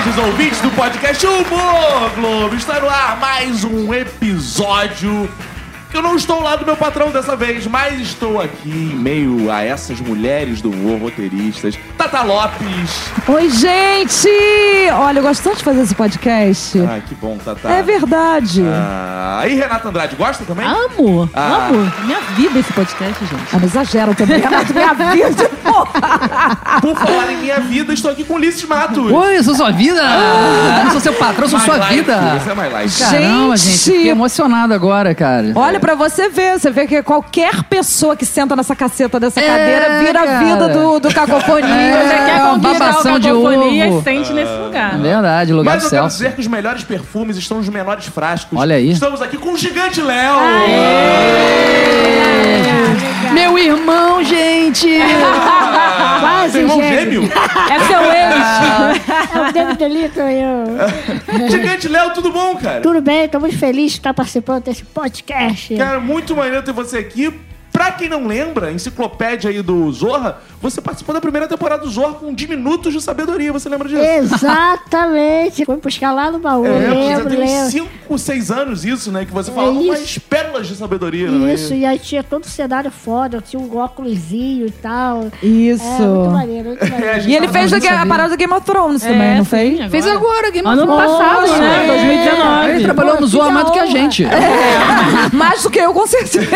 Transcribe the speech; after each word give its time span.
beijos, 0.00 0.18
ouvintes 0.18 0.60
do 0.60 0.70
podcast 0.70 1.26
Humor 1.26 2.10
Globo. 2.14 2.54
Está 2.54 2.80
no 2.80 2.88
ar 2.88 3.18
mais 3.18 3.64
um 3.64 3.92
episódio 3.92 5.28
que 5.90 5.96
eu 5.96 6.02
não 6.02 6.14
estou 6.14 6.40
lá 6.40 6.54
do 6.54 6.64
meu 6.64 6.76
patrão 6.76 7.10
dessa 7.10 7.34
vez, 7.34 7.66
mas 7.66 8.00
estou 8.00 8.40
aqui 8.40 8.68
em 8.70 8.94
meio 8.96 9.50
a 9.50 9.60
essas 9.62 10.00
mulheres 10.00 10.60
do 10.62 10.70
humor 10.70 11.00
roteiristas. 11.00 11.76
Tata 11.98 12.22
Lopes. 12.22 13.10
Oi, 13.26 13.50
gente! 13.50 14.28
Olha, 14.94 15.18
eu 15.18 15.22
gosto 15.22 15.42
tanto 15.42 15.58
de 15.58 15.64
fazer 15.64 15.82
esse 15.82 15.94
podcast. 15.94 16.80
Ai, 16.88 17.02
que 17.08 17.14
bom, 17.16 17.36
Tata. 17.44 17.68
É 17.68 17.82
verdade. 17.82 18.62
Ah, 18.64 19.42
e 19.48 19.54
Renata 19.56 19.88
Andrade, 19.88 20.14
gosta 20.16 20.44
também? 20.44 20.64
Amo, 20.66 21.28
Ah. 21.34 21.68
amo. 21.68 21.92
Minha 22.04 22.20
vida 22.36 22.60
esse 22.60 22.72
podcast, 22.72 23.24
gente. 23.24 23.42
Ah, 23.52 23.58
não 23.58 23.64
exagera 23.64 24.14
também, 24.14 24.40
Renato, 24.40 24.72
minha 24.72 24.94
vida. 24.94 25.50
porra. 25.64 26.80
Por 26.80 26.96
falar 26.96 27.32
em 27.32 27.36
minha 27.38 27.58
vida, 27.60 27.92
estou 27.92 28.10
aqui 28.12 28.22
com 28.24 28.34
Ulisses 28.34 28.64
Matos. 28.64 29.10
Oi, 29.10 29.38
eu 29.38 29.42
sou 29.44 29.54
sua 29.56 29.70
vida! 29.72 30.00
Eu 30.00 30.84
não 30.84 30.90
sou 30.92 31.00
seu 31.00 31.12
patrão, 31.14 31.44
eu 31.44 31.48
sou 31.50 31.58
My 31.58 31.64
sua 31.64 31.76
life, 31.78 31.94
vida! 31.94 32.12
É 32.14 32.54
my 32.54 32.82
life. 32.84 32.98
Caramba, 32.98 33.56
gente, 33.56 33.70
Gente! 33.70 33.84
fiquei 33.96 34.10
emocionado 34.10 34.72
agora, 34.72 35.14
cara. 35.14 35.52
Olha 35.54 35.79
pra 35.80 35.94
você 35.94 36.28
ver, 36.28 36.58
você 36.58 36.70
vê 36.70 36.86
que 36.86 37.02
qualquer 37.02 37.64
pessoa 37.64 38.14
que 38.16 38.24
senta 38.24 38.54
nessa 38.54 38.76
caceta 38.76 39.18
dessa 39.18 39.40
É, 39.40 39.46
cadeira 39.46 39.98
vira 40.00 40.20
a 40.22 40.38
vida 40.38 40.68
do, 40.68 41.00
do 41.00 41.12
cacofonia. 41.14 41.64
É, 41.68 42.08
Já 42.08 42.24
quer 42.26 42.42
uma 42.42 42.54
conquistar 42.54 42.70
o 42.70 42.78
babação 42.78 43.18
de 43.18 43.30
ovo. 43.32 43.52
e 43.72 44.02
sente 44.02 44.32
nesse 44.32 44.52
lugar. 44.52 44.94
É 44.94 44.98
verdade, 44.98 45.52
lugar 45.52 45.74
Mas 45.74 45.84
eu 45.84 45.90
quero 45.90 46.02
Celso. 46.02 46.16
dizer 46.18 46.32
que 46.34 46.40
os 46.40 46.46
melhores 46.46 46.84
perfumes 46.84 47.36
estão 47.36 47.58
nos 47.58 47.68
menores 47.68 48.06
frascos. 48.06 48.58
Olha 48.58 48.76
aí. 48.76 48.90
Estamos 48.90 49.20
aqui 49.22 49.36
com 49.36 49.52
o 49.52 49.58
Gigante 49.58 50.00
Léo. 50.00 50.36
Meu 53.32 53.58
irmão, 53.58 54.22
gente! 54.22 54.88
Quase, 56.20 56.52
Seu 56.52 56.60
irmão 56.62 56.82
gêmeo? 56.82 57.22
É 57.24 57.80
seu 57.80 58.02
ex. 58.02 59.34
É 59.34 59.48
o 59.48 59.52
David 59.52 59.78
Delito 59.78 60.20
e 60.20 60.42
eu. 60.42 61.48
Gigante 61.50 61.88
Léo, 61.88 62.12
tudo 62.12 62.30
bom, 62.30 62.56
cara? 62.56 62.80
Tudo 62.80 63.00
bem, 63.00 63.28
tô 63.28 63.38
muito 63.40 63.58
feliz 63.58 63.92
de 63.92 63.98
estar 63.98 64.12
participando 64.14 64.64
desse 64.64 64.84
podcast. 64.84 65.76
Cara, 65.76 66.00
muito 66.00 66.34
maneiro 66.34 66.62
ter 66.62 66.72
você 66.72 66.98
aqui. 66.98 67.32
Pra 67.80 67.92
quem 67.92 68.10
não 68.10 68.26
lembra, 68.26 68.70
enciclopédia 68.70 69.48
aí 69.48 69.62
do 69.62 69.90
Zorra, 69.90 70.36
você 70.60 70.82
participou 70.82 71.14
da 71.14 71.20
primeira 71.20 71.48
temporada 71.48 71.82
do 71.82 71.88
Zorra 71.90 72.12
com 72.12 72.34
diminutos 72.34 72.92
de 72.92 73.00
sabedoria. 73.00 73.50
Você 73.54 73.70
lembra 73.70 73.88
disso? 73.88 74.02
Exatamente. 74.02 75.64
Fui 75.64 75.76
buscar 75.78 76.12
lá 76.12 76.30
no 76.30 76.38
baú. 76.38 76.66
É, 76.66 76.82
já 76.82 76.92
lembro, 76.92 77.30
tem 77.30 77.38
lembro. 77.38 77.70
5, 77.70 78.18
6 78.18 78.50
anos 78.50 78.84
isso, 78.84 79.10
né? 79.10 79.24
Que 79.24 79.32
você 79.32 79.50
falava 79.50 79.72
isso. 79.78 79.88
umas 79.88 80.18
pérolas 80.18 80.66
de 80.68 80.76
sabedoria, 80.76 81.30
né? 81.30 81.54
Isso, 81.54 81.72
e 81.72 81.86
aí 81.86 81.98
tinha 81.98 82.22
todo 82.22 82.44
o 82.44 82.48
cenário 82.48 82.90
foda, 82.90 83.40
tinha 83.40 83.58
um 83.58 83.78
óculosinho 83.78 84.66
e 84.66 84.70
tal. 84.70 85.28
Isso. 85.42 85.82
É, 85.82 86.00
muito 86.06 86.30
maneiro, 86.32 86.68
muito 86.68 86.84
É, 86.84 86.90
maneiro. 86.90 87.28
E 87.30 87.34
ele 87.34 87.48
fez 87.48 87.72
a, 87.72 87.80
sabia. 87.80 88.06
parada 88.06 88.28
do 88.28 88.36
Game 88.36 88.52
of 88.52 88.66
Thrones 88.66 89.00
também, 89.00 89.22
É, 89.22 89.36
não 89.38 89.44
sim, 89.44 89.50
fez? 89.50 89.74
agora. 89.76 89.90
Fez 89.90 90.06
agora, 90.06 90.50
Game 90.50 90.68
Ano 90.68 90.82
of 90.82 90.92
Thrones. 90.92 91.18
passado, 91.18 91.58
né? 91.58 91.84
É. 91.84 91.86
2019. 91.86 92.70
Ele 92.72 92.84
trabalhou 92.84 93.14
Pô, 93.16 93.20
no 93.22 93.28
da 93.30 93.50
mais 93.50 93.64
do 93.66 93.72
que 93.72 93.78
a 93.78 93.86
gente. 93.86 94.26
Mais 95.32 95.62
do 95.62 95.70
que 95.70 95.78
eu, 95.78 95.94
com 95.94 96.06
certeza. 96.06 96.48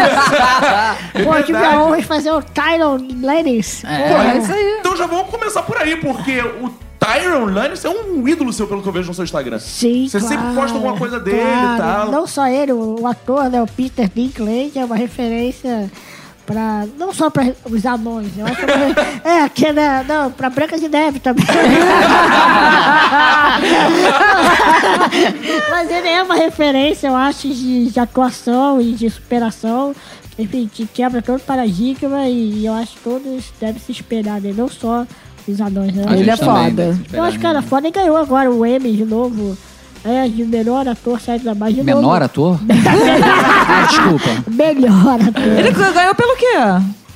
É 1.15 1.23
Pô, 1.23 1.43
tive 1.43 1.57
a 1.59 1.81
honra 1.83 1.97
de 1.98 2.03
fazer 2.07 2.31
o 2.33 2.43
Tyron 2.43 2.98
Ladies. 3.23 3.84
É, 3.84 4.34
é 4.34 4.39
isso 4.39 4.53
aí. 4.53 4.77
Então 4.81 4.97
já 4.97 5.07
vamos 5.07 5.29
começar 5.31 5.62
por 5.62 5.77
aí, 5.77 5.95
porque 5.97 6.41
o 6.41 6.70
Tyron 6.98 7.45
Lannister 7.47 7.91
é 7.91 7.95
um 7.95 8.27
ídolo 8.27 8.53
seu, 8.53 8.67
pelo 8.67 8.83
que 8.83 8.89
eu 8.89 8.93
vejo 8.93 9.09
no 9.09 9.15
seu 9.15 9.23
Instagram. 9.25 9.59
Sim, 9.61 10.09
Você 10.09 10.19
sempre 10.20 10.39
claro, 10.39 10.55
posta 10.57 10.77
alguma 10.77 10.97
coisa 10.97 11.20
dele 11.20 11.39
e 11.39 11.77
claro. 11.77 11.83
tal. 11.83 12.11
Não 12.11 12.27
só 12.27 12.47
ele, 12.48 12.73
o, 12.73 13.07
ator, 13.07 13.48
né, 13.48 13.62
o 13.62 13.67
Peter 13.67 14.11
Dinklage, 14.12 14.73
é 14.79 14.85
uma 14.85 14.97
referência 14.97 15.91
pra... 16.47 16.85
Não 16.98 17.12
só 17.12 17.31
pra 17.31 17.45
os 17.70 17.87
anões, 17.87 18.37
eu 18.37 18.45
acho 18.47 18.57
que 18.57 18.62
é 18.70 18.75
uma- 18.75 19.45
É, 19.45 19.48
que, 19.48 19.73
né, 19.73 20.05
não, 20.09 20.33
pra 20.33 20.51
Branca 20.51 20.77
de 20.79 20.89
Neve 20.89 21.20
também. 21.20 21.45
Mas 25.70 25.91
ele 25.91 26.08
é 26.08 26.23
uma 26.23 26.35
referência, 26.35 27.08
eu 27.08 27.17
acho, 27.17 27.48
de, 27.48 27.91
de 27.91 28.01
atuação 28.01 28.80
e 28.80 28.92
de 28.92 29.08
superação. 29.11 29.95
Enfim, 30.39 30.68
que 30.72 30.86
quebra 30.86 31.22
todo 31.22 31.40
paradigma 31.40 32.27
e 32.27 32.67
eu 32.67 32.72
acho 32.74 32.92
que 32.96 33.00
todos 33.05 33.45
devem 33.61 33.80
se 33.80 33.92
espelhar 33.92 34.40
nele, 34.40 34.58
não 34.58 34.68
só 34.68 35.06
os 35.46 35.61
anões, 35.61 35.95
né? 35.95 36.05
A 36.08 36.17
Ele 36.17 36.30
é 36.30 36.36
foda. 36.36 36.92
né? 36.92 36.98
Eu 37.12 37.22
acho 37.22 37.39
que 37.39 37.46
era 37.46 37.62
foda 37.62 37.86
e 37.86 37.90
ganhou 37.90 38.17
agora 38.17 38.50
o 38.50 38.67
Emmy 38.67 38.92
de 38.96 39.05
novo. 39.05 39.56
É, 40.05 40.28
de 40.28 40.44
melhor 40.44 40.86
ator, 40.86 41.18
série 41.18 41.42
da 41.42 41.55
mais 41.55 41.74
de 41.74 41.83
Menor 41.83 42.02
novo. 42.02 42.14
ator? 42.24 42.61
ah, 42.68 43.86
desculpa. 43.89 44.50
Melhor 44.50 45.14
ator. 45.18 45.42
Ele 45.58 45.70
ganhou 45.70 46.14
pelo 46.14 46.36
quê? 46.36 46.56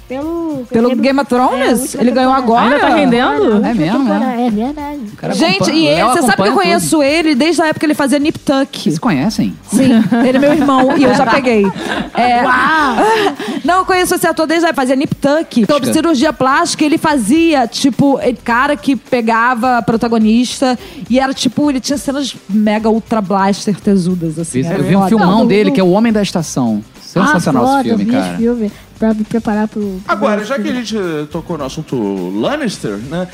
Pelo, 0.08 0.66
Pelo 0.70 0.96
Game 0.96 1.20
of 1.20 1.28
Thrones? 1.28 1.60
É, 1.60 1.68
a 1.68 1.74
última 1.74 2.02
ele 2.02 2.10
ganhou 2.12 2.34
temporada. 2.34 2.64
agora? 2.66 2.74
Ainda 2.76 2.80
tá 2.88 2.94
rendendo? 2.94 3.66
É 3.66 3.74
mesmo, 3.74 4.12
É, 4.14 4.46
é 4.46 4.50
verdade. 4.50 5.00
Gente, 5.38 5.70
e 5.70 5.86
ele, 5.86 6.02
você 6.04 6.22
sabe 6.22 6.42
que 6.42 6.48
eu 6.48 6.54
conheço 6.54 7.02
ele 7.02 7.34
desde 7.34 7.60
a 7.60 7.66
época 7.66 7.80
que 7.80 7.86
ele 7.86 7.94
fazia 7.94 8.18
Nip 8.18 8.38
Tuck. 8.38 8.78
Vocês 8.80 8.98
conhecem? 8.98 9.54
Sim, 9.70 9.90
ele 10.26 10.38
é 10.38 10.40
meu 10.40 10.52
irmão 10.54 10.96
e 10.96 11.04
eu 11.04 11.14
já 11.14 11.26
peguei. 11.30 11.66
É, 12.14 12.42
Não, 13.64 13.78
eu 13.80 13.84
conheço 13.84 14.14
esse 14.14 14.26
ator 14.26 14.46
desde 14.46 14.64
a 14.66 14.68
época, 14.70 14.82
fazia 14.82 14.96
Nip 14.96 15.14
Tuck. 15.14 15.66
Sobre 15.70 15.92
cirurgia 15.92 16.32
plástica, 16.32 16.84
ele 16.84 16.96
fazia, 16.96 17.66
tipo, 17.66 18.18
ele- 18.22 18.38
cara 18.42 18.76
que 18.76 18.96
pegava 18.96 19.78
a 19.78 19.82
protagonista 19.82 20.78
e 21.10 21.18
era, 21.20 21.34
tipo, 21.34 21.68
ele 21.70 21.80
tinha 21.80 21.98
cenas 21.98 22.34
mega 22.48 22.88
ultra 22.88 23.20
blaster 23.20 23.78
tesudas, 23.78 24.38
assim. 24.38 24.60
Eu 24.66 24.82
vi 24.82 24.96
um 24.96 25.00
foda. 25.00 25.08
filmão 25.08 25.38
Não, 25.40 25.46
dele, 25.46 25.70
que 25.70 25.80
é 25.80 25.84
O 25.84 25.90
Homem 25.90 26.12
da 26.12 26.22
Estação. 26.22 26.82
Sensacional 27.02 27.64
ah, 27.64 27.66
foda, 27.68 27.80
esse 27.80 27.88
filme, 27.88 28.02
eu 28.02 28.06
vi 28.06 28.12
cara. 28.12 28.28
Esse 28.34 28.42
filme 28.42 28.72
pra 28.98 29.14
me 29.14 29.24
preparar 29.24 29.68
pro. 29.68 30.00
Agora, 30.06 30.44
já 30.44 30.58
que 30.58 30.68
a 30.68 30.72
gente 30.72 30.96
tocou 31.30 31.56
no 31.56 31.64
assunto 31.64 31.96
Lannister, 32.38 32.96
né? 32.96 33.28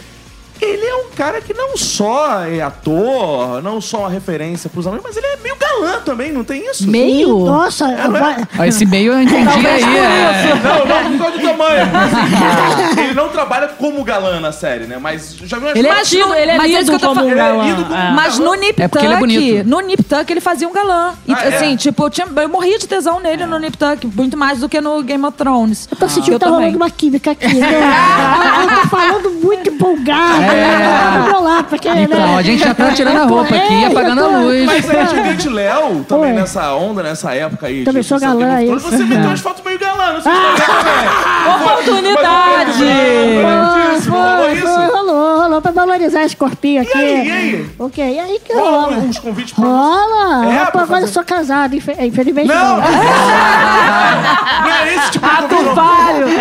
Ele 0.65 0.85
é 0.87 0.95
um 0.97 1.11
cara 1.17 1.41
que 1.41 1.53
não 1.55 1.77
só 1.77 2.43
é 2.45 2.61
ator, 2.63 3.63
não 3.63 3.81
só 3.81 4.01
uma 4.01 4.09
referência 4.11 4.69
pros 4.71 4.87
amigos, 4.87 5.05
mas 5.07 5.17
ele 5.17 5.27
é 5.27 5.37
meio 5.43 5.57
galã 5.57 6.01
também, 6.05 6.33
não 6.33 6.43
tem 6.45 6.69
isso? 6.71 6.89
Meio? 6.89 7.29
Sim, 7.39 7.45
Nossa, 7.45 7.87
não 7.89 8.17
é? 8.17 8.37
Ah, 8.59 8.67
Esse 8.67 8.85
meio 8.87 9.13
eu 9.13 9.23
entendi 9.23 9.67
aí. 9.67 9.83
É... 9.83 10.55
Não, 10.63 10.87
não 10.87 11.13
por 11.13 11.19
causa 11.19 11.39
do 11.39 11.45
tamanho. 11.49 11.87
ele 12.99 13.15
não 13.15 13.29
trabalha 13.29 13.69
como 13.69 14.03
galã 14.05 14.41
na 14.41 14.53
série, 14.53 14.87
né? 14.87 14.99
Mas 15.01 15.37
já 15.45 15.59
viu 15.59 15.69
Ele 15.75 15.87
é 15.89 15.91
Mas 15.93 16.09
tido, 16.09 16.27
no- 16.29 16.35
ele 16.35 16.51
é 16.51 16.57
mas 16.57 16.67
é 16.67 16.69
isso 16.71 16.79
lido 16.81 16.89
que 16.91 16.95
eu 16.95 16.99
tô 17.01 17.15
como 17.15 17.21
um 17.21 17.25
falando. 17.25 17.31
Ele 17.33 17.41
é 17.41 17.45
galã. 17.45 17.85
como 17.85 17.95
É. 17.95 18.09
um 18.11 18.15
Mas 18.15 18.39
no 18.39 18.55
Nip 18.55 18.81
É 18.81 18.85
é 18.85 18.89
Tuck, 18.89 19.17
bonito. 19.19 19.69
no 19.69 19.81
Nip 19.81 20.03
Tuck 20.03 20.31
ele 20.31 20.41
fazia 20.41 20.69
um 20.69 20.73
galã. 20.73 21.13
E, 21.27 21.33
Ah, 21.35 21.45
é? 21.45 21.57
assim, 21.57 21.77
tipo, 21.77 22.05
eu, 22.05 22.11
tinha, 22.11 22.27
eu 22.35 22.49
morria 22.49 22.79
de 22.79 22.87
tesão 22.89 23.21
nele 23.21 23.45
no 23.47 23.59
Nip 23.59 23.77
Tuck, 23.77 24.07
muito 24.07 24.37
mais 24.37 24.61
do 24.61 24.69
que 24.69 24.81
no 24.81 25.03
Game 25.03 25.25
of 25.25 25.37
Thrones. 25.37 25.89
Eu 25.91 25.97
tô 25.97 26.09
sentindo 26.09 26.35
eu 26.35 26.39
que 26.39 26.45
tá 26.45 26.51
rolando 26.51 26.77
uma 26.77 26.91
química 26.91 27.31
aqui. 27.33 27.55
né? 27.55 27.69
eu 28.63 28.81
tô 28.83 28.89
falando 28.89 29.31
muito 29.43 29.69
empolgado. 29.71 30.43
É. 30.55 31.41
Lá, 31.41 31.63
porque. 31.63 31.89
Então, 31.89 32.19
né, 32.19 32.37
a 32.37 32.43
gente 32.43 32.65
já 32.65 32.75
tá 32.75 32.91
tirando 32.93 33.19
a 33.19 33.25
roupa 33.25 33.55
aqui, 33.55 33.85
é, 33.85 33.87
apagando 33.87 34.25
a 34.25 34.27
luz. 34.39 34.65
Mas 34.65 34.91
aí, 34.91 35.07
Gigante 35.09 35.49
Léo, 35.49 36.05
também 36.09 36.31
Oi. 36.31 36.37
nessa 36.37 36.75
onda, 36.75 37.03
nessa 37.03 37.35
época 37.35 37.67
aí. 37.67 37.85
Também 37.85 38.03
sou 38.03 38.19
galã, 38.19 38.63
isso. 38.63 38.91
Você 38.91 39.05
meteu 39.05 39.25
umas 39.27 39.41
fotos 39.41 39.63
meio 39.65 39.79
galã 39.79 40.13
no 40.15 40.23
seu 40.23 40.33
Instagram 40.33 40.67
também. 40.67 41.55
Oportunidade! 41.55 42.85
Mas, 43.43 44.07
não 44.07 44.15
rolou 44.15 44.45
Foi, 44.45 44.53
isso? 44.55 44.65
foi, 44.67 44.94
rolou, 45.07 45.41
rolou 45.43 45.63
pra 45.63 45.71
valorizar 45.73 46.25
esse 46.25 46.37
corpinho 46.37 46.83
aqui. 46.83 46.97
E 46.99 47.01
aí, 47.01 47.27
e 47.29 47.31
aí? 47.33 47.71
Ok, 47.79 48.05
e 48.15 48.19
aí 48.19 48.41
que 48.45 48.53
Rola 48.53 48.83
rola? 48.83 48.97
uns 48.99 49.19
convites 49.19 49.53
pra? 49.55 49.65
Rola! 49.65 50.47
É, 50.47 50.57
pra 50.67 50.83
agora 50.83 50.87
fazer- 50.87 51.05
eu 51.07 51.09
sou 51.13 51.25
casado, 51.25 51.75
infe- 51.75 51.97
infelizmente 52.01 52.49
Não! 52.49 52.77
não. 52.77 52.77
Não 52.77 54.71
é 54.71 54.95
esse 54.97 55.11
tipo 55.13 55.27
de 55.27 55.49
convite. 55.49 55.65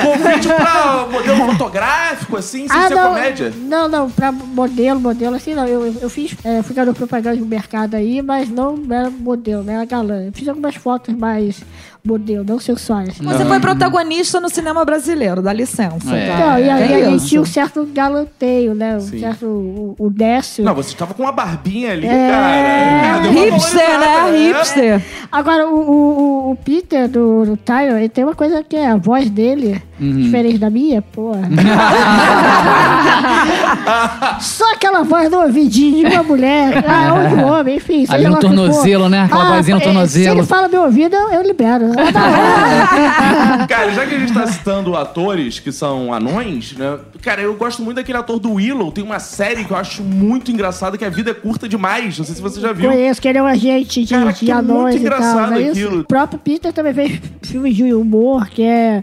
Convite 0.04 0.48
pra 0.48 1.08
modelo 1.12 1.52
fotográfico, 1.52 2.38
assim, 2.38 2.68
sem 2.68 2.78
Ah, 2.78 2.88
ser 2.88 2.96
não, 2.96 3.08
comédia. 3.10 3.54
não, 3.58 3.88
não, 3.88 4.10
pra 4.10 4.32
modelo, 4.32 5.00
modelo, 5.00 5.36
assim, 5.36 5.54
não. 5.54 5.66
Eu, 5.68 5.86
eu, 6.02 6.10
fiz, 6.10 6.36
é, 6.44 6.62
fui 6.62 6.76
garoto 6.76 6.98
propaganda 6.98 7.36
no 7.38 7.46
mercado 7.46 7.96
aí, 7.96 8.22
mas 8.22 8.50
não 8.50 8.80
era 8.90 9.10
modelo, 9.10 9.64
não 9.64 9.74
era 9.74 9.86
galã. 9.86 10.24
Eu 10.26 10.32
fiz 10.34 10.48
algumas 10.48 10.76
fotos 10.76 11.14
mais 11.16 11.62
modelo, 12.06 12.44
não 12.48 12.60
sensuais. 12.60 13.18
Você 13.18 13.46
foi 13.46 13.60
protagonista 13.62 14.40
no 14.42 14.50
cinema 14.50 14.84
brasileiro, 14.84 15.42
dá 15.42 15.54
licença. 15.54 16.14
É. 16.16 16.28
tá? 16.28 16.36
Então, 16.36 16.60
e 16.60 16.70
aí 16.70 17.02
É 17.02 17.06
a 17.06 17.10
gente 17.12 17.28
tinha 17.28 17.42
um 17.42 17.46
certo 17.46 17.86
galanteio, 17.94 18.76
né? 18.76 18.98
Um 18.98 19.00
Sim. 19.02 19.20
certo. 19.20 19.46
O, 19.46 19.96
o 19.98 20.10
Décio. 20.10 20.66
Não, 20.66 20.76
você 20.76 20.96
tava 20.96 21.14
com 21.14 21.24
uma 21.24 21.32
barbinha 21.32 21.94
ali, 21.94 22.06
É. 22.06 22.30
cara. 22.30 23.30
Uma 23.30 23.42
Hipster, 23.46 24.00
né? 24.00 24.48
Hipster. 24.50 25.02
Agora, 25.32 25.68
o, 25.68 25.76
o, 25.80 26.52
o- 26.52 26.56
Peter 26.58 27.08
do, 27.08 27.46
do 27.46 27.58
Tyron, 27.58 27.98
ele 27.98 28.10
tem 28.10 28.24
uma 28.24 28.36
coisa 28.36 28.64
que 28.64 28.76
é 28.76 28.88
a 28.88 28.96
voz 28.98 29.30
dele, 29.30 29.82
diferente 30.12 30.58
da 30.58 30.70
minha, 30.70 31.02
porra. 31.02 31.42
Só 34.40 34.74
aquela 34.74 35.04
voz 35.04 35.30
do 35.30 35.38
ouvidinho 35.38 36.10
de 36.10 36.16
uma 36.16 36.24
mulher, 36.24 36.84
ah, 36.88 37.14
ou 37.14 37.28
de 37.28 37.36
um 37.36 37.46
homem, 37.46 37.78
enfim. 37.78 38.06
Ali 38.10 38.28
no 38.28 38.40
tornozelo, 38.40 39.10
né? 39.10 39.24
Aquela 39.24 39.56
vozinha 39.56 39.76
no 39.76 39.82
é, 39.82 39.86
tornozelo. 39.86 40.26
Se 40.26 40.40
ele 40.40 40.48
fala 40.48 40.68
meu 40.68 40.84
ouvido, 40.84 41.16
eu, 41.16 41.30
eu 41.30 41.44
libero. 41.44 41.92
Ah, 41.98 43.66
Cara, 43.68 43.92
já 43.92 44.06
que 44.06 44.16
a 44.16 44.20
gente 44.20 44.34
tá 44.34 44.48
citando 44.48 44.96
atores 44.96 45.60
que 45.60 45.72
são 45.72 46.14
anões, 46.14 46.74
né? 46.74 46.98
Cara, 47.22 47.42
eu 47.42 47.54
gosto 47.56 47.82
muito 47.82 47.98
daquele 47.98 48.18
ator 48.18 48.40
do 48.40 48.54
Willow. 48.54 48.92
Tem 48.92 49.04
uma 49.04 49.20
série 49.20 49.64
que 49.64 49.72
eu 49.72 49.78
acho 49.78 50.04
muito 50.04 50.52
engraçada, 50.52 50.98
que 50.98 51.04
é 51.04 51.08
A 51.08 51.12
Vida 51.12 51.32
é 51.32 51.34
Curta 51.34 51.68
Demais. 51.68 52.18
Não 52.18 52.26
sei 52.26 52.36
se 52.36 52.42
você 52.42 52.60
já 52.60 52.74
viu. 52.74 52.90
Conheço 52.90 53.22
que 53.22 53.28
ele 53.28 53.38
é 53.38 53.44
um 53.44 53.48
agente 53.48 54.04
de, 54.04 54.14
Cara, 54.14 54.32
de 54.32 54.40
que 54.40 54.52
é 54.52 54.56
muito 54.56 54.72
anões 54.72 54.96
e 54.96 54.98
tal, 54.98 55.06
engraçado 55.06 55.52
não 55.52 55.58
é 55.58 55.70
aquilo. 55.70 56.00
O 56.02 56.04
próprio 56.04 56.40
Peter 56.40 56.74
também 56.74 56.94
fez 56.94 57.22
filmes 57.42 57.76
de 57.76 57.94
humor, 57.94 58.48
que 58.50 58.64
é 58.64 59.02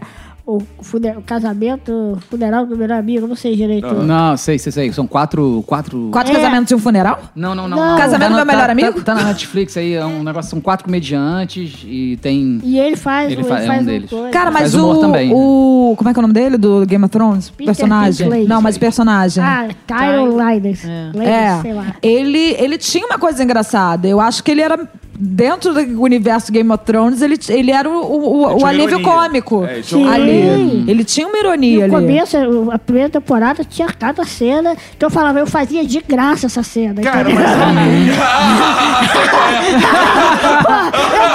o, 0.57 0.61
o, 0.77 0.83
fune- 0.83 1.15
o 1.17 1.21
casamento, 1.21 1.91
o 1.91 2.19
funeral 2.29 2.65
do 2.65 2.77
melhor 2.77 2.97
amigo, 2.99 3.27
não 3.27 3.35
sei 3.35 3.55
direito. 3.55 3.93
Não, 3.93 4.35
sei, 4.37 4.57
sei, 4.59 4.71
sei. 4.71 4.91
São 4.93 5.07
quatro. 5.07 5.63
Quatro. 5.67 6.09
Quatro 6.11 6.31
É. 6.31 6.35
casamentos 6.35 6.71
e 6.71 6.75
um 6.75 6.79
funeral? 6.79 7.19
Não, 7.35 7.53
não, 7.55 7.67
não. 7.67 7.77
Não. 7.77 7.97
Casamento 7.97 8.29
do 8.31 8.35
Tá 8.37 8.45
meu 8.45 8.45
na- 8.45 8.45
melhor 8.45 8.65
tá- 8.65 8.71
amigo? 8.71 8.93
Tá, 9.01 9.15
tá 9.15 9.15
na 9.15 9.23
Netflix 9.29 9.77
aí, 9.77 9.93
é 9.93 10.05
um 10.05 10.23
negócio. 10.23 10.49
São 10.51 10.61
quatro 10.61 10.85
comediantes 10.85 11.83
e 11.85 12.17
tem. 12.21 12.59
E 12.63 12.79
ele 12.79 12.95
faz, 12.95 13.31
Ele 13.31 13.41
ele 13.41 13.47
fa- 13.47 13.55
faz, 13.55 13.67
é 13.67 13.71
um 13.71 13.79
um 13.81 13.83
deles. 13.85 14.09
coisa. 14.09 14.29
Cara, 14.29 14.51
mas 14.51 14.75
o, 14.75 14.99
também, 14.99 15.29
né? 15.29 15.33
o. 15.35 15.93
Como 15.97 16.09
é 16.09 16.13
que 16.13 16.19
é 16.19 16.21
o 16.21 16.23
nome 16.23 16.33
dele? 16.33 16.57
Do 16.57 16.85
Game 16.85 17.03
of 17.03 17.11
Thrones? 17.11 17.49
Peter 17.49 17.65
personagem. 17.65 18.45
Não, 18.47 18.61
mas 18.61 18.77
personagem. 18.77 19.43
Ah, 19.43 19.67
Tyron 19.87 20.27
Linus. 20.37 20.83
É, 20.85 21.61
sei 21.61 21.73
lá. 21.73 21.95
ele, 22.01 22.55
ele 22.59 22.77
tinha 22.77 23.05
uma 23.05 23.17
coisa 23.19 23.43
engraçada. 23.43 24.07
Eu 24.07 24.19
acho 24.19 24.43
que 24.43 24.51
ele 24.51 24.61
era. 24.61 24.87
Dentro 25.23 25.71
do 25.71 26.01
universo 26.01 26.51
Game 26.51 26.71
of 26.71 26.83
Thrones, 26.83 27.21
ele, 27.21 27.37
ele 27.49 27.69
era 27.71 27.87
o, 27.87 27.93
o, 27.93 28.59
o- 28.59 28.65
alívio 28.65 28.99
ironia. 28.99 29.05
cômico 29.05 29.63
É, 29.65 29.73
ele 29.75 29.83
tinha 29.83 29.99
uma 30.07 30.13
ali. 30.15 30.31
ironia. 30.31 30.83
Ele 30.91 31.03
tinha 31.03 31.27
uma 31.27 31.37
ironia 31.37 31.87
no 31.87 31.95
ali. 31.97 32.07
começo, 32.07 32.37
a 32.71 32.79
primeira 32.79 33.09
temporada 33.09 33.63
tinha 33.63 33.87
cada 33.87 34.25
cena. 34.25 34.75
Então 34.97 35.07
eu 35.07 35.11
falava, 35.11 35.37
eu 35.39 35.45
fazia 35.45 35.85
de 35.85 36.01
graça 36.01 36.47
essa 36.47 36.63
cena. 36.63 37.01
Cara, 37.03 37.29
entendeu? 37.29 37.45
mas. 37.75 38.11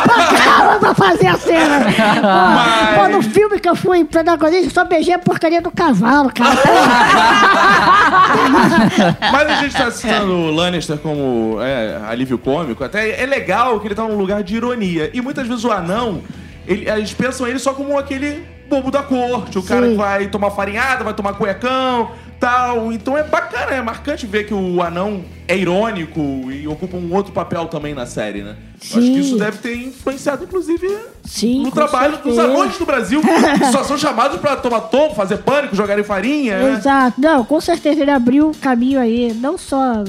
eu 0.76 0.80
pra 0.80 0.94
fazer 0.94 1.26
a 1.26 1.36
cena. 1.36 1.86
Pô, 2.94 3.02
pô, 3.02 3.08
no 3.08 3.22
filme 3.22 3.58
que 3.58 3.68
eu 3.68 3.74
fui 3.74 4.04
protagonista, 4.04 4.66
eu 4.66 4.70
só 4.70 4.84
beijei 4.84 5.14
a 5.14 5.18
porcaria 5.18 5.60
do 5.60 5.70
cavalo, 5.70 6.30
cara. 6.32 6.56
Mas 9.32 9.50
a 9.50 9.62
gente 9.62 9.74
tá 9.74 9.90
citando 9.90 10.32
o 10.32 10.50
Lannister 10.50 10.98
como 10.98 11.58
é, 11.60 12.00
alívio 12.08 12.38
cômico. 12.38 12.84
Até 12.84 13.22
é 13.22 13.26
legal 13.26 13.80
que 13.80 13.88
ele 13.88 13.94
tá 13.94 14.02
num 14.02 14.16
lugar 14.16 14.42
de 14.42 14.56
ironia. 14.56 15.10
E 15.12 15.20
muitas 15.20 15.46
vezes 15.46 15.64
o 15.64 15.72
anão, 15.72 16.22
ele, 16.66 16.88
eles 16.88 17.12
pensam 17.12 17.46
ele 17.46 17.58
só 17.58 17.72
como 17.72 17.98
aquele 17.98 18.44
bobo 18.68 18.90
da 18.90 19.02
corte. 19.02 19.58
O 19.58 19.62
cara 19.62 19.86
Sim. 19.86 19.92
que 19.92 19.96
vai 19.98 20.28
tomar 20.28 20.50
farinhada, 20.50 21.04
vai 21.04 21.14
tomar 21.14 21.34
cuecão, 21.34 22.10
tal. 22.38 22.92
Então 22.92 23.16
é 23.16 23.22
bacana, 23.22 23.72
é 23.72 23.82
marcante 23.82 24.26
ver 24.26 24.44
que 24.44 24.54
o 24.54 24.82
anão 24.82 25.24
é 25.48 25.56
irônico 25.56 26.20
e 26.50 26.66
ocupa 26.66 26.96
um 26.96 27.12
outro 27.14 27.32
papel 27.32 27.66
também 27.66 27.94
na 27.94 28.06
série, 28.06 28.42
né? 28.42 28.56
Eu 28.90 28.98
Acho 28.98 29.00
que 29.00 29.00
Sim. 29.00 29.18
isso 29.20 29.38
deve 29.38 29.58
ter 29.58 29.74
influenciado, 29.76 30.44
inclusive, 30.44 30.86
Sim, 31.24 31.62
no 31.62 31.70
trabalho 31.70 32.18
dos 32.18 32.34
certeza. 32.34 32.42
anões 32.44 32.78
do 32.78 32.84
Brasil, 32.86 33.20
que 33.58 33.72
só 33.72 33.82
são 33.84 33.96
chamados 33.96 34.38
pra 34.38 34.56
tomar 34.56 34.80
tombo, 34.82 35.14
fazer 35.14 35.38
pânico, 35.38 35.74
jogarem 35.74 36.04
farinha, 36.04 36.58
né? 36.58 36.72
Exato. 36.74 37.20
Não, 37.20 37.44
com 37.44 37.60
certeza 37.60 38.02
ele 38.02 38.10
abriu 38.10 38.48
um 38.48 38.54
caminho 38.54 39.00
aí, 39.00 39.32
não 39.34 39.56
só 39.56 40.04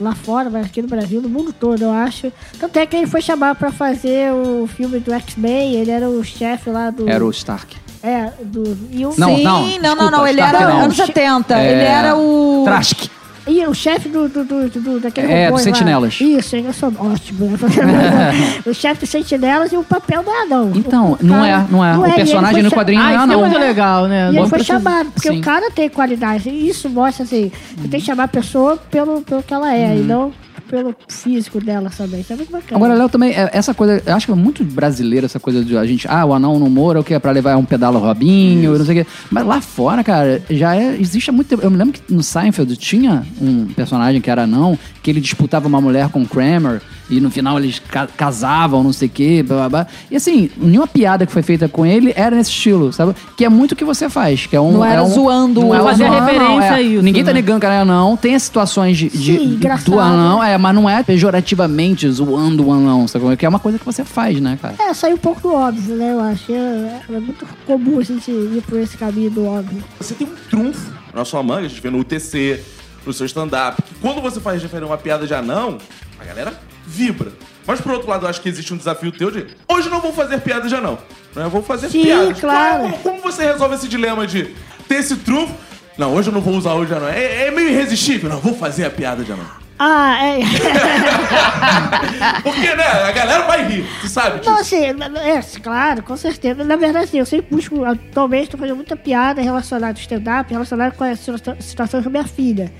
lá 0.00 0.14
fora, 0.14 0.48
mas 0.50 0.66
aqui 0.66 0.80
no 0.80 0.88
Brasil, 0.88 1.20
no 1.20 1.28
mundo 1.28 1.52
todo, 1.52 1.82
eu 1.82 1.90
acho. 1.90 2.32
Tanto 2.58 2.78
é 2.78 2.86
que 2.86 2.96
ele 2.96 3.06
foi 3.06 3.20
chamado 3.20 3.56
pra 3.56 3.72
fazer 3.72 4.32
o 4.32 4.66
filme 4.66 4.98
do 5.00 5.12
X-Men, 5.12 5.74
ele 5.74 5.90
era 5.90 6.08
o 6.08 6.22
chefe 6.24 6.70
lá 6.70 6.90
do... 6.90 7.08
Era 7.08 7.24
o 7.24 7.30
Stark. 7.30 7.76
É, 8.02 8.30
do... 8.42 8.76
E. 8.90 9.02
Não, 9.02 9.12
Sim, 9.12 9.18
não, 9.18 9.34
não, 9.34 9.64
não, 9.64 9.66
desculpa, 9.70 10.10
não. 10.10 10.26
Ele 10.26 10.40
era 10.40 10.58
anos 10.58 10.96
70. 10.96 11.54
É, 11.58 11.72
Ele 11.72 11.82
era 11.82 12.16
o. 12.16 12.62
Trask. 12.64 13.17
E 13.48 13.64
o 13.66 13.74
chefe 13.74 14.08
do, 14.08 14.28
do, 14.28 14.44
do, 14.44 14.68
do- 14.68 15.00
daquele 15.00 15.32
É, 15.32 15.50
dos. 15.50 15.62
Sentinelas. 15.62 16.20
Isso, 16.20 16.54
eu 16.56 16.72
sou 16.72 16.92
ótimo. 16.98 17.46
né? 17.50 18.60
o 18.66 18.74
chefe 18.74 19.00
dos 19.00 19.10
sentinelas 19.10 19.72
e 19.72 19.76
o 19.76 19.82
papel 19.82 20.22
do 20.22 20.30
anão. 20.30 20.72
Então, 20.74 21.12
O- 21.12 21.14
o 21.14 21.18
não 21.22 21.34
cara- 21.36 21.48
é, 21.48 21.66
não 21.72 21.84
é. 21.84 21.96
O 21.98 22.02
e 22.02 22.08
ele 22.08 22.14
personagem 22.16 22.62
no 22.62 22.70
quadrinho 22.70 23.00
Ah, 23.00 23.04
não 23.04 23.10
é, 23.10 23.14
isso 23.14 23.22
é 23.22 23.26
não. 23.36 23.40
muito 23.40 23.58
legal, 23.58 24.06
né? 24.06 24.30
E 24.32 24.36
ele 24.38 24.48
foi 24.48 24.62
chamado, 24.62 25.10
porque 25.12 25.28
sim. 25.30 25.38
o 25.38 25.42
cara 25.42 25.70
tem 25.70 25.88
qualidade. 25.88 26.48
E 26.50 26.68
isso 26.68 26.88
mostra 26.90 27.24
assim, 27.24 27.50
você 27.76 27.88
tem 27.88 28.00
que 28.00 28.06
chamar 28.06 28.24
a 28.24 28.28
pessoa 28.28 28.76
pelo, 28.90 29.22
pelo 29.22 29.42
que 29.42 29.52
ela 29.54 29.74
é, 29.74 29.96
e 29.96 30.00
não 30.00 30.32
pelo 30.68 30.94
físico 31.08 31.58
dela 31.64 31.88
também. 31.96 32.20
Isso 32.20 32.30
é 32.30 32.36
muito 32.36 32.52
bacana. 32.52 32.76
Agora, 32.76 32.92
Léo, 32.92 33.08
também, 33.08 33.30
é, 33.32 33.48
essa 33.54 33.72
coisa, 33.72 34.02
eu 34.04 34.14
acho 34.14 34.26
que 34.26 34.32
é 34.32 34.34
muito 34.34 34.62
brasileira 34.62 35.24
essa 35.24 35.40
coisa 35.40 35.64
de 35.64 35.74
a 35.78 35.86
gente, 35.86 36.06
ah, 36.10 36.26
o 36.26 36.34
anão 36.34 36.58
no 36.58 36.68
Moro 36.68 36.98
é 36.98 37.00
o 37.00 37.04
que? 37.04 37.14
É 37.14 37.18
pra 37.18 37.30
levar 37.32 37.56
um 37.56 37.64
pedalo 37.64 37.98
Robinho, 37.98 38.76
não 38.76 38.84
sei 38.84 39.00
o 39.00 39.04
quê. 39.04 39.10
Mas 39.30 39.46
lá 39.46 39.62
fora, 39.62 40.04
cara, 40.04 40.42
já 40.50 40.76
é, 40.76 40.94
existe 41.00 41.30
há 41.30 41.32
muito 41.32 41.48
tempo. 41.48 41.62
Eu 41.62 41.70
me 41.70 41.78
lembro 41.78 41.94
que 41.94 42.12
no 42.12 42.22
Seinfeld 42.22 42.76
tinha 42.76 43.24
um 43.40 43.66
personagem 43.66 44.20
que 44.20 44.30
era 44.30 44.42
anão, 44.44 44.78
que 45.02 45.10
ele 45.10 45.20
disputava 45.20 45.66
uma 45.68 45.80
mulher 45.80 46.08
com 46.08 46.22
o 46.22 46.26
Kramer, 46.28 46.80
e 47.10 47.20
no 47.20 47.30
final 47.30 47.58
eles 47.58 47.78
ca- 47.78 48.06
casavam, 48.06 48.82
não 48.82 48.92
sei 48.92 49.08
o 49.08 49.10
quê, 49.10 49.42
blá, 49.42 49.56
blá, 49.56 49.68
blá. 49.68 49.86
E 50.10 50.16
assim, 50.16 50.50
nenhuma 50.58 50.86
piada 50.86 51.24
que 51.24 51.32
foi 51.32 51.42
feita 51.42 51.66
com 51.68 51.86
ele 51.86 52.12
era 52.14 52.36
nesse 52.36 52.50
estilo, 52.50 52.92
sabe? 52.92 53.14
Que 53.36 53.44
é 53.44 53.48
muito 53.48 53.72
o 53.72 53.76
que 53.76 53.84
você 53.84 54.10
faz, 54.10 54.44
que 54.46 54.54
é 54.54 54.60
um... 54.60 54.72
Não 54.72 54.84
era 54.84 55.00
é 55.00 55.02
um, 55.02 55.08
zoando 55.10 55.60
não 55.60 55.68
o 55.70 55.74
é 55.74 55.82
Fazer 55.82 56.06
zoando, 56.06 56.24
referência 56.26 56.64
é. 56.66 56.70
a 56.70 56.82
isso, 56.82 57.02
Ninguém 57.02 57.24
tá 57.24 57.30
né? 57.32 57.34
negando 57.40 57.60
que 57.60 57.66
cara 57.66 57.74
é 57.76 57.80
anão, 57.80 58.16
tem 58.16 58.38
situações 58.38 58.98
de, 58.98 59.08
de- 59.08 59.38
Sim, 59.38 59.44
engraçado. 59.54 59.90
do 59.92 59.98
anão, 59.98 60.42
é, 60.44 60.58
mas 60.58 60.74
não 60.74 60.88
é 60.88 61.02
pejorativamente 61.02 62.08
zoando 62.10 62.66
o 62.66 62.72
anão, 62.72 63.08
sabe? 63.08 63.36
Que 63.36 63.46
é 63.46 63.48
uma 63.48 63.58
coisa 63.58 63.78
que 63.78 63.84
você 63.86 64.04
faz, 64.04 64.38
né, 64.40 64.58
cara? 64.60 64.74
É, 64.78 64.92
saiu 64.92 65.14
um 65.14 65.18
pouco 65.18 65.40
do 65.40 65.54
óbvio, 65.54 65.94
né? 65.94 66.12
Eu 66.12 66.20
acho. 66.20 66.52
É, 66.52 67.00
é 67.08 67.20
muito 67.20 67.46
comum 67.66 67.98
a 67.98 68.02
gente 68.02 68.30
ir 68.30 68.62
por 68.68 68.78
esse 68.78 68.96
caminho 68.96 69.30
do 69.30 69.46
óbvio. 69.46 69.82
Você 69.98 70.14
tem 70.14 70.26
um 70.26 70.34
trunfo 70.50 70.92
na 71.14 71.24
sua 71.24 71.42
manga, 71.42 71.66
a 71.66 71.68
gente 71.68 71.80
vê 71.80 71.90
no 71.90 71.98
UTC, 71.98 72.60
no 73.08 73.12
seu 73.14 73.26
stand-up, 73.26 73.82
que 73.82 73.94
quando 73.96 74.20
você 74.20 74.38
faz 74.38 74.62
referir 74.62 74.84
a 74.84 74.86
uma 74.86 74.98
piada 74.98 75.26
de 75.26 75.34
anão, 75.34 75.78
a 76.20 76.24
galera 76.24 76.52
vibra. 76.86 77.32
Mas 77.66 77.80
por 77.80 77.92
outro 77.92 78.08
lado, 78.08 78.26
eu 78.26 78.30
acho 78.30 78.40
que 78.40 78.48
existe 78.48 78.72
um 78.72 78.76
desafio 78.76 79.10
teu 79.10 79.30
de 79.30 79.46
hoje 79.66 79.88
não 79.88 80.00
vou 80.00 80.12
fazer 80.12 80.40
piada 80.40 80.68
de 80.68 80.74
anão. 80.74 80.98
Né? 81.34 81.44
Eu 81.44 81.50
vou 81.50 81.62
fazer 81.62 81.88
Sim, 81.88 82.02
piadas. 82.02 82.38
claro. 82.38 82.82
Como, 82.82 82.98
como 82.98 83.20
você 83.22 83.44
resolve 83.44 83.74
esse 83.74 83.88
dilema 83.88 84.26
de 84.26 84.54
ter 84.86 84.96
esse 84.96 85.16
trunfo? 85.16 85.54
Não, 85.96 86.14
hoje 86.14 86.28
eu 86.28 86.32
não 86.32 86.40
vou 86.40 86.54
usar 86.54 86.74
hoje 86.74 86.94
anão. 86.94 87.08
É, 87.08 87.46
é 87.46 87.50
meio 87.50 87.70
irresistível. 87.70 88.28
Não, 88.30 88.38
vou 88.38 88.54
fazer 88.54 88.84
a 88.84 88.90
piada 88.90 89.24
de 89.24 89.32
anão. 89.32 89.46
Ah, 89.78 90.18
é. 90.26 90.40
Porque, 92.42 92.74
né, 92.74 92.84
a 92.84 93.12
galera 93.12 93.44
vai 93.46 93.64
rir, 93.66 93.86
tu 94.00 94.08
sabe 94.08 94.38
disso. 94.40 94.50
Não, 94.50 94.58
assim, 94.58 94.84
é, 94.84 95.40
claro, 95.62 96.02
com 96.02 96.16
certeza. 96.16 96.64
Na 96.64 96.76
verdade, 96.76 97.04
assim, 97.04 97.18
eu 97.18 97.26
sempre 97.26 97.48
busco, 97.50 97.84
atualmente, 97.84 98.44
estou 98.44 98.58
fazendo 98.58 98.76
muita 98.76 98.96
piada 98.96 99.40
relacionada 99.40 99.96
ao 99.96 100.00
stand-up, 100.00 100.50
relacionada 100.52 100.94
com 100.94 101.04
a 101.04 101.14
situa- 101.14 101.56
situação 101.60 102.02
da 102.02 102.10
minha 102.10 102.24
filha. 102.24 102.72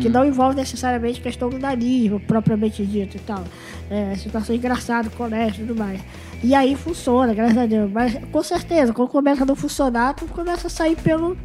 Que 0.00 0.08
não 0.08 0.24
envolve 0.24 0.56
necessariamente 0.56 1.20
questão 1.20 1.48
do 1.50 1.58
nanismo, 1.58 2.18
propriamente 2.20 2.84
dito 2.84 3.16
e 3.16 3.20
tal. 3.20 3.44
É, 3.90 4.14
situação 4.16 4.54
engraçada, 4.54 5.10
colégio 5.10 5.64
e 5.64 5.66
tudo 5.66 5.78
mais. 5.78 6.00
E 6.42 6.54
aí 6.54 6.74
funciona, 6.74 7.34
graças 7.34 7.58
a 7.58 7.66
Deus. 7.66 7.90
Mas, 7.92 8.16
com 8.32 8.42
certeza, 8.42 8.92
quando 8.92 9.08
começa 9.08 9.42
a 9.42 9.46
não 9.46 9.56
funcionar, 9.56 10.14
tu 10.14 10.24
começa 10.26 10.66
a 10.66 10.70
sair 10.70 10.96
pelo, 10.96 11.36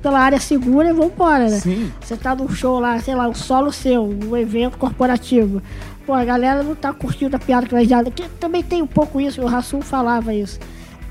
pela 0.00 0.20
área 0.20 0.38
segura 0.38 0.90
e 0.90 0.92
vambora, 0.92 1.48
né? 1.48 1.58
Sim. 1.58 1.92
Você 2.00 2.16
tá 2.16 2.34
num 2.34 2.48
show 2.48 2.78
lá, 2.78 2.98
sei 3.00 3.14
lá, 3.14 3.28
um 3.28 3.34
solo 3.34 3.72
seu, 3.72 4.04
um 4.04 4.36
evento 4.36 4.78
corporativo. 4.78 5.60
Pô, 6.06 6.12
a 6.12 6.24
galera 6.24 6.62
não 6.62 6.74
tá 6.74 6.92
curtindo 6.92 7.34
a 7.34 7.38
piada 7.38 7.66
que 7.66 7.74
vai 7.74 7.86
já. 7.86 8.04
Que 8.04 8.28
também 8.40 8.62
tem 8.62 8.82
um 8.82 8.86
pouco 8.86 9.20
isso, 9.20 9.42
o 9.42 9.46
Rassum 9.46 9.80
falava 9.80 10.32
isso. 10.32 10.60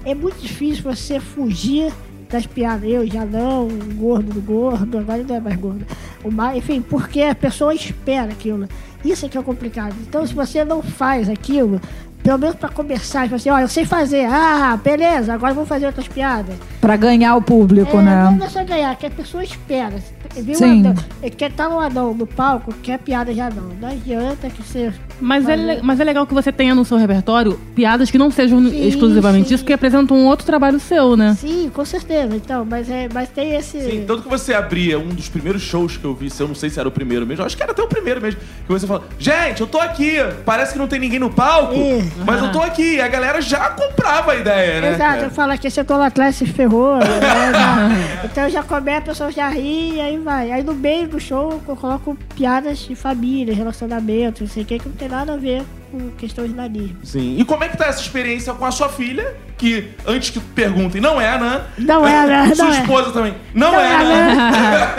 É 0.05 0.15
muito 0.15 0.39
difícil 0.39 0.83
você 0.83 1.19
fugir 1.19 1.91
das 2.29 2.45
piadas. 2.45 2.89
Eu 2.89 3.05
já 3.07 3.25
não, 3.25 3.67
o 3.67 3.93
gordo 3.95 4.33
do 4.33 4.41
gordo, 4.41 4.97
agora 4.97 5.19
ele 5.19 5.27
não 5.27 5.35
é 5.35 5.39
mais 5.39 5.55
gordo. 5.55 5.85
O 6.23 6.31
mais, 6.31 6.57
enfim, 6.57 6.81
porque 6.81 7.21
a 7.21 7.35
pessoa 7.35 7.73
espera 7.73 8.31
aquilo. 8.31 8.67
Isso 9.03 9.25
é 9.25 9.29
que 9.29 9.37
é 9.37 9.43
complicado. 9.43 9.95
Então, 10.07 10.25
se 10.25 10.33
você 10.33 10.63
não 10.63 10.81
faz 10.81 11.29
aquilo, 11.29 11.81
pelo 12.23 12.37
menos 12.39 12.55
pra 12.55 12.69
começar, 12.69 13.23
tipo 13.23 13.35
assim, 13.35 13.49
ó, 13.49 13.59
eu 13.59 13.67
sei 13.67 13.85
fazer. 13.85 14.25
Ah, 14.25 14.79
beleza, 14.81 15.33
agora 15.33 15.53
vamos 15.53 15.67
fazer 15.67 15.85
outras 15.85 16.07
piadas. 16.07 16.55
Pra 16.79 16.95
ganhar 16.95 17.35
o 17.35 17.41
público, 17.41 17.97
É, 17.97 18.01
né? 18.01 18.35
Não 18.37 18.45
é 18.45 18.49
só 18.49 18.63
ganhar, 18.63 18.95
que 18.95 19.05
a 19.05 19.11
pessoa 19.11 19.43
espera. 19.43 19.95
Viu 20.35 20.55
Sim. 20.55 20.79
anão, 20.79 20.95
ele 21.21 21.35
quer 21.35 21.51
estar 21.51 21.69
no 21.69 21.79
anão 21.79 22.13
no 22.13 22.25
palco, 22.25 22.73
quer 22.81 22.97
piada 22.97 23.31
de 23.33 23.39
anão. 23.39 23.69
Não 23.79 23.89
adianta 23.89 24.49
que 24.49 24.63
você. 24.63 24.91
Mas 25.21 25.47
é, 25.47 25.79
mas 25.81 25.99
é 25.99 26.03
legal 26.03 26.25
que 26.25 26.33
você 26.33 26.51
tenha 26.51 26.73
no 26.73 26.83
seu 26.83 26.97
repertório 26.97 27.59
piadas 27.75 28.09
que 28.09 28.17
não 28.17 28.31
sejam 28.31 28.59
Sim, 28.67 28.87
exclusivamente 28.87 29.49
sim. 29.49 29.55
isso, 29.55 29.63
que 29.63 29.71
apresentam 29.71 30.17
um 30.17 30.25
outro 30.25 30.45
trabalho 30.45 30.79
seu, 30.79 31.15
né? 31.15 31.35
Sim, 31.39 31.69
com 31.73 31.85
certeza. 31.85 32.35
Então, 32.35 32.65
mas, 32.65 32.89
é, 32.89 33.07
mas 33.13 33.29
tem 33.29 33.53
esse. 33.53 33.79
Sim, 33.79 34.05
tanto 34.07 34.23
que 34.23 34.29
você 34.29 34.53
abria 34.53 34.97
um 34.97 35.09
dos 35.09 35.29
primeiros 35.29 35.61
shows 35.61 35.97
que 35.97 36.05
eu 36.05 36.15
vi, 36.15 36.29
se 36.29 36.41
eu 36.41 36.47
não 36.47 36.55
sei 36.55 36.69
se 36.69 36.79
era 36.79 36.87
o 36.87 36.91
primeiro 36.91 37.27
mesmo, 37.27 37.45
acho 37.45 37.55
que 37.55 37.61
era 37.61 37.71
até 37.71 37.83
o 37.83 37.87
primeiro 37.87 38.19
mesmo, 38.19 38.39
que 38.39 38.71
você 38.71 38.87
fala, 38.87 39.03
gente, 39.19 39.61
eu 39.61 39.67
tô 39.67 39.79
aqui, 39.79 40.15
parece 40.45 40.73
que 40.73 40.79
não 40.79 40.87
tem 40.87 40.99
ninguém 40.99 41.19
no 41.19 41.29
palco, 41.29 41.75
Ih. 41.75 42.11
Mas 42.25 42.41
eu 42.43 42.51
tô 42.51 42.61
aqui. 42.61 42.99
A 43.01 43.07
galera 43.07 43.41
já 43.41 43.69
comprava 43.71 44.31
a 44.31 44.35
ideia, 44.35 44.81
né? 44.81 44.93
Exato, 44.93 45.23
eu 45.25 45.29
falo 45.31 45.51
aqui, 45.51 45.69
você 45.69 45.83
tô 45.83 45.97
lá 45.97 46.07
atrás, 46.07 46.35
se 46.35 46.45
ferrou. 46.45 46.97
né, 46.97 47.05
já- 47.51 47.89
então 48.25 48.49
já 48.49 48.63
começa, 48.63 48.97
a 48.99 49.01
pessoa 49.01 49.31
já 49.31 49.49
ri 49.49 49.95
e 49.95 50.01
aí 50.01 50.17
vai. 50.17 50.51
Aí 50.51 50.63
no 50.63 50.73
meio 50.73 51.07
do 51.07 51.19
show 51.19 51.61
eu 51.67 51.75
coloco 51.75 52.17
piadas 52.35 52.79
de 52.79 52.95
família, 52.95 53.53
relacionamento, 53.55 54.43
não 54.43 54.49
sei 54.49 54.63
o 54.63 54.65
que, 54.65 54.79
que 54.79 54.87
não 54.89 54.95
tem 54.95 55.09
nada 55.09 55.33
a 55.33 55.37
ver 55.37 55.63
com 55.93 56.09
questões 56.17 56.49
de 56.49 56.55
nanismo. 56.55 56.97
Sim. 57.03 57.37
E 57.37 57.45
como 57.45 57.63
é 57.63 57.69
que 57.69 57.77
tá 57.77 57.85
essa 57.85 58.01
experiência 58.01 58.51
com 58.53 58.65
a 58.65 58.71
sua 58.71 58.89
filha? 58.89 59.35
Que, 59.59 59.91
antes 60.07 60.31
que 60.31 60.39
perguntem, 60.39 60.99
não 60.99 61.21
é, 61.21 61.39
né? 61.39 61.61
Não 61.77 62.07
é, 62.07 62.25
né? 62.25 62.51
Sua 62.55 62.65
Não 62.65 62.73
é. 62.73 62.79
esposa 62.79 63.11
também. 63.11 63.35
Não, 63.53 63.71
Não 63.71 63.79
é, 63.79 63.93
é, 63.93 63.97
né? 64.03 64.95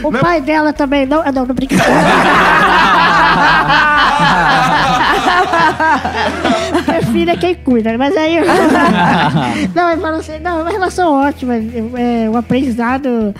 O 0.04 0.12
pai 0.12 0.40
dela 0.40 0.72
também 0.72 1.04
não. 1.04 1.22
Não, 1.24 1.44
não 1.44 1.54
brincadeira. 1.54 1.92
Minha 6.86 7.02
filha 7.12 7.32
é 7.32 7.36
quem 7.36 7.54
cuida, 7.56 7.98
mas 7.98 8.16
aí. 8.16 8.38
não, 9.74 9.90
eu 9.90 10.00
falo 10.00 10.16
assim, 10.16 10.38
não, 10.38 10.60
é 10.60 10.62
uma 10.62 10.70
relação 10.70 11.12
ótima. 11.12 11.54
É 11.56 12.30
um 12.30 12.36
aprendizado 12.36 13.34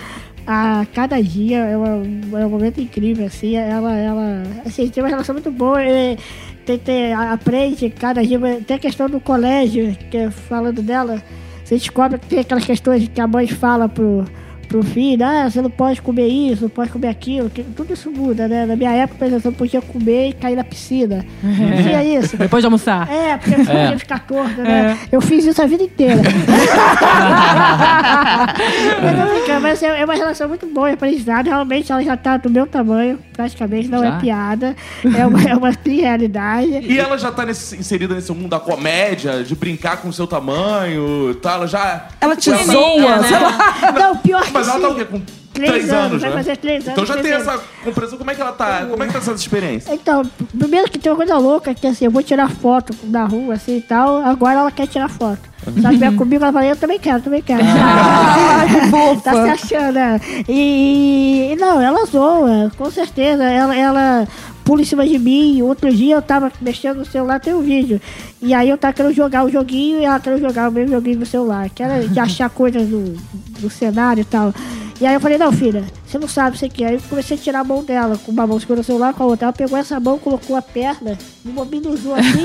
a 0.53 0.85
cada 0.93 1.21
dia, 1.21 1.59
é, 1.59 1.77
uma- 1.77 2.39
é 2.41 2.45
um 2.45 2.49
momento 2.49 2.81
incrível, 2.81 3.25
assim. 3.25 3.55
Ela, 3.55 3.95
ela 3.97 4.43
assim, 4.65 4.89
tem 4.89 5.01
uma 5.01 5.09
relação 5.09 5.33
muito 5.33 5.49
boa. 5.51 5.81
é, 5.81 6.17
tem, 6.65 6.77
tem, 6.77 7.13
aprende 7.13 7.89
cada 7.89 8.21
dia. 8.25 8.37
Tem 8.67 8.75
a 8.75 8.79
questão 8.79 9.09
do 9.09 9.19
colégio, 9.19 9.95
que 10.09 10.17
é 10.17 10.29
falando 10.29 10.81
dela. 10.81 11.21
Você 11.63 11.75
descobre 11.75 12.19
que 12.19 12.27
tem 12.27 12.39
aquelas 12.39 12.65
questões 12.65 13.07
que 13.07 13.21
a 13.21 13.27
mãe 13.27 13.47
fala 13.47 13.87
pro, 13.87 14.25
pro 14.71 14.83
filho, 14.83 15.25
ah, 15.25 15.49
você 15.49 15.61
não 15.61 15.69
pode 15.69 16.01
comer 16.01 16.27
isso, 16.27 16.63
não 16.63 16.69
pode 16.69 16.89
comer 16.89 17.09
aquilo, 17.09 17.49
que, 17.49 17.61
tudo 17.63 17.93
isso 17.93 18.09
muda, 18.09 18.47
né? 18.47 18.65
Na 18.65 18.75
minha 18.75 18.91
época, 18.91 19.19
por 19.19 19.25
exemplo, 19.25 19.47
eu 19.47 19.51
não 19.51 19.57
podia 19.57 19.81
comer 19.81 20.29
e 20.29 20.33
cair 20.33 20.55
na 20.55 20.63
piscina. 20.63 21.25
Não 21.43 21.83
tinha 21.83 22.03
isso. 22.03 22.37
Depois 22.37 22.61
de 22.61 22.67
almoçar. 22.67 23.09
É, 23.11 23.37
porque 23.37 23.53
eu 23.61 23.65
podia 23.65 23.99
ficar 23.99 24.19
torta, 24.19 24.61
né? 24.63 24.97
Eu 25.11 25.21
fiz 25.21 25.45
isso 25.45 25.61
a 25.61 25.65
vida 25.65 25.83
inteira. 25.83 26.21
mas, 29.01 29.61
mas 29.61 29.83
é 29.83 30.01
é 30.01 30.05
uma 30.05 30.13
relação 30.15 30.47
muito 30.47 30.65
boa, 30.67 30.89
é 30.89 30.93
aprendizado. 30.93 31.47
Realmente 31.47 31.91
ela 31.91 32.03
já 32.03 32.15
tá 32.17 32.37
do 32.37 32.49
meu 32.49 32.65
tamanho, 32.65 33.19
praticamente, 33.33 33.87
não 33.87 33.99
Já? 33.99 34.15
é 34.15 34.19
piada. 34.19 34.75
É 35.17 35.25
uma, 35.25 35.41
é 35.43 35.55
uma 35.55 35.71
realidade. 35.85 36.69
E 36.71 36.99
ela 36.99 37.17
já 37.17 37.31
tá 37.31 37.45
nesse- 37.45 37.75
inserida 37.77 38.15
nesse 38.15 38.31
mundo 38.31 38.49
da 38.49 38.59
comédia, 38.59 39.43
de 39.43 39.55
brincar 39.55 39.97
com 39.97 40.09
o 40.09 40.13
seu 40.13 40.25
tamanho, 40.25 41.35
tá? 41.35 41.53
Ela 41.53 41.67
já. 41.67 42.07
Ela 42.19 42.35
te 42.35 42.51
zoa, 42.51 43.17
né? 43.17 43.29
Não, 43.99 44.17
pior 44.17 44.43
que 44.43 44.51
Mas 44.67 44.75
ela 44.75 44.79
tá 44.79 44.89
o 44.89 44.95
quê? 44.95 45.05
Com 45.05 45.21
Três 45.53 45.69
três, 45.69 45.89
anos, 45.89 46.05
anos, 46.05 46.21
vai 46.21 46.29
né? 46.29 46.35
fazer 46.37 46.57
três 46.57 46.81
Então 46.83 46.93
anos, 46.93 47.07
já 47.09 47.13
tem 47.15 47.23
três 47.23 47.41
essa 47.41 47.61
compreensão. 47.83 48.17
Como 48.17 48.31
é 48.31 48.35
que 48.35 48.41
ela 48.41 48.53
tá? 48.53 48.85
Como 48.89 49.03
é 49.03 49.07
que 49.07 49.13
tá 49.13 49.19
essa 49.19 49.33
experiência? 49.33 49.93
Então, 49.93 50.23
primeiro 50.57 50.89
que 50.89 50.97
tem 50.97 51.11
uma 51.11 51.17
coisa 51.17 51.37
louca, 51.37 51.73
que 51.73 51.85
assim, 51.85 52.05
eu 52.05 52.11
vou 52.11 52.23
tirar 52.23 52.49
foto 52.49 52.95
na 53.03 53.25
rua, 53.25 53.55
assim 53.55 53.77
e 53.77 53.81
tal, 53.81 54.17
agora 54.25 54.59
ela 54.61 54.71
quer 54.71 54.87
tirar 54.87 55.09
foto. 55.09 55.41
Se 55.73 55.85
ela 55.85 55.91
vier 55.91 56.15
comigo, 56.15 56.43
ela 56.43 56.53
fala, 56.53 56.65
eu 56.65 56.75
também 56.75 56.97
quero, 56.97 57.21
também 57.21 57.41
quero. 57.41 57.61
Ah, 57.63 58.63
que 59.15 59.21
tá 59.21 59.33
se 59.33 59.49
achando, 59.49 59.93
né? 59.93 60.21
E, 60.47 61.49
e 61.51 61.55
não, 61.57 61.81
ela 61.81 62.05
zoa, 62.05 62.71
com 62.77 62.89
certeza. 62.89 63.43
Ela, 63.43 63.75
ela 63.75 64.27
pula 64.63 64.81
em 64.81 64.85
cima 64.85 65.05
de 65.05 65.19
mim. 65.19 65.61
Outro 65.61 65.93
dia 65.93 66.15
eu 66.15 66.21
tava 66.21 66.51
mexendo 66.61 66.99
no 66.99 67.05
celular, 67.05 67.39
tem 67.39 67.53
um 67.53 67.61
vídeo. 67.61 68.01
E 68.41 68.53
aí 68.53 68.69
eu 68.69 68.77
tava 68.77 68.93
querendo 68.93 69.13
jogar 69.13 69.43
o 69.43 69.49
joguinho 69.51 69.99
e 69.99 70.05
ela 70.05 70.19
querendo 70.19 70.39
jogar 70.41 70.69
o 70.69 70.71
mesmo 70.71 70.95
joguinho 70.95 71.19
no 71.19 71.25
celular. 71.25 71.69
Que 71.69 71.83
era 71.83 72.07
de 72.07 72.19
achar 72.19 72.49
coisas 72.49 72.87
do, 72.87 73.15
do 73.61 73.69
cenário 73.69 74.21
e 74.21 74.25
tal. 74.25 74.53
E 74.99 75.05
aí 75.07 75.15
eu 75.15 75.19
falei, 75.19 75.35
não, 75.35 75.51
filha, 75.51 75.83
você 76.05 76.19
não 76.19 76.27
sabe 76.27 76.55
isso 76.57 76.65
aqui. 76.65 76.83
Aí 76.85 76.93
eu 76.93 77.01
comecei 77.09 77.35
a 77.35 77.39
tirar 77.39 77.61
a 77.61 77.63
mão 77.63 77.83
dela, 77.83 78.19
com 78.23 78.31
uma 78.31 78.45
mão 78.45 78.59
segurando 78.59 78.81
o 78.83 78.85
celular, 78.85 79.13
com 79.15 79.23
a 79.23 79.25
outra. 79.25 79.45
Ela 79.47 79.53
pegou 79.53 79.75
essa 79.75 79.99
mão, 79.99 80.19
colocou 80.19 80.55
a 80.55 80.61
perna, 80.61 81.17
me 81.43 81.51
mobilizou 81.51 82.13
assim. 82.13 82.43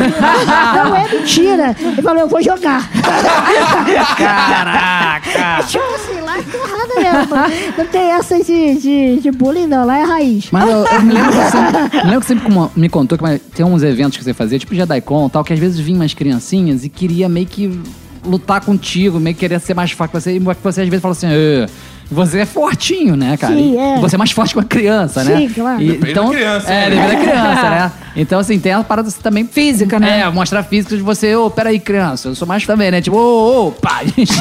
não 0.75 0.97
é 0.97 1.07
mentira. 1.07 1.77
Ele 1.79 2.01
falou, 2.01 2.23
eu 2.23 2.29
vou 2.29 2.43
jogar. 2.43 2.89
Caraca! 4.17 5.63
Tipo 5.67 5.85
assim, 5.95 6.21
lá 6.21 6.39
é 6.39 6.43
porrada 6.43 6.95
mesmo. 6.97 7.77
Não 7.77 7.87
tem 7.87 8.11
essa 8.13 8.43
de, 8.43 8.75
de, 8.77 9.21
de 9.21 9.31
bullying, 9.31 9.67
não. 9.67 9.85
Lá 9.85 9.99
é 9.99 10.03
raiz. 10.05 10.49
Mas 10.51 10.69
eu, 10.69 10.85
eu 10.87 11.03
me 11.03 11.13
lembro 11.13 11.31
que 11.33 11.37
você, 11.37 11.57
me 11.99 12.05
lembro 12.11 12.21
que 12.21 12.27
você 12.27 12.37
como- 12.37 12.73
me 12.75 12.89
contou 12.89 13.19
que 13.19 13.23
mas, 13.25 13.41
tem 13.55 13.67
uns 13.67 13.83
eventos 13.83 14.17
que 14.17 14.25
você 14.25 14.33
fazia, 14.33 14.59
tipo 14.59 14.75
Jedi-Con 14.75 15.27
e 15.27 15.31
tal, 15.31 15.45
que 15.45 15.53
às 15.53 15.59
vezes 15.59 15.79
vinham 15.79 16.01
umas 16.01 16.15
criancinhas 16.15 16.85
e 16.85 16.89
queria 16.89 17.29
meio 17.29 17.47
que 17.47 17.79
lutar 18.27 18.61
contigo, 18.65 19.19
meio 19.21 19.35
que 19.35 19.41
querer 19.41 19.61
ser 19.61 19.75
mais 19.75 19.91
forte 19.93 20.13
que 20.13 20.21
você, 20.21 20.37
e 20.37 20.39
você 20.39 20.83
às 20.83 20.89
vezes 20.89 21.01
fala 21.01 21.13
assim, 21.13 21.29
"Ê, 21.29 21.67
você 22.11 22.41
é 22.41 22.47
fortinho, 22.47 23.17
né, 23.17 23.37
cara? 23.37 23.55
Sim, 23.55 23.79
é. 23.79 23.99
Você 24.01 24.15
é 24.15 24.19
mais 24.19 24.31
forte 24.31 24.53
que 24.53 24.59
uma 24.59 24.65
criança, 24.65 25.25
né? 25.25 25.37
Sim, 25.37 25.49
claro. 25.49 25.81
E, 25.83 25.89
Depende 25.93 26.11
então, 26.13 26.25
da 26.27 26.35
criança, 26.35 26.73
É, 26.73 26.89
né? 26.89 26.97
depende 26.97 27.17
da 27.17 27.23
criança, 27.33 27.71
né? 27.71 27.93
Então, 28.19 28.39
assim, 28.41 28.59
tem 28.59 28.73
a 28.73 28.83
parada 28.83 29.09
assim, 29.09 29.21
também... 29.21 29.47
Física, 29.47 30.01
né? 30.01 30.21
É, 30.21 30.31
mostrar 30.31 30.63
física 30.63 30.97
de 30.97 31.03
você, 31.03 31.37
ô, 31.37 31.51
peraí, 31.51 31.79
criança, 31.79 32.29
eu 32.29 32.35
sou 32.35 32.49
mais 32.49 32.65
também, 32.65 32.91
né? 32.91 33.03
Tipo, 33.03 33.19
ô, 33.19 33.67
ô, 33.67 33.73
pá, 33.73 34.01
gente. 34.09 34.33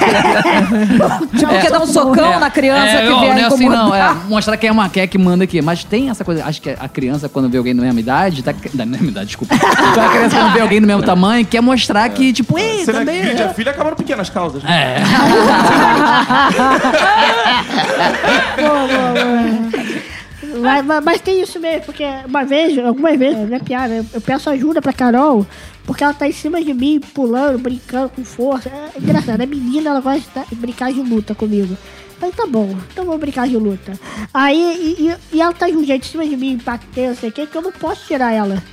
Porque 1.46 1.70
dá 1.70 1.82
um 1.82 1.86
socão 1.86 2.36
É. 2.36 2.40
na 2.40 2.50
criança 2.50 2.88
É, 2.88 3.06
que 3.06 3.12
ó, 3.12 3.20
vier 3.20 3.34
não 3.36 3.42
é 3.42 3.46
assim 3.46 3.68
não, 3.68 3.94
é 3.94 4.14
mostrar 4.30 4.56
quem 4.56 4.70
é, 4.70 4.72
uma, 4.72 4.88
quem 4.88 5.04
é 5.04 5.08
que 5.08 5.18
manda 5.18 5.44
aqui. 5.44 5.62
Mas 5.62 5.84
tem 5.84 6.10
essa 6.10 6.24
coisa, 6.24 6.46
acho 6.46 6.62
que 6.62 6.70
a 6.70 6.88
criança, 6.88 7.28
quando 7.28 7.50
vê 7.50 7.58
alguém 7.58 7.76
da 7.76 7.82
mesma 7.82 8.00
idade, 8.00 8.42
tá, 8.44 8.54
da 8.74 8.86
mesma 8.86 9.08
idade, 9.10 9.26
desculpa. 9.28 9.54
Então 9.56 10.06
a 10.06 10.10
criança, 10.10 10.38
quando 10.38 10.54
vê 10.54 10.62
alguém 10.62 10.80
do 10.80 10.88
mesmo 10.88 11.04
tamanho, 11.04 11.46
quer 11.46 11.60
mostrar 11.62 12.08
que, 12.08 12.32
tipo, 12.32 12.58
ei, 12.58 12.86
também. 12.86 13.20
acredita, 13.20 13.44
é. 13.44 13.46
a 13.48 13.54
filha 13.54 13.72
acabaram 13.72 13.98
pequenas 13.98 14.30
causas. 14.30 14.64
né? 14.64 14.70
É. 14.72 15.04
Mas, 20.62 20.86
mas- 20.86 21.04
mas 21.04 21.22
tem 21.22 21.42
isso 21.42 21.60
mesmo, 21.60 21.86
porque 21.86 22.04
uma 22.28 22.44
vez, 22.46 22.78
algumas 22.78 23.18
vezes, 23.18 23.50
não 23.50 23.56
é 23.58 23.60
piada, 23.60 24.06
eu, 24.14 24.22
peço 24.22 24.50
ajuda 24.50 24.82
pra 24.82 24.94
Carol, 24.94 25.46
porque 25.86 26.04
ela 26.04 26.14
tá 26.14 26.28
em 26.28 26.32
cima 26.32 26.64
de 26.64 26.74
mim, 26.74 27.00
pulando, 27.14 27.58
brincando 27.60 28.10
com 28.10 28.24
força. 28.24 28.70
É 28.70 29.00
engraçado, 29.00 29.42
a 29.42 29.46
menina, 29.46 29.90
ela 29.90 30.02
gosta 30.02 30.46
de 30.50 30.56
brincar 30.56 30.92
de 30.94 31.02
luta 31.02 31.36
comigo. 31.36 31.76
Falei, 32.20 32.34
tá 32.34 32.46
bom, 32.48 32.76
então 32.92 33.04
vamos 33.06 33.20
brincar 33.20 33.48
de 33.48 33.58
luta. 33.58 34.00
Aí, 34.34 34.96
e, 35.00 35.36
e- 35.36 35.40
ela 35.42 35.52
tá 35.54 35.68
de 35.68 35.76
um 35.76 35.84
jeito 35.84 36.06
em 36.08 36.10
cima 36.12 36.26
de 36.26 36.38
mim, 36.38 36.58
batendo, 36.64 37.10
não 37.10 37.16
sei 37.16 37.30
o 37.30 37.32
que, 37.34 37.46
que 37.48 37.58
eu 37.58 37.62
não 37.62 37.72
posso 37.74 38.06
tirar 38.08 38.32
ela. 38.32 38.64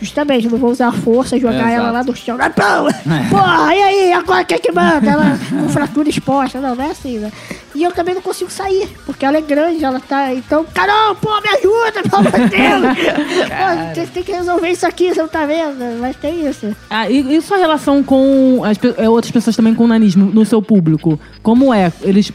Justamente, 0.00 0.46
eu 0.46 0.50
não 0.50 0.58
vou 0.58 0.70
usar 0.70 0.88
a 0.88 0.92
força, 0.92 1.38
jogar 1.38 1.56
Exato. 1.56 1.70
ela 1.70 1.90
lá 1.90 2.02
no 2.02 2.16
chão. 2.16 2.36
Ah, 2.40 2.48
pão! 2.48 2.86
Porra, 3.28 3.74
e 3.74 3.82
aí, 3.82 4.12
agora 4.12 4.44
quem 4.44 4.56
é 4.56 4.58
que 4.58 4.72
manda? 4.72 5.10
Ela 5.10 5.38
com 5.50 5.68
fratura 5.68 6.08
exposta. 6.08 6.60
Não, 6.60 6.74
não 6.74 6.84
é 6.84 6.90
assim, 6.90 7.18
né? 7.18 7.30
E 7.74 7.82
eu 7.82 7.92
também 7.92 8.14
não 8.14 8.22
consigo 8.22 8.50
sair, 8.50 8.88
porque 9.06 9.24
ela 9.24 9.36
é 9.36 9.40
grande, 9.40 9.84
ela 9.84 10.00
tá. 10.00 10.34
Então, 10.34 10.64
Carol, 10.74 11.14
pô, 11.14 11.30
me 11.40 11.48
ajuda, 11.50 12.02
pelo 12.02 12.16
amor 12.16 12.32
de 12.32 12.48
Deus! 12.48 13.94
Você 13.94 14.06
tem 14.06 14.22
que 14.22 14.32
resolver 14.32 14.70
isso 14.70 14.86
aqui, 14.86 15.12
você 15.12 15.20
não 15.20 15.28
tá 15.28 15.44
vendo? 15.46 16.00
Mas 16.00 16.16
tem 16.16 16.48
isso. 16.48 16.74
Ah, 16.88 17.08
e, 17.08 17.36
e 17.36 17.42
sua 17.42 17.58
relação 17.58 18.02
com 18.02 18.62
as 18.64 18.78
é, 18.96 19.08
outras 19.08 19.30
pessoas 19.30 19.54
também 19.54 19.74
com 19.74 19.84
o 19.84 19.86
nanismo 19.86 20.26
no 20.26 20.44
seu 20.44 20.62
público? 20.62 21.18
Como 21.42 21.72
é? 21.72 21.92
Eles 22.02 22.32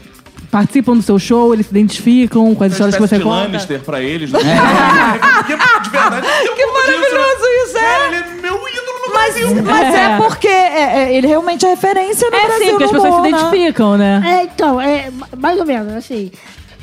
participam 0.58 0.94
do 0.96 1.02
seu 1.02 1.18
show, 1.18 1.52
eles 1.52 1.66
se 1.66 1.72
identificam 1.72 2.54
com 2.54 2.64
as 2.64 2.72
histórias 2.72 2.94
que 2.96 3.00
você 3.02 3.18
de 3.18 3.24
conta? 3.24 3.42
Lannister 3.42 3.80
pra 3.80 4.00
eles. 4.00 4.30
Né? 4.32 4.38
Porque, 5.36 5.56
de 5.82 5.90
verdade, 5.90 6.26
tem 6.26 6.50
um 6.52 6.54
Que 6.56 6.62
pouco 6.66 6.80
disso, 6.86 6.92
né? 6.92 7.08
maravilhoso 7.08 7.44
isso, 7.64 7.78
é. 7.78 7.80
Cara, 7.82 8.06
ele 8.06 8.16
é 8.16 8.42
meu 8.42 8.54
ídolo 8.56 9.06
no 9.08 9.14
Mas, 9.14 9.34
Brasil. 9.34 9.62
mas 9.64 9.94
é 9.94 10.16
porque 10.18 10.48
é, 10.48 10.82
é, 11.10 11.14
ele 11.16 11.26
realmente 11.26 11.64
é 11.66 11.70
referência 11.70 12.28
no 12.30 12.36
É 12.36 12.46
Brasil 12.46 12.64
sim, 12.64 12.70
porque 12.70 12.84
as 12.84 12.92
no 12.92 12.96
pessoas 13.02 13.12
se 13.14 13.18
humor, 13.20 13.30
né? 13.30 13.38
identificam, 13.38 13.96
né? 13.96 14.22
É, 14.24 14.42
então, 14.44 14.80
é 14.80 15.10
ma- 15.10 15.28
mais 15.38 15.58
ou 15.58 15.66
menos, 15.66 15.92
assim. 15.94 16.30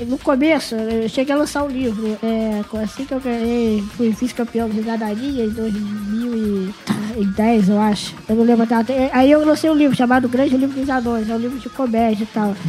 No 0.01 0.17
começo, 0.17 0.73
eu 0.75 1.07
cheguei 1.07 1.33
a 1.33 1.37
lançar 1.37 1.63
um 1.63 1.69
livro. 1.69 2.17
É, 2.23 2.61
assim 2.83 3.05
que 3.05 3.13
eu 3.13 3.19
ganhei, 3.19 3.83
fui, 3.95 4.11
fiz 4.13 4.33
campeão 4.33 4.67
do 4.67 4.75
Risadaria 4.75 5.45
em 5.45 5.49
2010, 5.49 7.69
eu 7.69 7.79
acho. 7.79 8.15
Eu 8.27 8.35
não 8.35 8.43
lembro 8.43 8.63
a 8.63 8.65
data. 8.65 8.91
É, 8.91 9.09
Aí 9.13 9.29
eu 9.31 9.45
lancei 9.45 9.69
um 9.69 9.75
livro 9.75 9.95
chamado 9.95 10.27
Grande 10.27 10.57
Livro 10.57 10.77
dos 10.79 10.89
Anões, 10.89 11.29
é 11.29 11.35
um 11.35 11.37
livro 11.37 11.59
de 11.59 11.69
comédia 11.69 12.23
e 12.23 12.27
tal. 12.27 12.55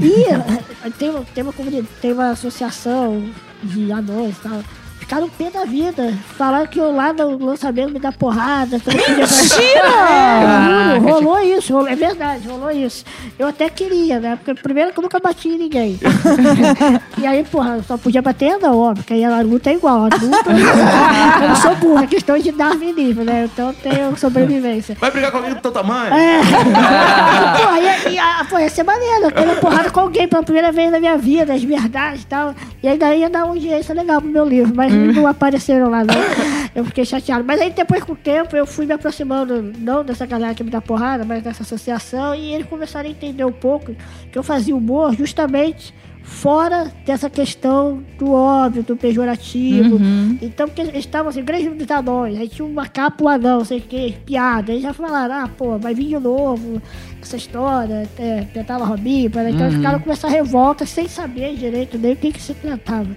E 0.00 0.22
eh, 0.26 0.90
tem, 0.96 1.10
uma- 1.10 1.24
tem, 1.34 1.42
uma 1.42 1.52
comunidade, 1.52 1.88
tem 2.00 2.12
uma 2.12 2.30
associação 2.30 3.20
de 3.64 3.90
anões 3.90 4.36
e 4.36 4.40
tal. 4.48 4.60
Ficaram 5.00 5.28
pé 5.28 5.50
da 5.50 5.64
vida. 5.64 6.14
Falaram 6.36 6.68
que 6.68 6.78
eu 6.78 6.94
lá 6.94 7.12
no 7.12 7.36
lançamento 7.44 7.90
me 7.92 7.98
dá 7.98 8.12
porrada. 8.12 8.78
podia- 8.78 9.00
É, 9.26 11.00
juro, 11.00 11.12
rolou 11.12 11.42
isso, 11.68 11.74
rolou- 11.74 11.88
é 11.88 11.94
verdade, 11.94 12.48
rolou 12.48 12.70
isso. 12.70 13.04
Eu 13.38 13.46
até 13.48 13.68
queria, 13.68 14.18
né? 14.18 14.36
Porque 14.36 14.60
primeiro 14.60 14.92
que 14.92 14.98
eu 14.98 15.02
nunca 15.02 15.20
bati 15.20 15.48
em 15.48 15.58
ninguém. 15.58 15.98
e 17.18 17.26
aí, 17.26 17.44
porra, 17.44 17.76
eu 17.76 17.82
só 17.82 17.96
podia 17.96 18.22
bater 18.22 18.58
não, 18.58 18.76
óbvio, 18.78 19.04
porque 19.04 19.14
aí 19.14 19.24
a 19.24 19.40
luta 19.42 19.70
é 19.70 19.74
igual. 19.74 19.98
A 19.98 20.04
luta, 20.04 20.50
eu 21.42 21.48
não 21.48 21.56
sou 21.56 21.74
burra, 21.76 22.04
é 22.04 22.06
questão 22.06 22.38
de 22.38 22.50
darwinismo, 22.52 23.24
né? 23.24 23.48
Então 23.52 23.68
eu 23.68 23.74
tenho 23.74 24.16
sobrevivência. 24.16 24.96
Vai 25.00 25.10
brigar 25.10 25.30
com 25.30 25.38
alguém 25.38 25.54
do 25.54 25.60
teu 25.60 25.70
tamanho? 25.72 26.12
É. 26.14 26.40
Porra, 27.58 27.80
ia, 27.80 28.08
ia, 28.10 28.46
pô, 28.48 28.58
ia 28.58 28.68
ser 28.68 28.82
maneiro. 28.82 29.24
Eu 29.26 29.32
ter 29.32 29.60
porrada 29.60 29.90
com 29.90 30.00
alguém 30.00 30.26
pela 30.28 30.42
primeira 30.42 30.72
vez 30.72 30.90
na 30.90 30.98
minha 30.98 31.16
vida, 31.16 31.52
as 31.52 31.62
verdades 31.62 32.22
e 32.22 32.26
tal. 32.26 32.54
E 32.82 32.88
ainda 32.88 33.14
ia 33.14 33.28
dar 33.28 33.44
uma 33.44 33.52
audiência 33.54 33.94
legal 33.94 34.20
pro 34.20 34.30
meu 34.30 34.44
livro, 34.44 34.72
mas 34.74 34.92
não 34.92 35.26
apareceram 35.26 35.90
lá, 35.90 36.04
não. 36.04 36.57
Eu 36.78 36.84
fiquei 36.84 37.04
chateado. 37.04 37.44
Mas 37.44 37.60
aí 37.60 37.70
depois, 37.70 38.04
com 38.04 38.12
o 38.12 38.16
tempo, 38.16 38.56
eu 38.56 38.64
fui 38.64 38.86
me 38.86 38.92
aproximando, 38.92 39.72
não 39.78 40.04
dessa 40.04 40.24
galera 40.24 40.54
que 40.54 40.62
me 40.62 40.70
dá 40.70 40.80
porrada, 40.80 41.24
mas 41.24 41.42
dessa 41.42 41.64
associação, 41.64 42.36
e 42.36 42.54
eles 42.54 42.68
começaram 42.68 43.08
a 43.08 43.10
entender 43.10 43.44
um 43.44 43.52
pouco 43.52 43.96
que 44.30 44.38
eu 44.38 44.44
fazia 44.44 44.76
humor 44.76 45.12
justamente 45.14 45.92
fora 46.22 46.92
dessa 47.04 47.28
questão 47.28 48.02
do 48.18 48.32
óbvio, 48.32 48.82
do 48.82 48.94
pejorativo. 48.94 49.98
Então, 50.40 50.68
porque 50.68 50.82
eles 50.82 50.94
estavam 50.94 51.30
assim, 51.30 51.42
grandes 51.42 51.90
anões, 51.90 52.38
aí 52.38 52.48
tinha 52.48 52.66
uma 52.66 52.86
capa, 52.86 53.24
um 53.24 53.28
anão, 53.28 53.58
não 53.58 53.64
sei 53.64 53.78
o 53.78 53.82
que, 53.82 54.12
piada. 54.24 54.70
Eles 54.70 54.82
já 54.82 54.92
falaram, 54.92 55.34
ah, 55.34 55.48
pô, 55.48 55.78
vai 55.78 55.94
vir 55.94 56.06
de 56.08 56.18
novo 56.18 56.80
essa 57.20 57.36
história, 57.36 58.08
é, 58.18 58.42
tentava 58.52 58.84
Robinho, 58.84 59.26
então 59.26 59.42
eles 59.42 59.74
ficaram 59.74 59.98
com 59.98 60.12
essa 60.12 60.28
revolta 60.28 60.86
sem 60.86 61.08
saber 61.08 61.56
direito 61.56 61.98
nem 61.98 62.12
o 62.12 62.16
que, 62.16 62.30
que 62.30 62.40
se 62.40 62.54
tratava. 62.54 63.08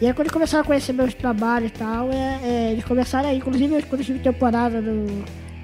E 0.00 0.06
aí 0.06 0.12
quando 0.12 0.20
eles 0.26 0.32
começaram 0.32 0.62
a 0.62 0.66
conhecer 0.66 0.92
meus 0.92 1.12
trabalhos 1.14 1.70
e 1.70 1.72
tal, 1.72 2.10
é, 2.12 2.38
é, 2.42 2.72
eles 2.72 2.84
começaram 2.84 3.28
aí, 3.28 3.38
inclusive 3.38 3.82
quando 3.82 4.00
eu 4.00 4.06
tive 4.06 4.18
temporada 4.20 4.80
no, 4.80 5.06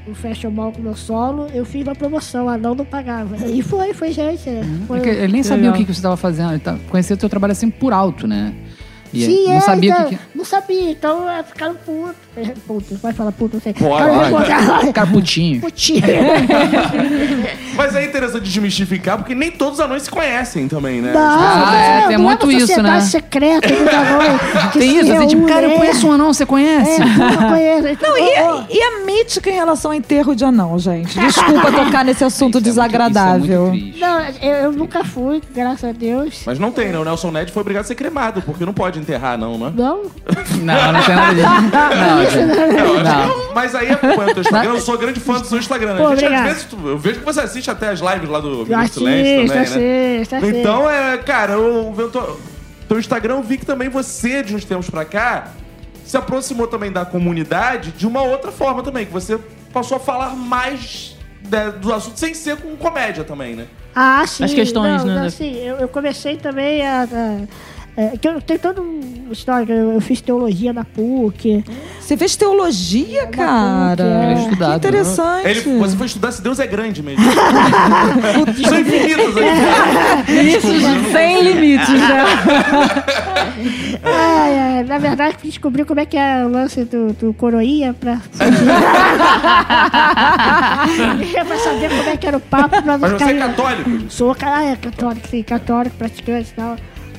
no 0.07 0.14
Fashion 0.14 0.50
Mall 0.50 0.73
com 0.73 0.83
meu 0.83 0.97
solo, 0.97 1.47
eu 1.55 1.64
fiz 1.64 1.83
uma 1.87 1.95
promoção, 1.95 2.49
a 2.49 2.59
não 2.59 2.75
não 2.75 2.85
pagava. 2.85 3.37
E 3.47 3.62
foi, 3.62 3.95
foi 3.95 4.12
gente. 4.12 4.49
é, 4.49 4.62
Foi, 4.87 4.99
Porque 4.99 5.11
ele 5.11 5.33
nem 5.33 5.43
sabia 5.43 5.62
Legal. 5.64 5.75
o 5.75 5.79
que, 5.79 5.85
que 5.85 5.93
você 5.95 5.99
estava 5.99 6.17
fazendo. 6.17 6.50
Ele 6.50 6.59
tá, 6.59 6.76
conhecia 6.88 7.14
o 7.14 7.19
teu 7.19 7.29
trabalho 7.29 7.53
assim 7.53 7.71
por 7.71 7.93
alto, 7.93 8.26
né? 8.26 8.53
Sim, 9.14 9.44
não 9.47 9.56
é, 9.56 9.61
sabia 9.61 9.90
o 9.90 9.94
então, 9.94 10.09
que, 10.09 10.16
que. 10.16 10.23
Não 10.35 10.44
sabia, 10.44 10.90
então 10.90 11.30
é, 11.30 11.42
ficaram 11.42 11.75
putos. 11.75 12.14
É, 12.37 12.52
Puto, 12.66 12.97
vai 13.00 13.12
falar 13.12 13.30
puto, 13.30 13.56
não 13.56 13.62
sei. 13.62 13.73
Pode, 13.75 14.04
Ficaram 14.44 14.78
pode. 14.78 14.92
Cara 14.92 15.06
putinho. 15.06 15.61
Putinho. 15.61 16.02
Mas 17.76 17.94
é 17.94 18.04
interessante 18.04 18.42
desmistificar, 18.44 19.18
porque 19.18 19.35
nem 19.35 19.50
todos 19.50 19.78
os 19.78 19.85
anões 19.85 20.02
se 20.02 20.11
conhecem 20.11 20.66
também, 20.68 21.00
né? 21.00 21.12
Não, 21.12 21.21
Ah, 21.21 21.75
é, 21.76 22.00
não, 22.00 22.09
tem 22.09 22.16
não 22.16 22.25
muito 22.25 22.44
uma 22.44 22.52
isso, 22.52 22.83
né? 22.83 23.00
secreta 23.00 23.68
do 23.68 23.75
anões 23.75 24.73
Tem 24.75 24.99
isso, 24.99 25.12
assim, 25.12 25.26
tipo, 25.28 25.47
cara, 25.47 25.66
eu 25.66 25.71
é. 25.73 25.76
conheço 25.76 26.09
um 26.09 26.12
anão, 26.12 26.33
você 26.33 26.44
conhece? 26.47 27.00
É, 27.00 27.04
eu 27.04 27.49
conheço. 27.49 27.88
Então, 27.88 28.11
Não, 28.11 28.66
e, 28.68 28.76
e 28.76 28.83
a 28.83 28.93
crítica 29.04 29.50
em 29.50 29.54
relação 29.54 29.90
ao 29.90 29.96
enterro 29.96 30.34
de 30.34 30.44
anão, 30.44 30.78
gente. 30.78 31.18
Desculpa 31.18 31.70
tocar 31.73 32.04
nesse 32.04 32.25
assunto 32.25 32.58
Isso 32.58 32.68
é 32.80 32.82
muito- 32.82 32.88
desagradável. 32.88 33.44
isso 33.44 33.52
é 33.54 33.58
muito 33.70 33.82
triste. 33.82 34.00
Não, 34.00 34.20
eu, 34.50 34.56
eu 34.64 34.73
nunca 34.73 35.04
fui, 35.04 35.42
graças 35.54 35.84
a 35.88 35.92
Deus. 35.92 36.42
Mas 36.46 36.58
não 36.58 36.70
tem, 36.70 36.88
né? 36.88 36.99
O 36.99 37.04
Nelson 37.04 37.30
Ned 37.30 37.52
foi 37.52 37.61
obrigado 37.61 37.84
a 37.84 37.87
ser 37.87 37.94
cremado, 37.94 38.42
porque 38.42 38.64
não 38.64 38.73
pode 38.73 38.99
enterrar, 38.99 39.38
não, 39.38 39.58
né? 39.58 39.73
Não? 39.75 40.02
Não, 40.62 40.92
não 40.92 41.02
tem 41.02 41.14
nada 41.14 41.34
disso. 41.34 41.44
Não, 41.75 42.30
gente. 42.30 42.78
Eu 42.78 42.94
acho 42.94 43.04
Não. 43.04 43.54
Mas 43.54 43.75
aí 43.75 43.90
acompanha 43.90 44.30
o 44.30 44.34
teu 44.34 44.42
Instagram, 44.42 44.70
eu 44.73 44.80
sou 44.80 44.99
grande 44.99 45.20
fã 45.20 45.40
do 45.40 45.46
seu 45.46 45.58
Instagram. 45.58 45.94
né? 45.94 45.99
Pô, 46.00 46.06
A 46.08 46.11
gente, 46.16 46.25
às 46.25 46.30
obrigado. 46.30 46.46
vezes, 46.46 46.64
tu- 46.64 46.88
eu 46.88 46.99
vejo 46.99 47.18
que 47.20 47.25
você 47.25 47.40
assiste 47.40 47.70
até 47.70 47.88
as 47.90 48.00
lives 48.00 48.28
lá 48.28 48.40
do 48.40 48.49
Eu 48.49 48.56
Minuto 48.66 48.75
assisto, 48.75 48.99
Silêncio 49.00 49.34
também, 49.34 49.46
né? 49.49 49.61
assisto, 50.16 50.34
assisto. 50.37 50.56
Então, 50.58 50.90
é, 50.90 51.18
cara, 51.18 51.52
eu, 51.54 51.94
eu 51.96 52.11
tô, 52.11 52.23
teu 52.88 52.99
Instagram 52.99 53.34
eu 53.37 53.42
vi 53.42 53.58
que 53.58 53.66
também 53.66 53.88
você, 53.88 54.42
de 54.42 54.54
uns 54.54 54.64
tempos 54.64 54.88
pra 54.90 55.04
cá, 55.04 55.49
se 56.04 56.16
aproximou 56.16 56.66
também 56.66 56.92
da 56.92 57.04
comunidade 57.04 57.92
de 57.92 58.06
uma 58.06 58.23
outra 58.23 58.52
forma 58.52 58.82
também, 58.82 59.06
que 59.06 59.12
você 59.12 59.38
passou 59.73 59.96
a 59.96 60.00
falar 60.00 60.37
mais 60.37 61.16
né, 61.50 61.70
do 61.70 61.92
assunto 61.92 62.18
sem 62.18 62.34
ser 62.34 62.56
com 62.56 62.76
comédia 62.76 63.25
também, 63.25 63.56
né? 63.56 63.66
Ah, 63.94 64.25
sim. 64.26 64.44
As 64.44 64.52
questões, 64.52 65.04
não, 65.04 65.14
né, 65.14 65.20
Não, 65.20 65.26
assim, 65.26 65.54
eu, 65.56 65.76
eu 65.76 65.88
comecei 65.88 66.37
também 66.37 66.87
a... 66.87 67.02
a 67.04 67.38
é, 67.96 68.16
que 68.16 68.26
eu 68.26 68.40
tenho 68.42 68.58
toda 68.58 68.82
uma 68.82 69.32
história, 69.32 69.72
eu, 69.72 69.92
eu 69.92 70.00
fiz 70.00 70.20
teologia 70.20 70.72
na 70.72 70.84
PUC. 70.84 71.64
Você 72.00 72.16
fez 72.16 72.34
teologia, 72.34 73.26
cara? 73.28 74.02
Ele 74.02 74.32
é 74.32 74.34
Que 74.34 74.40
estudado, 74.42 74.76
interessante. 74.76 75.48
Ele, 75.48 75.60
você 75.78 75.96
foi 75.96 76.06
estudar 76.06 76.32
se 76.32 76.42
Deus 76.42 76.58
é 76.58 76.66
grande 76.66 77.02
mesmo. 77.04 77.24
São 78.68 78.80
infinitos 78.80 79.36
aqui. 79.36 80.32
Isso 80.32 80.66
sem 81.12 81.42
limites, 81.42 81.88
né? 81.88 82.24
Ai, 84.02 84.58
ai, 84.58 84.84
na 84.84 84.98
verdade, 84.98 85.36
descobri 85.44 85.84
como 85.84 86.00
é 86.00 86.06
que 86.06 86.16
é 86.16 86.44
o 86.44 86.48
lance 86.48 86.84
do, 86.84 87.12
do 87.12 87.32
coroinha 87.34 87.94
pra... 87.94 88.20
pra 91.46 91.58
saber 91.58 91.90
como 91.90 92.10
é 92.10 92.16
que 92.16 92.26
era 92.26 92.36
o 92.36 92.40
papo 92.40 92.82
pra 92.82 92.98
não 92.98 92.98
Mas 92.98 93.12
você 93.12 93.24
é 93.24 93.34
católico? 93.34 93.90
Sou 94.08 94.34
cara, 94.34 94.64
é, 94.64 94.74
católico, 94.76 95.28
sim, 95.28 95.44
católico, 95.44 95.96
praticante 95.96 96.50
e 96.50 96.54
tal. 96.54 96.76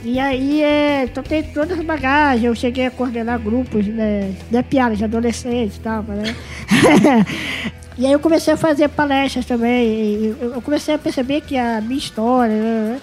E 0.08 0.20
aí, 0.20 0.62
é, 0.62 1.04
então 1.06 1.24
tem 1.24 1.42
todas 1.42 1.80
as 1.80 1.84
bagagens. 1.84 2.44
Eu 2.46 2.54
cheguei 2.54 2.86
a 2.86 2.92
coordenar 2.92 3.40
grupos, 3.40 3.88
né? 3.88 4.34
Não 4.52 4.60
é 4.60 4.64
piada, 4.64 4.96
de 4.96 5.04
adolescente 5.04 5.78
e 5.78 5.80
tal, 5.80 6.04
né? 6.04 6.36
e 7.98 8.06
aí 8.06 8.12
eu 8.12 8.20
comecei 8.20 8.54
a 8.54 8.58
fazer 8.58 8.88
palestras 8.90 9.46
também. 9.46 10.36
Eu 10.40 10.62
comecei 10.62 10.94
a 10.94 10.98
perceber 11.00 11.42
que 11.42 11.58
a 11.58 11.82
minha 11.82 11.98
história 11.98 12.54
né, 12.54 13.00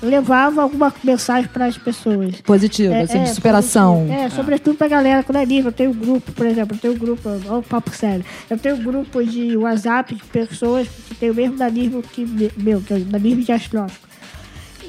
levava 0.00 0.62
alguma 0.62 0.94
mensagem 1.02 1.48
para 1.52 1.64
as 1.66 1.76
pessoas. 1.76 2.40
Positiva, 2.42 2.98
assim, 2.98 3.24
de 3.24 3.30
superação. 3.30 4.06
É, 4.10 4.30
sobretudo 4.30 4.76
pra 4.76 4.86
galera 4.86 5.24
com 5.24 5.32
nanismo. 5.32 5.68
Eu 5.68 5.72
tenho 5.72 5.90
um 5.90 5.94
grupo, 5.94 6.30
por 6.30 6.46
exemplo, 6.46 6.76
eu 6.76 6.80
tenho 6.80 6.94
um 6.94 6.98
grupo, 6.98 7.28
olha 7.28 7.58
o 7.58 7.62
papo 7.64 7.90
sério. 7.90 8.24
Eu 8.48 8.56
tenho 8.58 8.76
um 8.76 8.82
grupo 8.84 9.24
de 9.24 9.56
WhatsApp 9.56 10.14
de 10.14 10.22
pessoas 10.24 10.86
que 11.08 11.16
têm 11.16 11.30
o 11.30 11.34
mesmo 11.34 11.56
nanismo 11.56 12.00
que 12.00 12.24
me- 12.24 12.52
meu, 12.56 12.80
que 12.80 12.92
é 12.92 12.96
o 12.96 13.04
nanismo 13.10 13.42
diastrófico. 13.42 14.06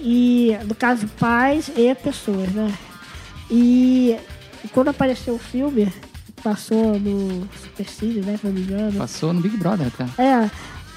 E, 0.07 0.55
no 0.65 0.75
caso, 0.75 1.07
pais 1.19 1.71
e 1.75 1.95
pessoas, 1.95 2.47
né? 2.51 2.71
E, 3.49 4.15
quando 4.71 4.89
apareceu 4.89 5.33
o 5.33 5.39
filme, 5.39 5.91
passou 6.43 6.99
no 6.99 7.49
Supercine, 7.59 8.21
né, 8.21 8.37
se 8.37 8.45
não 8.45 8.53
me 8.53 8.61
engano. 8.61 8.99
Passou 8.99 9.33
no 9.33 9.41
Big 9.41 9.57
Brother 9.57 9.87
até. 9.87 10.21
É, 10.21 10.49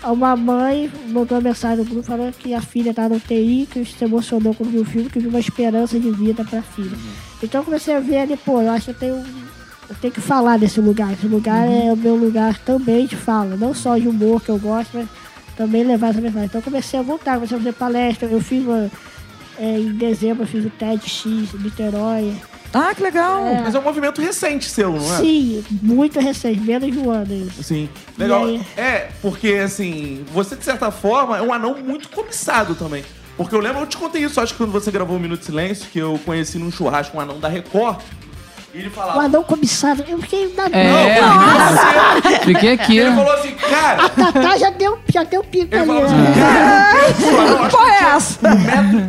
uma 0.04 0.36
mãe 0.36 0.92
mandou 1.08 1.38
uma 1.38 1.48
mensagem 1.48 1.78
no 1.78 1.84
grupo 1.84 2.02
falando 2.02 2.34
que 2.34 2.52
a 2.52 2.60
filha 2.60 2.92
tá 2.92 3.08
no 3.08 3.18
TI, 3.18 3.66
que 3.70 3.82
se 3.82 4.04
emocionou 4.04 4.54
quando 4.54 4.70
viu 4.70 4.82
o 4.82 4.84
filme, 4.84 5.08
que 5.08 5.18
viu 5.18 5.30
uma 5.30 5.40
esperança 5.40 5.98
de 5.98 6.10
vida 6.10 6.44
pra 6.44 6.60
filha. 6.60 6.96
Então 7.42 7.62
eu 7.62 7.64
comecei 7.64 7.94
a 7.94 8.00
ver 8.00 8.18
ali, 8.18 8.36
pô, 8.36 8.60
eu 8.60 8.70
acho 8.70 8.84
que 8.84 8.90
eu 8.90 8.94
tenho, 8.94 9.16
eu 9.88 9.96
tenho 10.02 10.12
que 10.12 10.20
falar 10.20 10.58
desse 10.58 10.82
lugar. 10.82 11.14
Esse 11.14 11.26
lugar 11.26 11.66
é 11.66 11.90
o 11.90 11.96
meu 11.96 12.14
lugar 12.14 12.58
também 12.58 13.06
de 13.06 13.16
fala, 13.16 13.56
não 13.56 13.72
só 13.72 13.96
de 13.96 14.06
humor 14.06 14.42
que 14.42 14.50
eu 14.50 14.58
gosto, 14.58 14.90
mas 14.92 15.08
também 15.58 15.82
levar 15.82 16.10
essa 16.10 16.20
mensagem. 16.20 16.46
Então 16.46 16.60
eu 16.60 16.64
comecei 16.64 16.98
a 16.98 17.02
voltar, 17.02 17.34
comecei 17.34 17.56
a 17.56 17.60
fazer 17.60 17.72
palestra, 17.72 18.28
eu 18.28 18.40
fiz 18.40 18.64
uma. 18.64 18.88
é, 19.58 19.78
em 19.78 19.92
dezembro 19.92 20.44
eu 20.44 20.46
fiz 20.46 20.64
o 20.64 20.70
TEDx 20.70 21.24
Niterói. 21.54 22.32
Ah, 22.72 22.94
que 22.94 23.02
legal. 23.02 23.42
Mas 23.62 23.74
é 23.74 23.78
um 23.78 23.82
movimento 23.82 24.20
recente 24.20 24.66
seu, 24.66 24.92
não 24.92 25.14
é? 25.14 25.18
Sim, 25.18 25.64
muito 25.82 26.20
recente, 26.20 26.60
menos 26.60 26.92
de 26.92 26.98
um 26.98 27.10
ano 27.10 27.34
isso. 27.34 27.62
Sim, 27.62 27.88
legal. 28.16 28.46
É, 28.76 29.08
porque 29.20 29.54
assim, 29.54 30.24
você 30.32 30.54
de 30.54 30.64
certa 30.64 30.90
forma 30.90 31.38
é 31.38 31.42
um 31.42 31.52
anão 31.52 31.76
muito 31.82 32.08
cobiçado 32.10 32.74
também. 32.74 33.02
Porque 33.36 33.54
eu 33.54 33.60
lembro, 33.60 33.80
eu 33.80 33.86
te 33.86 33.96
contei 33.96 34.22
isso, 34.22 34.40
acho 34.40 34.52
que 34.52 34.58
quando 34.58 34.72
você 34.72 34.90
gravou 34.90 35.16
o 35.16 35.20
Minuto 35.20 35.40
de 35.40 35.46
Silêncio, 35.46 35.88
que 35.90 35.98
eu 35.98 36.20
conheci 36.24 36.58
num 36.58 36.70
churrasco 36.70 37.16
um 37.16 37.20
anão 37.20 37.40
da 37.40 37.48
Record, 37.48 38.00
e 38.78 38.82
ele 38.82 38.88
O 38.88 38.92
falava. 38.92 39.20
anão 39.22 39.42
cobiçado, 39.42 40.04
eu 40.08 40.18
fiquei 40.22 40.52
na 40.56 40.64
É, 40.66 41.20
fiquei 42.44 42.72
aqui. 42.72 42.98
Ele 42.98 43.14
falou 43.14 43.32
assim, 43.32 43.54
cara, 43.54 44.08
Tatá 44.08 44.56
já 44.56 44.70
deu, 44.70 44.98
já 45.12 45.22
deu 45.24 45.42
pico 45.44 45.74
ele 45.74 45.76
ali. 45.80 45.86
falou 45.86 46.04
assim, 46.04 46.14
né? 46.16 46.34
cara, 46.38 47.42
anão, 47.42 47.62
acho 47.64 47.76
Porra 47.76 47.90
é 47.90 48.04
essa? 48.16 48.38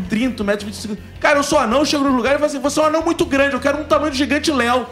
1,30m, 0.09 0.35
1,25m. 0.35 0.97
Cara, 1.19 1.37
eu 1.39 1.43
sou 1.43 1.59
anão, 1.59 1.79
eu 1.79 1.85
chego 1.85 2.03
no 2.03 2.15
lugar 2.15 2.31
e 2.31 2.35
falo 2.35 2.45
assim, 2.45 2.59
você 2.59 2.79
é 2.79 2.83
um 2.83 2.85
anão 2.87 3.01
muito 3.03 3.25
grande, 3.25 3.53
eu 3.53 3.59
quero 3.59 3.79
um 3.79 3.83
tamanho 3.83 4.11
de 4.11 4.17
gigante 4.17 4.51
Léo. 4.51 4.85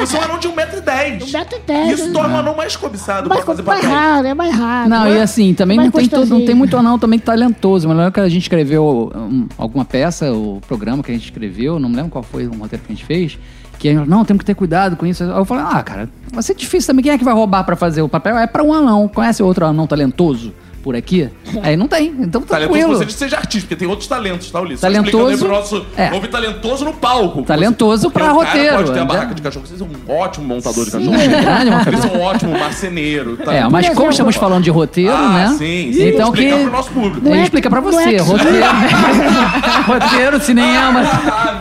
Eu 0.00 0.06
sou 0.06 0.20
um 0.20 0.22
anão 0.24 0.38
de 0.38 0.48
1,10m. 0.48 1.20
1,10m. 1.20 1.92
Isso 1.92 2.12
torna 2.12 2.36
o 2.36 2.38
anão 2.38 2.56
mais 2.56 2.74
cobiçado 2.76 3.28
Mas 3.28 3.38
pra 3.38 3.46
fazer 3.46 3.62
mais 3.62 3.80
papel. 3.80 3.96
raro, 3.96 4.26
é 4.26 4.34
mais 4.34 4.54
raro. 4.56 4.88
Não, 4.88 5.08
e 5.08 5.20
assim, 5.20 5.52
também 5.54 5.76
Mais 5.76 5.92
não 5.92 6.00
tem, 6.00 6.08
todo, 6.08 6.26
não 6.26 6.44
tem 6.44 6.54
muito 6.54 6.76
anão 6.76 6.98
também 6.98 7.18
talentoso. 7.18 7.86
Mas 7.88 7.96
lembro 7.96 8.12
que 8.12 8.20
a 8.20 8.28
gente 8.28 8.42
escreveu 8.42 9.12
um, 9.14 9.46
alguma 9.58 9.84
peça, 9.84 10.32
o 10.32 10.60
programa 10.66 11.02
que 11.02 11.10
a 11.10 11.14
gente 11.14 11.24
escreveu, 11.24 11.78
não 11.78 11.88
me 11.88 11.96
lembro 11.96 12.10
qual 12.10 12.22
foi 12.24 12.46
o 12.46 12.52
roteiro 12.52 12.84
que 12.84 12.92
a 12.92 12.94
gente 12.94 13.04
fez, 13.04 13.38
que 13.78 13.88
a 13.88 13.92
gente, 13.94 14.08
não, 14.08 14.24
temos 14.24 14.40
que 14.40 14.46
ter 14.46 14.54
cuidado 14.54 14.96
com 14.96 15.06
isso. 15.06 15.22
Aí 15.22 15.30
eu 15.30 15.44
falei, 15.44 15.64
ah, 15.68 15.82
cara, 15.82 16.08
vai 16.32 16.42
ser 16.42 16.54
difícil 16.54 16.86
também. 16.88 17.02
Quem 17.02 17.12
é 17.12 17.18
que 17.18 17.24
vai 17.24 17.34
roubar 17.34 17.64
pra 17.64 17.76
fazer 17.76 18.02
o 18.02 18.08
papel? 18.08 18.38
É 18.38 18.46
pra 18.46 18.62
um 18.62 18.72
anão. 18.72 19.08
Conhece 19.08 19.42
outro 19.42 19.66
anão 19.66 19.86
talentoso 19.86 20.54
por 20.82 20.96
aqui? 20.96 21.28
Aí 21.62 21.76
não 21.76 21.86
tem, 21.86 22.06
então 22.20 22.40
Talentoso 22.42 22.78
tranquilo. 22.78 22.98
você 22.98 23.04
de 23.04 23.12
seja 23.12 23.36
artista, 23.36 23.66
porque 23.68 23.76
tem 23.76 23.88
outros 23.88 24.08
talentos, 24.08 24.50
tá, 24.50 24.60
Ulisses? 24.60 24.80
Só 24.80 24.86
Talentoso- 24.86 25.48
nosso. 25.48 25.86
é. 25.96 26.10
Houve 26.12 26.28
talentoso 26.28 26.84
no 26.84 26.92
palco. 26.92 27.42
Talentoso 27.42 28.02
Você- 28.08 28.10
pra 28.12 28.30
roteiro, 28.30 28.76
Pode 28.76 28.92
ter 28.92 28.98
a 28.98 29.02
né? 29.02 29.08
barraca 29.08 29.34
de 29.34 29.42
cachorro. 29.42 29.66
Vocês 29.66 29.78
são 29.78 29.88
um 29.88 30.12
ótimo 30.12 30.46
montador 30.46 30.84
de 30.84 30.90
cachorro. 30.90 31.10
grande 31.12 31.70
montador. 31.70 31.88
Eles 31.88 32.00
são 32.00 32.14
um 32.14 32.20
ótimo 32.22 32.58
marceneiro. 32.58 33.36
Tá? 33.36 33.54
É, 33.54 33.68
mas 33.68 33.88
como 33.90 34.10
estamos 34.10 34.36
falando 34.36 34.64
de 34.64 34.70
roteiro, 34.70 35.12
ah, 35.14 35.28
né? 35.32 35.48
Sim, 35.58 35.92
sim. 35.92 36.08
Então 36.08 36.32
que. 36.32 36.48
Pro 36.50 36.70
nosso 36.70 36.90
público. 36.90 37.28
A 37.28 37.32
gente 37.32 37.42
explica 37.44 37.70
pra 37.70 37.80
não 37.80 37.90
você, 37.92 38.14
é- 38.16 38.20
roteiro. 38.20 38.66
roteiro, 39.86 40.40
cinema. 40.40 41.00
Ah, 41.02 41.56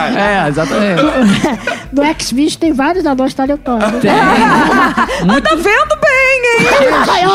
área. 0.00 0.18
É, 0.18 0.48
exatamente. 0.48 1.02
No 1.92 2.02
X-Videos 2.04 2.56
tem 2.56 2.72
vários 2.72 3.04
anões 3.04 3.34
talentosos. 3.34 3.82
Mas 5.26 5.42
tá 5.44 5.54
vendo 5.56 6.00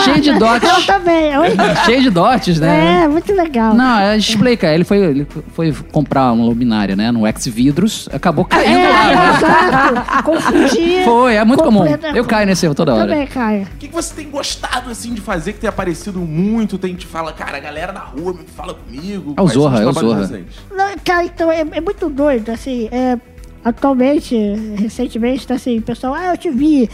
Cheio 0.03 0.21
de 0.21 0.33
dotes. 0.33 0.69
Eu 0.69 0.85
também. 0.85 1.37
Oi? 1.37 1.49
Cheio 1.85 2.01
de 2.01 2.09
dotes, 2.09 2.59
né? 2.59 3.03
É, 3.03 3.07
muito 3.07 3.33
legal. 3.33 3.73
Não, 3.73 3.97
a 3.97 4.17
gente 4.17 4.29
explica. 4.29 4.73
Ele 4.73 4.83
foi, 4.83 4.97
ele 4.97 5.27
foi 5.53 5.73
comprar 5.91 6.31
uma 6.31 6.45
luminária, 6.45 6.95
né? 6.95 7.11
No 7.11 7.25
X-Vidros, 7.27 8.07
acabou 8.11 8.45
caindo 8.45 8.79
É, 8.79 8.89
lá, 8.89 9.05
né? 9.07 9.37
exato. 9.37 10.23
Confundir. 10.23 11.03
Foi, 11.03 11.35
é 11.35 11.45
muito 11.45 11.63
comum. 11.63 11.83
Eu 12.13 12.25
caio 12.25 12.47
nesse 12.47 12.65
erro 12.65 12.75
toda 12.75 12.93
hora. 12.93 13.07
Também, 13.07 13.27
Caio. 13.27 13.63
O 13.63 13.77
que, 13.77 13.87
que 13.87 13.93
você 13.93 14.13
tem 14.13 14.29
gostado, 14.29 14.89
assim, 14.89 15.13
de 15.13 15.21
fazer, 15.21 15.53
que 15.53 15.59
tem 15.59 15.69
aparecido 15.69 16.19
muito? 16.19 16.77
Tem 16.77 16.95
te 16.95 17.05
fala, 17.05 17.31
cara, 17.31 17.57
a 17.57 17.59
galera 17.59 17.91
na 17.91 17.99
rua 17.99 18.33
me 18.33 18.45
fala 18.55 18.73
comigo. 18.73 19.33
É 19.37 19.41
o 19.41 19.47
Zorra, 19.47 19.81
é 19.81 19.85
o 19.85 19.93
Zorra. 19.93 20.29
Não, 20.71 20.85
cara, 21.03 21.23
então 21.25 21.51
é, 21.51 21.59
é 21.59 21.81
muito 21.81 22.09
doido, 22.09 22.51
assim, 22.51 22.89
é, 22.91 23.17
atualmente, 23.63 24.35
recentemente, 24.77 25.47
tá 25.47 25.55
assim, 25.55 25.77
o 25.79 25.81
pessoal, 25.81 26.13
ah, 26.13 26.27
eu 26.27 26.37
te 26.37 26.49
vi. 26.49 26.89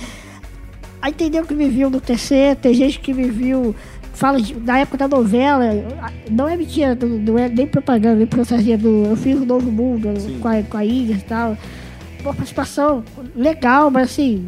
Aí 1.04 1.12
entendeu 1.12 1.44
que 1.46 1.54
me 1.54 1.68
viu 1.68 1.90
no 1.90 2.00
TC, 2.00 2.56
tem 2.62 2.74
gente 2.74 2.98
que 3.00 3.14
me 3.14 3.30
viu, 3.30 3.76
fala 4.14 4.40
de- 4.42 4.54
da 4.54 4.78
época 4.78 4.98
da 5.00 5.08
novela, 5.10 5.66
não 6.32 6.48
é 6.48 6.56
mentira, 6.56 6.96
não, 6.96 7.10
não 7.10 7.38
é 7.38 7.50
nem 7.50 7.68
propaganda, 7.68 8.16
nem 8.16 8.26
processinha 8.26 8.78
do. 8.78 9.04
Eu 9.10 9.18
fiz 9.18 9.38
o 9.38 9.46
Novo 9.46 9.70
Mundo 9.70 10.08
com 10.40 10.48
a, 10.48 10.64
com 10.64 10.78
a 10.78 10.86
Índia 10.86 11.16
e 11.16 11.22
tal. 11.22 11.58
Uma 12.22 12.34
participação 12.34 13.04
legal, 13.36 13.92
mas 13.92 14.04
assim, 14.12 14.48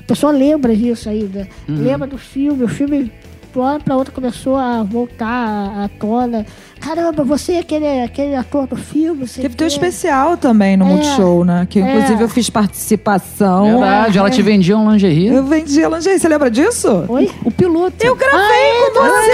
a 0.00 0.02
pessoa 0.02 0.32
lembra 0.32 0.74
disso 0.74 1.08
ainda. 1.08 1.46
Lembra 1.68 2.08
do 2.08 2.18
filme, 2.18 2.64
o 2.64 2.68
filme 2.68 3.04
de 3.52 3.58
uma 3.58 3.74
hora 3.74 3.80
pra 3.80 3.96
outra 3.96 4.12
começou 4.12 4.56
a 4.56 4.82
voltar 4.82 5.84
à 5.84 5.88
tona. 6.00 6.44
Caramba, 6.82 7.22
você 7.22 7.52
é 7.52 7.58
aquele, 7.60 8.02
aquele 8.02 8.34
ator 8.34 8.66
do 8.66 8.76
filme, 8.76 9.24
Teve 9.26 9.54
teu 9.54 9.66
especial 9.68 10.36
também 10.36 10.76
no 10.76 10.84
É. 10.84 10.88
Multishow, 10.88 11.44
né? 11.44 11.64
Que 11.70 11.78
inclusive 11.80 12.20
É. 12.20 12.24
eu 12.24 12.28
fiz 12.28 12.50
participação. 12.50 13.78
Verdade, 13.80 14.18
ela 14.18 14.28
te 14.30 14.42
vendia 14.42 14.76
um 14.76 14.90
lingerie. 14.90 15.28
Eu 15.28 15.44
vendia 15.44 15.88
lingerie. 15.88 16.18
Você 16.18 16.28
lembra 16.28 16.50
disso? 16.50 17.04
Oi? 17.08 17.30
O 17.44 17.50
piloto. 17.50 17.94
Eu 18.04 18.16
gravei 18.16 18.40
Ah, 18.40 18.90
com 18.92 19.04
é, 19.04 19.08
você! 19.08 19.30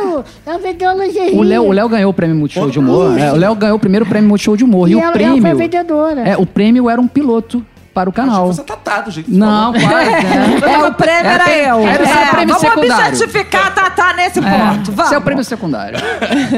Claro! 0.00 0.24
Ela 0.46 0.58
vendeu 0.58 0.92
lingerie. 0.98 1.36
O 1.36 1.42
Léo, 1.42 1.64
o 1.64 1.72
Léo 1.72 1.88
ganhou 1.88 2.10
o 2.10 2.14
prêmio 2.14 2.36
Multishow 2.36 2.70
de 2.70 2.78
humor. 2.78 3.18
É, 3.18 3.32
o 3.32 3.36
Léo 3.36 3.54
ganhou 3.56 3.76
o 3.76 3.80
primeiro 3.80 4.06
prêmio 4.06 4.28
Multishow 4.28 4.56
de 4.56 4.64
humor. 4.64 4.88
E, 4.88 4.92
E 4.92 4.94
o 4.94 4.98
ela, 4.98 5.06
ela 5.08 5.12
prêmio. 5.12 5.42
foi 5.42 5.54
vendedora. 5.54 6.20
É, 6.22 6.36
o 6.36 6.46
prêmio 6.46 6.88
era 6.88 7.00
um 7.00 7.08
piloto 7.08 7.64
para 7.92 8.08
o 8.08 8.12
canal. 8.12 8.46
Você 8.46 8.62
tá 8.62 8.74
tatado, 8.76 9.10
gente. 9.10 9.30
Não, 9.30 9.72
quase, 9.72 9.86
né? 9.86 10.60
É, 10.72 10.88
o 10.88 10.92
prêmio 10.94 11.26
era 11.30 11.50
É, 11.50 11.70
eu. 11.70 11.86
era 11.86 12.02
o 12.02 12.06
seu 12.06 12.16
É, 12.16 12.26
prêmio 12.26 12.54
vamos 12.54 12.60
secundário. 12.60 13.06
objetificar 13.08 13.66
a 13.66 13.70
Tatá 13.70 14.12
nesse 14.14 14.40
ponto. 14.40 14.92
Vamos. 14.92 15.12
É 15.12 15.18
o 15.18 15.20
prêmio 15.20 15.44
secundário. 15.44 15.98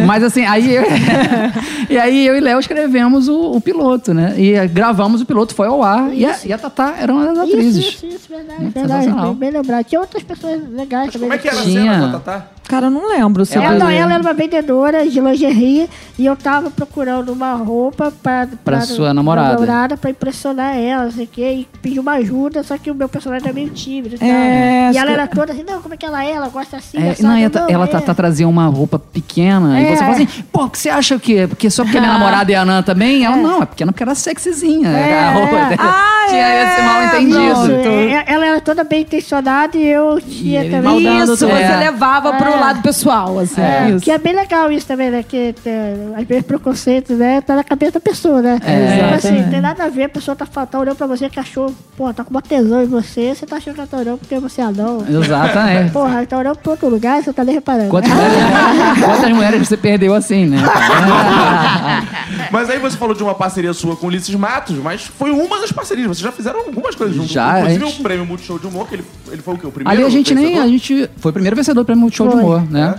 Mas 0.06 0.22
assim, 0.22 0.44
aí 0.44 0.74
eu, 0.74 0.84
e 1.90 1.98
aí 1.98 2.26
eu 2.26 2.36
e 2.36 2.40
Léo 2.40 2.58
escrevemos 2.58 3.28
o, 3.28 3.52
o 3.52 3.60
piloto, 3.60 4.12
né? 4.14 4.34
E 4.36 4.54
eh, 4.54 4.66
gravamos 4.66 5.20
o 5.20 5.26
piloto, 5.26 5.54
foi 5.54 5.66
ao 5.66 5.82
ar. 5.82 6.12
E 6.12 6.24
a, 6.24 6.36
e 6.44 6.52
a 6.52 6.58
Tatá 6.58 6.94
era 6.98 7.12
uma 7.12 7.26
das 7.26 7.38
atrizes. 7.38 7.84
Isso, 7.84 8.06
isso, 8.06 8.16
isso, 8.16 8.28
verdade, 8.28 8.60
Muito 8.62 8.74
verdade. 8.74 9.10
Bem, 9.10 9.34
bem 9.34 9.50
lembrado. 9.50 9.84
Tinha 9.84 10.00
outras 10.00 10.22
pessoas 10.22 10.60
legais 10.70 11.12
também. 11.12 11.28
Como 11.28 11.32
é 11.34 11.38
que 11.38 11.48
era 11.48 11.58
a 11.58 11.64
cena 11.64 11.98
com 11.98 12.04
a 12.16 12.20
Tatá? 12.20 12.46
Cara, 12.74 12.86
eu 12.86 12.90
não 12.90 13.08
lembro 13.08 13.44
se 13.46 13.56
Ela, 13.56 13.74
não, 13.78 13.88
ela 13.88 14.14
era 14.14 14.20
uma 14.22 14.32
vendedora 14.34 15.08
de 15.08 15.20
lingerie 15.20 15.88
e 16.18 16.26
eu 16.26 16.34
tava 16.34 16.70
procurando 16.70 17.32
uma 17.32 17.54
roupa 17.54 18.12
pra, 18.22 18.48
Pra 18.64 18.80
sua 18.80 19.14
namorada. 19.14 19.52
namorada 19.54 19.96
pra 19.96 20.10
impressionar 20.10 20.76
ela, 20.76 21.04
não 21.04 21.12
sei 21.12 21.24
o 21.24 21.28
quê, 21.28 21.52
e 21.52 21.68
pedi 21.80 22.00
uma 22.00 22.12
ajuda, 22.14 22.62
só 22.64 22.76
que 22.76 22.90
o 22.90 22.94
meu 22.94 23.08
personagem 23.08 23.46
era 23.46 23.54
meio 23.54 23.70
tímido 23.70 24.16
e. 24.20 24.24
É, 24.24 24.90
e 24.92 24.96
ela 24.96 25.06
que- 25.06 25.12
era 25.12 25.26
toda 25.28 25.52
assim, 25.52 25.62
não, 25.68 25.80
como 25.80 25.94
é 25.94 25.96
que 25.96 26.04
ela 26.04 26.24
é? 26.24 26.32
Ela 26.32 26.48
gosta 26.48 26.78
assim, 26.78 26.98
É, 26.98 27.14
não, 27.20 27.36
ela, 27.36 27.50
tá- 27.50 27.66
ela 27.68 27.84
é. 27.84 27.88
tá, 27.88 28.00
tá 28.00 28.14
trazendo 28.14 28.48
uma 28.50 28.66
roupa 28.66 28.98
pequena. 28.98 29.80
E 29.80 29.84
É. 29.84 29.90
você 29.90 29.96
fala 29.98 30.10
assim, 30.14 30.28
pô, 30.52 30.64
o 30.64 30.70
que 30.70 30.78
você 30.78 30.88
acha 30.90 31.18
que 31.18 31.36
é? 31.38 31.46
Porque 31.46 31.70
só 31.70 31.84
porque 31.84 32.00
minha 32.00 32.12
namorada 32.18 32.50
é 32.52 32.56
anã 32.56 32.82
também? 32.82 33.24
Ela, 33.24 33.36
não, 33.36 33.62
é 33.62 33.66
pequena 33.66 33.92
porque 33.92 34.02
era 34.02 34.14
sexyzinha. 34.14 34.88
É. 34.88 35.20
A 35.24 35.30
roupa 35.30 35.52
dela. 35.66 35.76
Ah, 35.78 36.10
Tinha 36.28 36.40
é, 36.40 36.72
esse 36.72 36.82
mal 36.82 37.02
Isso, 37.04 37.16
entendido. 37.70 37.88
é, 37.90 38.24
ela 38.26 38.46
era 38.46 38.60
toda 38.60 38.82
bem 38.82 39.02
intencionada 39.02 39.76
e 39.76 39.86
eu 39.86 40.18
tinha 40.20 40.62
ele 40.64 40.70
também. 40.70 41.18
Isso, 41.22 41.36
você 41.36 41.44
É. 41.46 41.76
levava 41.76 42.32
pro 42.32 42.48
É. 42.48 42.56
lado 42.64 42.82
pessoal, 42.82 43.38
assim. 43.38 43.60
É, 43.60 43.90
isso. 43.90 44.04
que 44.04 44.10
é 44.10 44.18
bem 44.18 44.34
legal 44.34 44.70
isso 44.70 44.86
também, 44.86 45.10
né? 45.10 45.22
Que 45.22 45.54
é, 45.66 45.94
às 46.16 46.24
vezes 46.26 46.44
preconceito, 46.44 47.12
né? 47.14 47.40
Tá 47.40 47.54
na 47.56 47.64
cabeça 47.64 47.92
da 47.92 48.00
pessoa, 48.00 48.40
né? 48.42 48.58
É, 48.64 48.92
tipo 48.96 49.04
assim, 49.14 49.28
exatamente. 49.28 49.50
tem 49.50 49.60
nada 49.60 49.84
a 49.84 49.88
ver, 49.88 50.04
a 50.04 50.08
pessoa 50.08 50.34
tá, 50.36 50.46
tá 50.46 50.78
olhando 50.78 50.96
pra 50.96 51.06
você 51.06 51.28
que 51.28 51.38
achou, 51.40 51.72
pô, 51.96 52.12
tá 52.12 52.24
com 52.24 52.30
uma 52.30 52.42
tesão 52.42 52.82
em 52.82 52.86
você, 52.86 53.34
você 53.34 53.46
tá 53.46 53.56
achando 53.56 53.74
que 53.74 53.80
ela 53.80 53.88
tá 53.88 53.96
olhando 53.98 54.18
porque 54.18 54.38
você 54.38 54.60
é 54.60 54.64
anão. 54.64 55.04
Exatamente. 55.08 55.92
Porra, 55.92 56.18
ela 56.18 56.26
tá 56.26 56.38
olhando 56.38 56.56
pra 56.58 56.70
outro 56.72 56.88
lugar 56.88 57.20
e 57.20 57.24
você 57.24 57.32
tá 57.32 57.44
nem 57.44 57.54
reparando. 57.54 57.88
Quantas 57.90 58.10
mulheres, 58.10 58.34
quantas 59.04 59.30
mulheres 59.32 59.68
você 59.68 59.76
perdeu 59.76 60.14
assim, 60.14 60.46
né? 60.46 60.58
Mas 62.50 62.70
aí 62.70 62.78
você 62.78 62.96
falou 62.96 63.14
de 63.14 63.22
uma 63.22 63.34
parceria 63.34 63.72
sua 63.72 63.96
com 63.96 64.06
o 64.06 64.08
Ulisses 64.08 64.34
Matos, 64.34 64.76
mas 64.76 65.02
foi 65.02 65.30
uma 65.30 65.60
das 65.60 65.72
parcerias. 65.72 66.06
Vocês 66.06 66.20
já 66.20 66.32
fizeram 66.32 66.60
algumas 66.60 66.94
coisas 66.94 67.14
juntos. 67.16 67.30
Já, 67.32 67.60
Inclusive 67.60 67.84
gente- 67.86 68.00
o 68.00 68.02
prêmio 68.02 68.26
Multishow 68.26 68.58
de 68.58 68.66
Humor, 68.66 68.86
que 68.88 68.94
ele, 68.96 69.04
ele 69.30 69.42
foi 69.42 69.54
o 69.54 69.58
quê? 69.58 69.66
O 69.66 69.72
primeiro? 69.72 70.00
Ali 70.02 70.06
a 70.06 70.10
gente 70.10 70.34
nem. 70.34 70.44
vencedor? 70.46 70.64
A 70.64 70.68
gente 70.68 71.10
foi 71.16 71.30
o 71.30 71.32
primeiro 71.32 71.56
vencedor 71.56 71.82
do 71.82 71.86
prêmio 71.86 72.10
Show 72.12 72.28
de 72.28 72.34
Foi. 72.34 72.42
Humor, 72.46 72.70
né? 72.70 72.94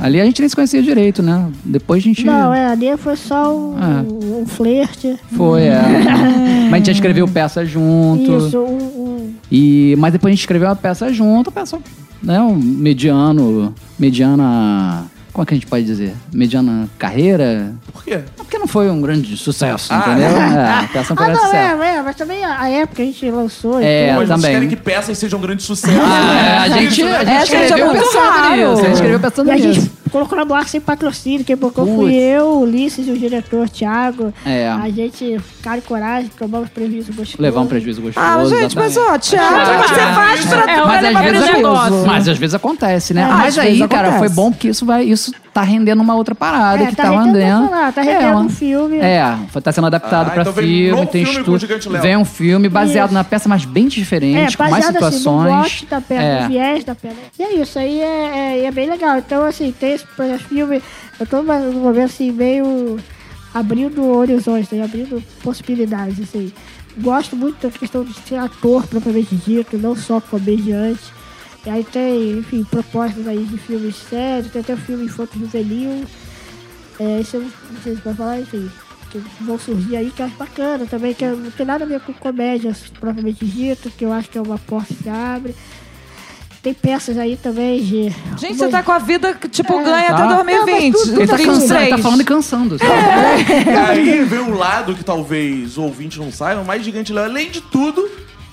Ali 0.00 0.20
a 0.20 0.24
gente 0.24 0.40
nem 0.40 0.48
se 0.48 0.54
conhecia 0.54 0.80
direito, 0.82 1.22
né? 1.22 1.48
Depois 1.64 2.00
a 2.02 2.04
gente. 2.04 2.24
Não, 2.24 2.54
é, 2.54 2.66
ali 2.66 2.96
foi 2.96 3.16
só 3.16 3.52
um, 3.56 3.74
Ah. 3.76 4.04
um 4.40 4.46
flerte. 4.46 5.16
Foi, 5.36 5.62
é. 5.62 5.80
Mas 6.70 6.72
a 6.74 6.76
gente 6.76 6.86
já 6.86 6.92
escreveu 6.92 7.26
peça 7.26 7.64
junto. 7.64 8.36
Isso, 8.46 8.58
um, 8.58 8.76
um- 8.76 9.34
E, 9.50 9.96
mas 9.98 10.12
depois 10.12 10.30
a 10.30 10.34
gente 10.34 10.40
escreveu 10.40 10.68
uma 10.68 10.76
peça 10.76 11.10
junto, 11.12 11.50
peça, 11.50 11.78
né? 12.22 12.38
Um 12.40 12.54
mediano. 12.54 13.74
Mediana. 13.98 15.06
Como 15.38 15.44
é 15.44 15.46
que 15.46 15.54
a 15.54 15.56
gente 15.56 15.66
pode 15.68 15.84
dizer? 15.84 16.14
Mediana 16.34 16.88
carreira? 16.98 17.72
Por 17.92 18.02
quê? 18.02 18.18
Porque 18.36 18.58
não 18.58 18.66
foi 18.66 18.90
um 18.90 19.00
grande 19.00 19.36
sucesso, 19.36 19.86
Ah, 19.92 19.98
entendeu? 19.98 20.36
É, 20.36 20.68
a 20.80 20.88
peça 20.92 21.14
não 21.14 21.16
foi 21.16 21.26
Ah, 21.26 21.28
um 21.28 21.32
não, 21.32 21.40
sucesso. 21.44 21.82
é, 21.84 21.94
é, 21.94 22.02
mas 22.02 22.16
também 22.16 22.44
a, 22.44 22.60
a 22.62 22.68
época 22.68 22.96
que 22.96 23.02
a 23.02 23.04
gente 23.04 23.30
lançou. 23.30 23.80
e 23.80 23.84
É, 23.84 24.06
mas 24.16 24.16
vocês 24.26 24.28
também. 24.40 24.50
querem 24.52 24.68
que 24.68 24.74
peças 24.74 25.16
sejam 25.16 25.38
um 25.38 25.42
grande 25.42 25.62
sucesso. 25.62 25.96
Ah, 26.02 26.62
a 26.62 26.68
gente, 26.70 27.02
a 27.04 27.18
gente 27.20 27.30
É, 27.30 27.40
gente, 27.46 27.54
é 27.54 27.64
escreveu 27.66 27.92
pensando 27.92 28.50
nisso. 28.50 28.72
A 28.80 28.82
gente 28.82 28.92
escreveu 28.94 29.20
pensando 29.20 29.48
E 29.48 29.50
a 29.52 29.54
nisso. 29.54 29.72
gente 29.74 29.90
colocou 30.08 30.36
na 30.38 30.44
boa 30.44 30.64
sem 30.64 30.80
patrocínio. 30.80 31.44
Quem 31.44 31.56
bancou 31.56 31.84
Putz. 31.84 31.96
fui 31.98 32.14
eu, 32.14 32.46
o 32.46 32.60
Ulisses 32.62 33.06
e 33.06 33.10
o 33.10 33.18
diretor 33.18 33.68
Thiago. 33.68 34.32
É. 34.44 34.68
A 34.68 34.88
gente, 34.90 35.40
cara 35.62 35.78
e 35.78 35.82
coragem, 35.82 36.30
tomamos 36.38 36.68
prejuízo 36.70 37.12
gostoso. 37.12 37.42
Levar 37.42 37.60
um 37.60 37.66
prejuízo 37.66 38.02
gostoso. 38.02 38.26
Ah, 38.26 38.44
gente, 38.44 38.76
mas 38.76 38.96
ó, 38.96 39.18
Thiago, 39.18 39.54
Ah, 39.54 39.88
você 39.88 40.00
ah, 40.00 40.14
faz 40.14 40.46
pra 40.46 40.70
é, 40.72 40.80
tu 40.80 40.86
mas 40.86 40.88
vai 40.88 40.96
às 40.96 41.02
levar 41.02 41.22
vezes 41.22 41.38
prejuízo. 41.38 41.56
negócio. 41.56 42.06
Mas 42.06 42.28
às 42.28 42.38
vezes 42.38 42.54
acontece, 42.54 43.14
né? 43.14 43.22
É, 43.22 43.26
Mas 43.26 43.58
aí, 43.58 43.78
cara, 43.88 44.08
acontece. 44.08 44.18
foi 44.18 44.28
bom 44.44 44.50
porque 44.52 44.68
isso 44.68 44.84
vai, 44.86 45.04
isso 45.04 45.32
tá 45.60 45.62
rendendo 45.64 46.00
uma 46.02 46.14
outra 46.14 46.34
parada 46.34 46.82
É, 46.84 46.86
que 46.86 46.96
tá 46.96 47.02
tava 47.04 47.18
rendendo 47.24 47.36
rendendo. 47.38 47.60
personagem, 47.68 47.92
tá 47.92 48.02
rendendo 48.02 48.22
é, 48.22 48.30
uma- 48.30 48.40
um 48.40 48.48
filme. 48.48 48.98
É, 48.98 49.36
foi, 49.50 49.62
tá 49.62 49.72
sendo 49.72 49.86
adaptado 49.86 50.26
Ah, 50.28 50.30
pra 50.30 50.42
então 50.42 50.52
filme, 50.52 51.06
tem 51.06 51.24
filme 51.24 51.40
estudo. 51.58 52.00
Vem 52.00 52.16
um 52.16 52.24
filme 52.24 52.68
baseado 52.68 53.06
Isso. 53.08 53.14
na 53.14 53.24
peça, 53.24 53.48
mas 53.48 53.64
bem 53.64 53.88
diferente, 53.88 54.54
É, 54.54 54.56
com 54.56 54.62
mais 54.70 54.84
assim, 54.84 54.86
no 54.86 54.92
situações. 54.92 55.48
gosto 55.52 55.86
da 55.86 56.00
peça, 56.00 56.22
É. 56.22 56.42
no 56.42 56.48
viés 56.48 56.84
da 56.84 56.94
peça. 56.94 57.16
E 57.38 57.42
é 57.42 57.54
isso, 57.54 57.78
aí 57.78 58.00
é, 58.00 58.58
é, 58.60 58.64
é 58.66 58.70
bem 58.70 58.88
legal. 58.88 59.18
Então, 59.18 59.44
assim, 59.44 59.72
tem 59.72 59.92
esse 59.94 60.06
filme, 60.48 60.82
eu 61.18 61.26
tô 61.26 61.42
num 61.42 61.72
momento 61.72 62.04
assim, 62.06 62.30
meio 62.30 62.98
abrindo 63.54 64.04
horizontes, 64.04 64.70
né? 64.70 64.84
abrindo 64.84 65.22
possibilidades, 65.42 66.20
assim. 66.20 66.52
Gosto 66.98 67.36
muito 67.36 67.64
da 67.66 67.70
questão 67.76 68.04
de 68.04 68.12
ser 68.14 68.36
ator, 68.36 68.86
propriamente 68.86 69.34
dito, 69.36 69.78
não 69.78 69.94
só 69.96 70.20
comediante. 70.20 71.00
E 71.66 71.70
aí 71.70 71.84
tem, 71.84 72.38
enfim, 72.38 72.64
propostas 72.64 73.26
aí 73.26 73.44
de 73.44 73.58
filmes 73.58 73.96
sérios, 73.96 74.50
tem 74.52 74.60
até 74.62 74.74
um 74.74 74.78
filme 74.78 75.04
infanto 75.04 75.38
juvenil. 75.38 76.04
É, 77.00 77.20
isso 77.20 77.36
eu 77.36 77.42
não 77.42 77.50
sei 77.82 77.94
se 77.96 78.00
vai 78.02 78.14
falar, 78.14 78.40
enfim, 78.40 78.70
que 79.10 79.20
vão 79.40 79.58
surgir 79.58 79.96
aí, 79.96 80.10
que 80.10 80.22
eu 80.22 80.26
acho 80.26 80.36
bacana 80.36 80.86
também, 80.86 81.14
que 81.14 81.24
não 81.26 81.50
tem 81.50 81.66
nada 81.66 81.84
a 81.84 81.86
ver 81.88 82.00
com 82.00 82.12
comédia 82.12 82.74
propriamente 82.98 83.44
dito, 83.44 83.90
que 83.90 84.04
eu 84.04 84.12
acho 84.12 84.28
que 84.30 84.38
é 84.38 84.42
uma 84.42 84.58
porta 84.58 84.94
que 84.94 85.02
se 85.02 85.08
abre. 85.08 85.54
Tem 86.62 86.74
peças 86.74 87.16
aí 87.16 87.36
também 87.36 87.80
de. 87.82 88.08
Gente, 88.36 88.56
você 88.56 88.68
tá 88.68 88.82
com 88.82 88.90
a 88.90 88.98
vida 88.98 89.32
que, 89.32 89.48
tipo, 89.48 89.72
ganha 89.84 90.08
Tá. 90.08 90.24
até 90.24 90.34
2020. 90.44 90.92
Não, 90.92 91.00
mas 91.00 91.02
tudo- 91.02 91.20
Ele 91.20 91.26
tá, 91.28 91.36
tudo 91.36 91.46
cansando, 91.46 91.62
ele 91.62 91.90
tá 91.90 91.96
23. 91.96 92.02
falando 92.02 92.20
e 92.20 92.24
cansando. 92.24 92.78
sabe? 92.78 92.90
E 93.70 93.76
aí 93.76 94.24
vem 94.24 94.40
um 94.40 94.54
lado 94.54 94.94
que 94.94 95.04
talvez 95.04 95.78
o 95.78 95.82
ouvinte 95.82 96.18
não 96.18 96.32
saiba, 96.32 96.64
mas 96.64 96.82
Gigante 96.84 97.12
Léo, 97.12 97.24
além 97.26 97.48
de 97.50 97.60
tudo, 97.60 98.10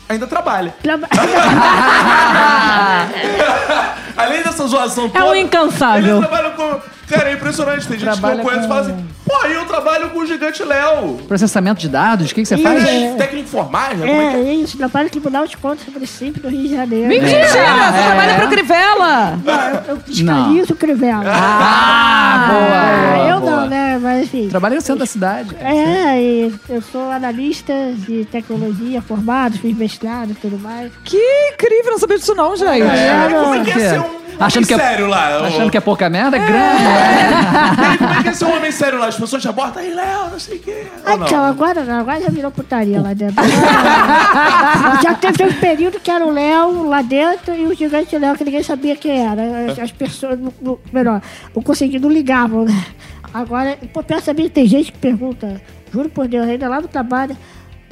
ainda 0.10 0.28
trabalha. 0.28 0.74
Traba- 0.82 1.08
além 4.18 4.41
dessa 4.44 4.68
zoação 4.68 5.06
É 5.06 5.10
toda. 5.10 5.26
um 5.26 5.36
incansável. 5.36 6.18
Ele 6.18 6.26
trabalha 6.28 6.50
com. 6.52 6.80
Cara, 7.08 7.30
é 7.30 7.34
impressionante. 7.34 7.88
Tem 7.88 8.00
gente 8.00 8.10
Trabalha 8.12 8.36
que 8.36 8.41
eu 8.41 8.46
conheço 8.46 8.65
e 8.65 8.68
com- 8.68 8.74
fala 8.74 8.82
assim: 8.88 9.06
pô, 9.26 9.36
aí 9.44 9.54
eu 9.54 9.65
trabalho 9.65 10.10
com 10.10 10.20
o 10.20 10.26
Gigante 10.26 10.63
Léo. 10.63 11.18
Processamento 11.28 11.80
de 11.80 11.89
dados, 11.89 12.32
o 12.32 12.36
que, 12.36 12.41
que 12.41 12.48
você 12.48 12.56
Isso. 12.56 12.63
faz? 12.63 12.84
É, 12.84 13.13
técnico 13.15 13.46
informática? 13.48 13.98
Como 14.08 14.22
é 14.22 14.30
que 14.32 14.36
É, 14.38 14.39
é 14.50 14.54
isso, 14.56 14.78
trabalho 14.78 15.06
no 15.06 15.12
Tribunal 15.12 15.48
de 15.48 15.58
Contas 15.58 15.86
do 15.86 15.91
município 15.91 16.41
do 16.41 16.50
Rio 16.50 16.63
de 16.63 16.76
Janeiro. 16.76 17.08
Mentira, 17.08 17.32
É. 17.38 17.48
você 17.48 18.04
trabalha 18.06 18.36
pro 18.39 18.48
Crivella. 18.50 19.39
Não, 19.44 19.70
eu, 19.70 19.84
eu 19.88 19.98
fiscalizo 20.02 20.74
o 20.74 20.76
Crivella. 20.76 21.32
Ah, 21.32 22.48
boa, 22.50 22.60
Ah, 22.62 23.15
boa, 23.15 23.28
eu 23.30 23.39
boa. 23.39 23.52
não, 23.62 23.68
né? 23.70 24.00
Mas 24.02 24.24
enfim. 24.26 24.50
Trabalhei 24.50 24.76
no 24.78 24.82
centro 24.82 25.00
da 25.00 25.06
cidade. 25.06 25.56
É, 25.60 26.20
e 26.22 26.54
eu 26.70 26.82
sou 26.82 27.12
analista 27.12 27.74
de 27.98 28.26
tecnologia 28.26 29.02
formado, 29.02 29.58
fiz 29.58 29.76
mestrado 29.78 30.32
e 30.32 30.36
tudo 30.36 30.58
mais. 30.60 30.91
Que 31.04 31.18
incrível, 31.54 31.91
não 31.91 32.00
sabia 32.00 32.18
disso 32.18 32.36
não, 32.36 32.56
gente. 32.56 32.82
É, 32.82 33.30
não. 33.30 33.44
como 33.44 33.56
é 33.56 33.63
que 33.63 33.70
é 33.72 33.74
Que 33.74 33.82
é? 33.82 33.89
ser 33.89 34.00
um 34.00 34.25
Achando 34.39 34.67
que 34.67 34.74
é- 34.74 34.78
sério 34.78 35.08
lá? 35.08 35.38
Achando 35.45 35.71
que 35.71 35.78
é 35.78 35.82
pouca 35.82 36.10
merda? 36.10 36.38
Grande. 36.38 36.84
E 36.84 37.86
aí, 37.86 37.98
como 37.98 38.13
é 38.13 38.24
que 38.24 38.30
é 38.30 38.34
ser 38.34 38.45
um 38.45 38.56
homem 38.58 38.71
sério 38.71 39.00
lá? 39.00 39.08
As 39.08 39.17
pessoas 39.17 39.41
te 39.41 39.48
abordam, 39.48 39.82
aí, 39.82 39.93
Léo, 39.93 40.30
não 40.32 40.39
sei 40.39 40.58
o 40.58 40.60
quê. 40.60 40.88
Ah, 41.06 41.12
Ou 41.12 41.17
não? 41.17 41.26
então, 41.28 41.43
agora 41.45 41.84
não, 41.84 42.00
agora 42.00 42.21
já 42.21 42.30
virou 42.30 42.52
putaria 42.52 43.02
lá 43.02 43.13
dentro. 43.13 43.36
já 45.04 45.13
teve 45.15 45.43
um 45.43 45.54
período 45.54 46.00
que 46.00 46.10
era 46.12 46.26
o 46.26 46.32
Léo 46.32 46.88
lá 46.88 47.02
dentro 47.02 47.54
e 47.56 47.65
o 47.65 47.76
gigante 47.76 48.17
Léo 48.17 48.36
que 48.36 48.43
ninguém 48.43 48.63
sabia 48.63 48.95
quem 48.95 49.26
era. 49.26 49.71
As, 49.71 49.80
as 49.80 49.91
pessoas, 49.91 50.38
não- 50.62 50.80
melhor, 50.91 51.21
não 51.56 51.62
conseguiam, 51.63 52.02
não 52.02 52.10
ligavam, 52.10 52.65
né? 52.65 52.86
Agora, 53.34 53.78
pô, 53.93 54.02
pensa 54.02 54.34
bem, 54.34 54.48
tem 54.50 54.65
gente 54.65 54.91
que 54.91 54.98
pergunta, 54.98 55.62
juro 55.93 56.10
por 56.10 56.28
Deus, 56.28 56.48
ainda 56.48 56.67
lá 56.69 56.80
no 56.82 56.88
trabalho. 56.88 57.36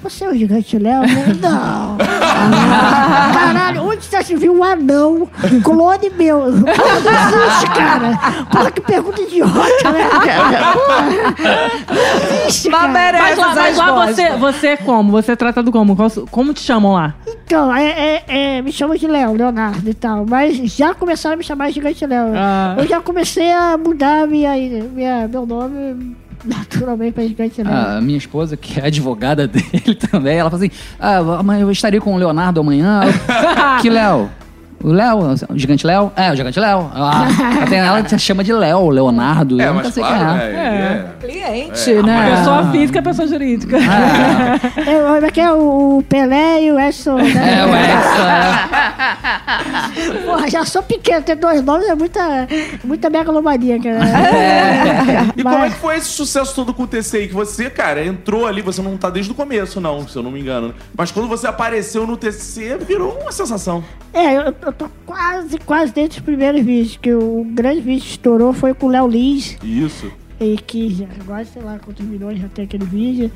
Você 0.04 0.26
é 0.26 0.30
o 0.30 0.36
gigante 0.36 0.78
Léo? 0.78 1.02
Não. 1.42 1.98
Caralho, 3.34 3.84
onde 3.84 4.04
você 4.04 4.22
se 4.24 4.36
viu 4.36 4.54
um 4.54 4.64
anão, 4.64 5.28
clone 5.64 6.10
meu? 6.18 6.52
Não 6.52 6.68
existe, 6.70 7.70
cara. 7.76 8.20
Porra, 8.52 8.72
que 8.72 8.82
pergunta 8.82 9.22
idiota, 9.22 9.92
né? 9.92 10.10
Não 11.88 12.42
existe, 12.44 12.70
Mas 12.70 12.82
cara. 12.82 12.94
merece 12.94 13.24
Mas 13.24 13.38
lá, 13.38 13.56
mas 13.56 13.78
lá 13.78 14.06
você, 14.08 14.30
você 14.32 14.68
é 14.68 14.78
como? 14.78 15.12
Você 15.12 15.32
é 15.32 15.36
tratado 15.36 15.72
como? 15.72 15.96
Como 16.30 16.54
te 16.54 16.62
chamam 16.62 16.94
lá? 16.94 17.16
Então, 17.28 17.74
é, 17.76 17.86
é- 17.88 18.24
é, 18.58 18.62
me 18.62 18.72
chamam 18.72 18.96
de 18.98 19.08
Léo, 19.08 19.34
Leonardo 19.34 19.90
e 19.90 19.94
tal, 19.94 20.26
mas 20.28 20.58
já 20.76 20.94
começaram 20.94 21.36
a 21.36 21.38
me 21.38 21.44
chamar 21.44 21.68
de 21.70 21.74
Gigante 21.76 22.06
Léo. 22.06 22.34
Ah. 22.36 22.76
Eu 22.78 22.88
já 22.88 23.00
comecei 23.00 23.52
a 23.52 23.78
mudar 23.78 24.28
minha, 24.28 24.54
minha, 24.92 25.28
meu 25.28 25.46
nome 25.46 26.16
naturalmente 26.46 27.14
pra 27.14 27.24
Gigante 27.24 27.64
Léo. 27.64 27.74
A 27.74 28.02
minha 28.02 28.18
esposa, 28.18 28.56
que 28.58 28.80
é 28.80 28.88
advogada 28.88 29.48
dele 29.48 29.96
também, 29.96 30.38
ela 30.38 30.50
fala 30.50 30.64
assim: 30.64 30.72
Ah, 31.00 31.42
mas 31.44 31.62
eu 31.62 31.72
estaria 31.72 32.00
com 32.02 32.14
o 32.14 32.18
Leonardo 32.18 32.60
amanhã. 32.60 33.02
Eu, 33.06 33.14
que 33.82 33.90
Léo? 33.90 34.30
O 34.84 34.90
Léo, 34.92 35.18
o 35.50 35.58
Gigante 35.58 35.88
Léo? 35.88 36.12
É, 36.14 36.30
o 36.30 36.36
Gigante 36.36 36.60
Léo. 36.60 36.92
Ah, 36.94 37.26
tem 37.70 37.80
ela 37.80 38.04
que 38.04 38.20
chama 38.20 38.44
de 38.44 38.52
Léo, 38.52 38.90
Leonardo. 38.90 39.62
É, 39.62 39.68
eu 39.70 39.74
nunca 39.76 39.86
mas 39.86 39.94
sei 39.94 40.04
claro, 40.04 40.18
quem 40.18 40.28
né? 40.28 41.06
é. 41.22 41.26
é- 41.26 41.26
Cliente, 41.26 41.94
né? 42.06 42.36
Pessoa 42.36 42.70
física, 42.72 43.02
pessoa 43.02 43.26
jurídica. 43.26 43.78
É, 43.78 45.14
Como 45.16 45.26
é 45.26 45.32
que 45.32 45.40
é 45.40 45.54
o 45.54 46.04
Pelé 46.10 46.64
e 46.64 46.72
o 46.74 46.78
Edson? 46.78 47.18
É, 47.18 47.24
Né? 47.34 47.66
o 47.66 47.70
Edson, 47.70 48.28
é. 48.28 49.63
Porra, 50.26 50.50
já 50.50 50.66
sou 50.66 50.82
pequeno, 50.84 51.22
ter 51.24 51.36
dois 51.36 51.62
nomes 51.64 51.88
é 51.88 51.96
muita, 51.96 52.48
muita 52.84 53.10
megalomaníaca, 53.10 54.00
né? 54.00 55.32
E 55.38 55.44
como 55.44 55.56
é 55.56 55.60
Mas- 55.60 55.74
que 55.74 55.80
foi 55.80 55.98
esse 55.98 56.08
sucesso 56.10 56.54
todo 56.56 56.74
com 56.74 56.84
o 56.84 56.88
TCI? 56.88 57.28
Que 57.28 57.34
você, 57.34 57.70
cara, 57.70 58.04
entrou 58.06 58.46
ali, 58.46 58.62
você 58.62 58.82
não 58.82 58.98
tá 58.98 59.10
desde 59.10 59.32
o 59.32 59.36
começo, 59.36 59.80
não, 59.82 60.08
se 60.08 60.16
eu 60.16 60.24
não 60.24 60.32
me 60.32 60.40
engano. 60.40 60.70
né? 60.70 60.74
Mas 60.98 61.12
quando 61.12 61.28
você 61.28 61.48
apareceu 61.48 62.06
no 62.08 62.16
TCC, 62.18 62.78
virou 62.78 63.18
uma 63.22 63.32
sensação. 63.32 63.84
É, 64.14 64.36
eu, 64.38 64.42
eu 64.62 64.74
tô 64.74 64.88
quase, 65.06 65.58
quase 65.60 65.92
dentro 65.94 66.18
dos 66.18 66.26
primeiros 66.26 66.62
vídeos, 66.64 66.98
que 67.02 67.14
o 67.14 67.46
grande 67.50 67.82
vídeo 67.82 68.02
que 68.04 68.10
estourou 68.12 68.54
foi 68.54 68.74
com 68.74 68.88
o 68.88 68.90
Léo 68.90 69.08
Lins, 69.08 69.58
Isso. 69.64 70.12
e 70.40 70.58
que 70.58 70.94
já, 70.94 71.06
agora 71.20 71.46
sei 71.46 71.62
lá 71.62 71.80
quantos 71.84 72.06
milhões 72.06 72.40
já 72.40 72.48
tem 72.48 72.66
aquele 72.66 72.86
vídeo. 72.86 73.32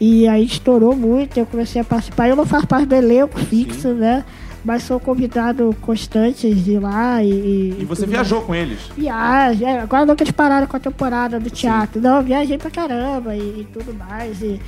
E 0.00 0.26
aí 0.26 0.44
estourou 0.44 0.94
muito, 0.96 1.38
eu 1.38 1.46
comecei 1.46 1.80
a 1.80 1.84
participar. 1.84 2.28
Eu 2.28 2.36
não 2.36 2.44
faço 2.44 2.66
parte 2.66 2.86
do 2.86 2.94
elenco 2.94 3.38
fixo, 3.38 3.88
né? 3.88 4.24
Mas 4.64 4.84
sou 4.84 4.98
convidado 4.98 5.76
constante 5.82 6.52
de 6.54 6.72
ir 6.72 6.78
lá 6.78 7.22
e. 7.22 7.76
E, 7.80 7.84
você 7.84 8.06
viajou 8.06 8.40
com 8.42 8.54
eles. 8.54 8.80
Viagem, 8.96 9.68
é, 9.68 9.80
agora 9.80 10.06
não 10.06 10.16
que 10.16 10.22
eles 10.22 10.32
pararam 10.32 10.66
com 10.66 10.76
a 10.76 10.80
temporada 10.80 11.38
do 11.38 11.50
teatro. 11.50 12.00
Não, 12.00 12.16
eu 12.16 12.22
viajei 12.22 12.56
pra 12.56 12.70
caramba 12.70 13.36
e, 13.36 13.60
e 13.60 13.68
tudo 13.70 13.92
mais. 13.92 14.40
E, 14.40 14.58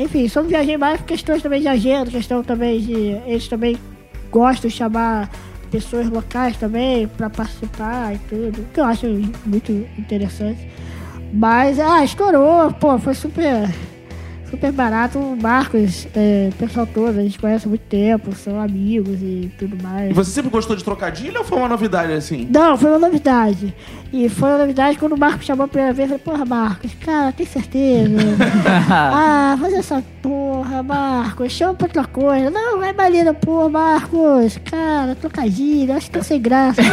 enfim, 0.00 0.28
só 0.28 0.42
não 0.42 0.48
viajei 0.48 0.76
mais 0.76 1.00
por 1.00 1.06
questões 1.06 1.40
também 1.40 1.60
de 1.60 1.68
agenda, 1.68 2.10
questão 2.10 2.42
também 2.42 2.80
de. 2.80 2.92
Eles 3.26 3.46
também 3.46 3.78
gostam 4.30 4.68
de 4.68 4.74
chamar 4.74 5.30
pessoas 5.70 6.08
locais 6.08 6.56
também 6.56 7.06
pra 7.06 7.30
participar 7.30 8.14
e 8.14 8.18
tudo. 8.28 8.66
Que 8.74 8.80
eu 8.80 8.84
acho 8.84 9.06
muito 9.46 9.70
interessante. 9.96 10.68
Mas, 11.32 11.78
ah, 11.78 12.02
estourou, 12.02 12.72
pô, 12.72 12.98
foi 12.98 13.14
super. 13.14 13.68
Super 14.50 14.72
barato, 14.72 15.18
o 15.18 15.36
Marcos, 15.36 16.08
é, 16.14 16.50
pessoal 16.58 16.86
todo, 16.86 17.18
a 17.18 17.22
gente 17.22 17.38
conhece 17.38 17.66
há 17.66 17.68
muito 17.68 17.82
tempo, 17.82 18.34
são 18.34 18.58
amigos 18.58 19.20
e 19.20 19.50
tudo 19.58 19.76
mais. 19.82 20.10
E 20.10 20.14
você 20.14 20.30
sempre 20.30 20.50
gostou 20.50 20.74
de 20.74 20.82
trocadilho 20.82 21.38
ou 21.38 21.44
foi 21.44 21.58
uma 21.58 21.68
novidade 21.68 22.12
assim? 22.12 22.48
Não, 22.50 22.76
foi 22.76 22.90
uma 22.90 22.98
novidade. 22.98 23.74
E 24.10 24.28
foi 24.28 24.48
uma 24.48 24.58
novidade 24.58 24.96
quando 24.98 25.12
o 25.12 25.18
Marcos 25.18 25.44
chamou 25.44 25.66
a 25.66 25.68
primeira 25.68 25.92
vez. 25.92 26.10
Eu 26.10 26.18
falei, 26.18 26.38
porra, 26.38 26.46
Marcos, 26.46 26.90
cara, 27.04 27.30
tem 27.30 27.44
certeza? 27.44 28.16
ah, 28.88 29.56
faz 29.60 29.74
essa 29.74 30.02
porra, 30.22 30.82
Marcos, 30.82 31.52
chama 31.52 31.74
pra 31.74 31.86
outra 31.88 32.04
coisa. 32.04 32.48
Não, 32.50 32.78
vai 32.78 32.94
maneiro, 32.94 33.34
pô, 33.34 33.68
Marcos. 33.68 34.58
Cara, 34.70 35.14
trocadilho, 35.14 35.94
acho 35.94 36.06
que 36.06 36.12
tá 36.18 36.22
sem 36.22 36.40
graça. 36.40 36.80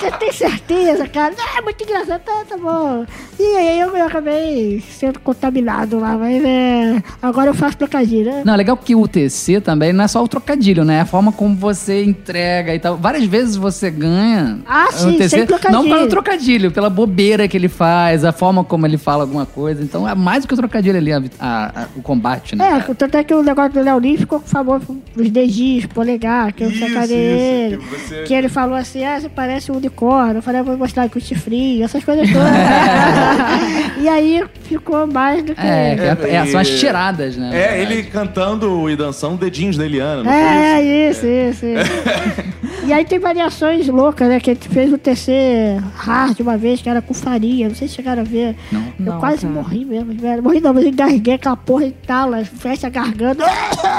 Você 0.00 0.10
tem 0.18 0.32
certeza, 0.32 1.06
cara? 1.08 1.34
Não, 1.36 1.58
é 1.58 1.60
muito 1.60 1.82
engraçado, 1.82 2.22
tá, 2.22 2.44
tá 2.48 2.56
bom. 2.56 3.06
E 3.38 3.56
aí 3.56 3.80
eu, 3.80 3.96
eu 3.96 4.06
acabei 4.06 4.82
sendo 4.90 5.20
contaminado 5.20 5.98
lá, 5.98 6.16
mas 6.16 6.44
é, 6.44 7.02
agora 7.22 7.50
eu 7.50 7.54
faço 7.54 7.76
trocadilho, 7.76 8.30
né? 8.32 8.42
Não, 8.44 8.54
é 8.54 8.56
legal 8.56 8.76
que 8.76 8.94
o 8.94 9.06
TC 9.06 9.60
também 9.60 9.92
não 9.92 10.04
é 10.04 10.08
só 10.08 10.22
o 10.22 10.28
trocadilho, 10.28 10.84
né? 10.84 10.96
É 10.96 11.00
a 11.00 11.06
forma 11.06 11.30
como 11.32 11.54
você 11.54 12.04
entrega 12.04 12.74
e 12.74 12.78
tal. 12.78 12.96
Várias 12.96 13.24
vezes 13.24 13.43
você 13.56 13.90
ganha 13.90 14.58
Ah, 14.66 14.88
sim, 14.92 15.16
sem 15.28 15.46
trocadilho. 15.46 15.82
Não 15.82 15.88
pelo 15.88 16.08
trocadilho, 16.08 16.70
pela 16.70 16.88
bobeira 16.90 17.46
que 17.46 17.56
ele 17.56 17.68
faz, 17.68 18.24
a 18.24 18.32
forma 18.32 18.64
como 18.64 18.86
ele 18.86 18.96
fala 18.98 19.22
alguma 19.24 19.44
coisa. 19.46 19.82
Então 19.82 20.08
é 20.08 20.14
mais 20.14 20.44
do 20.44 20.48
que 20.48 20.54
o 20.54 20.56
trocadilho 20.56 20.96
ali, 20.96 21.12
a- 21.12 21.22
a- 21.40 21.82
a- 21.82 21.86
o 21.96 22.02
combate, 22.02 22.56
né? 22.56 22.84
É, 22.88 22.94
tanto 22.94 23.16
é 23.16 23.24
que 23.24 23.34
o 23.34 23.42
negócio 23.42 23.72
do 23.72 23.80
Léo 23.82 23.98
Lins 23.98 24.20
ficou 24.20 24.40
famoso 24.40 24.96
nos 25.16 25.30
dedinhos, 25.30 25.86
polegar, 25.86 26.52
que 26.52 26.64
eu 26.64 26.70
Isso, 26.70 26.84
ele. 27.12 27.76
que 27.76 27.84
você- 27.86 28.22
Que 28.24 28.34
ele 28.34 28.48
falou 28.48 28.74
assim, 28.76 29.04
ah, 29.04 29.20
você 29.20 29.28
parece 29.28 29.70
um 29.70 29.76
unicórnio. 29.76 30.36
Eu 30.36 30.42
falei, 30.42 30.60
ah, 30.60 30.64
vou 30.64 30.76
mostrar 30.78 31.04
aqui 31.04 31.18
o 31.18 31.20
chifrinho, 31.20 31.84
essas 31.84 32.02
coisas 32.04 32.28
todas. 32.30 32.44
e 34.02 34.08
aí 34.08 34.42
ficou 34.62 35.06
mais 35.06 35.42
do 35.44 35.54
que... 35.54 35.60
É, 35.60 36.16
que 36.18 36.26
é- 36.26 36.34
é- 36.36 36.46
são 36.46 36.60
as 36.60 36.68
tiradas, 36.68 37.36
né? 37.36 37.50
É, 37.52 37.82
ele 37.82 38.02
cantando 38.04 38.88
e 38.88 38.96
dançando 38.96 39.36
dedinhos 39.36 39.76
da 39.76 39.84
Eliana, 39.84 40.30
É, 40.32 40.80
é, 40.80 41.10
isso, 41.10 41.26
isso, 41.26 41.66
isso. 41.66 42.54
e 42.86 42.92
aí 42.92 43.04
tem 43.04 43.18
variações 43.18 43.86
loucas, 43.88 44.28
né? 44.28 44.40
Que 44.40 44.50
a 44.50 44.54
gente 44.54 44.68
fez 44.68 44.92
o 44.92 44.98
TC 44.98 45.80
hard 45.96 46.38
uma 46.40 46.56
vez, 46.56 46.82
que 46.82 46.88
era 46.88 47.00
com 47.00 47.14
farinha. 47.14 47.68
Não 47.68 47.74
sei 47.74 47.88
se 47.88 47.94
chegaram 47.94 48.22
a 48.22 48.24
ver. 48.24 48.56
Não. 48.70 48.80
Eu 48.80 48.94
Não, 48.98 49.20
quase 49.20 49.42
cara. 49.42 49.52
morri 49.52 49.84
mesmo, 49.84 50.12
velho. 50.14 50.42
Morri 50.42 50.60
não, 50.60 50.74
mas 50.74 50.84
eu 50.84 50.90
engasguei 50.90 51.34
aquela 51.34 51.56
porra 51.56 51.86
e 51.86 51.92
tala, 51.92 52.44
fecha 52.44 52.86
a 52.86 52.90
garganta. 52.90 53.44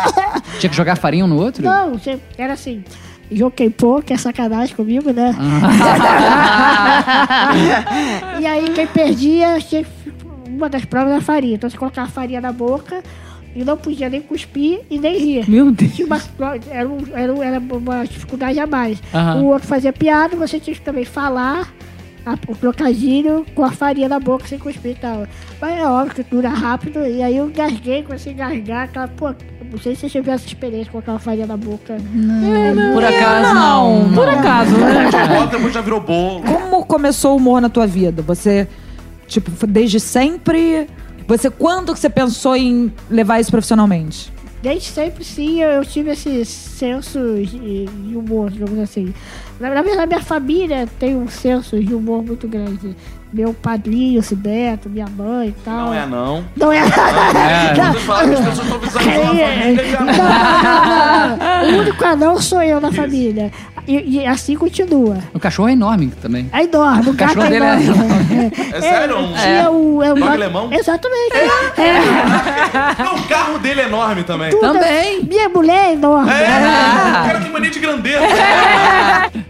Tinha 0.59 0.69
que 0.69 0.75
jogar 0.75 0.95
farinha 0.95 1.25
um 1.25 1.27
no 1.27 1.37
outro? 1.37 1.63
Não, 1.63 1.99
era 2.37 2.53
assim. 2.53 2.83
Joguei 3.31 3.71
pô, 3.71 4.01
que 4.01 4.13
é 4.13 4.17
sacanagem 4.17 4.75
comigo, 4.75 5.11
né? 5.11 5.35
e 8.39 8.45
aí 8.45 8.69
quem 8.69 8.85
perdia, 8.85 9.57
uma 10.47 10.69
das 10.69 10.85
provas 10.85 11.11
era 11.11 11.21
farinha. 11.21 11.55
Então 11.55 11.69
você 11.69 11.77
colocava 11.77 12.07
a 12.07 12.11
farinha 12.11 12.39
na 12.39 12.51
boca 12.51 13.01
e 13.55 13.63
não 13.63 13.77
podia 13.77 14.09
nem 14.09 14.21
cuspir 14.21 14.81
e 14.89 14.99
nem 14.99 15.17
rir. 15.17 15.49
Meu 15.49 15.71
Deus. 15.71 15.97
Uma, 15.99 16.19
era, 16.69 16.89
um- 16.89 16.97
era, 17.13 17.33
um- 17.33 17.43
era 17.43 17.59
uma 17.59 18.03
dificuldade 18.05 18.59
a 18.59 18.67
mais. 18.67 19.01
Aham. 19.13 19.41
O 19.41 19.45
outro 19.45 19.67
fazia 19.67 19.93
piada, 19.93 20.35
você 20.35 20.59
tinha 20.59 20.75
que 20.75 20.81
também 20.81 21.05
falar 21.05 21.73
a- 22.25 22.37
o 22.47 22.55
trocadilho 22.55 23.45
com 23.55 23.63
a 23.63 23.71
farinha 23.71 24.09
na 24.09 24.19
boca 24.19 24.45
sem 24.47 24.59
cuspir 24.59 24.91
e 24.91 24.95
tal. 24.95 25.25
Mas 25.61 25.79
é 25.79 25.85
óbvio 25.87 26.15
que 26.15 26.23
dura 26.35 26.49
rápido. 26.49 26.99
E 27.05 27.21
aí 27.23 27.37
eu 27.37 27.47
engasguei, 27.47 28.03
comecei 28.03 28.33
a 28.33 28.35
engasgar. 28.35 28.83
Aquela, 28.85 29.07
pô, 29.07 29.27
não 29.71 29.77
sei 29.81 29.95
se 29.95 30.01
você 30.01 30.09
tiver 30.09 30.31
essa 30.33 30.45
experiência 30.47 30.91
com 30.91 30.97
aquela 30.99 31.19
farinha 31.19 31.45
na 31.47 31.55
boca. 31.55 31.95
Por 32.93 33.03
acaso, 33.05 33.53
não. 33.53 34.11
Por 34.13 34.27
acaso, 34.27 34.75
né? 34.77 35.09
Depois 35.51 35.73
já 35.73 35.81
virou 35.81 36.01
bolo. 36.01 36.41
Como 36.43 36.85
começou 36.85 37.33
o 37.33 37.37
humor 37.37 37.61
na 37.61 37.69
tua 37.69 37.87
vida? 37.87 38.21
Você, 38.23 38.67
tipo, 39.27 39.65
desde 39.67 39.99
sempre? 39.99 40.87
Você, 41.27 41.49
quando 41.49 41.93
que 41.93 41.99
você 41.99 42.09
pensou 42.09 42.55
em 42.55 42.93
levar 43.09 43.39
isso 43.39 43.51
profissionalmente? 43.51 44.31
Desde 44.61 44.89
sempre, 44.89 45.23
sim, 45.23 45.61
eu, 45.61 45.69
eu 45.69 45.85
tive 45.85 46.11
esse 46.11 46.43
senso 46.43 47.19
de, 47.35 47.85
de 47.85 48.15
humor, 48.15 48.49
digamos 48.49 48.79
assim. 48.79 49.13
Na, 49.59 49.69
na 49.69 49.81
verdade, 49.81 50.07
minha 50.07 50.21
família 50.21 50.87
tem 50.99 51.15
um 51.15 51.27
senso 51.27 51.79
de 51.79 51.93
humor 51.93 52.23
muito 52.23 52.47
grande. 52.47 52.95
Meu 53.31 53.53
padrinho, 53.53 54.23
Cibeto, 54.23 54.89
minha 54.89 55.07
mãe 55.07 55.49
e 55.49 55.55
tal. 55.63 55.87
Não 55.87 55.93
é, 55.93 56.05
não. 56.05 56.45
Não 56.55 56.71
é. 56.71 56.81
Quando 56.81 57.93
você 57.93 57.99
fala 57.99 58.27
que 58.27 58.33
as 58.33 58.39
pessoas 58.39 58.59
estão 58.59 58.79
visualizando 58.79 59.21
a 59.21 59.47
família, 59.47 59.85
já... 59.85 59.99
Não, 59.99 60.13
não, 60.13 61.37
não, 61.37 61.37
não. 61.37 61.77
O 61.77 61.81
único 61.81 62.05
anão 62.05 62.41
sou 62.41 62.63
eu 62.63 62.81
na 62.81 62.91
família. 62.91 63.51
E, 63.87 64.17
e 64.19 64.25
assim 64.25 64.55
continua. 64.55 65.17
O 65.33 65.39
cachorro 65.39 65.69
é 65.69 65.73
enorme 65.73 66.11
também. 66.21 66.49
É 66.51 66.63
enorme, 66.63 67.09
o, 67.09 67.13
gato 67.13 67.35
cachorro 67.35 67.45
é 67.45 67.49
dele 67.49 67.65
é 67.65 67.73
enorme. 67.81 68.51
É 68.73 68.81
sério? 68.81 69.17
Um- 69.19 69.33
tinha 69.33 69.69
o, 69.71 70.03
é 70.03 70.11
o 70.11 70.15
Dog 70.15 70.19
gato- 70.21 70.33
alemão? 70.33 70.69
Exatamente. 70.73 71.35
É. 71.77 73.03
Não, 73.03 73.15
o 73.19 73.23
carro 73.27 73.59
dele 73.59 73.81
é 73.81 73.85
enorme 73.85 74.23
também. 74.23 74.49
Tudo- 74.49 74.73
Também. 74.73 75.23
Minha 75.23 75.49
mulher 75.49 75.89
é 75.89 75.93
enorme. 75.93 76.31
É, 76.31 77.19
o 77.21 77.25
cara 77.27 77.41
tem 77.41 77.51
mania 77.51 77.69
de 77.71 77.79
grandeza. 77.79 78.19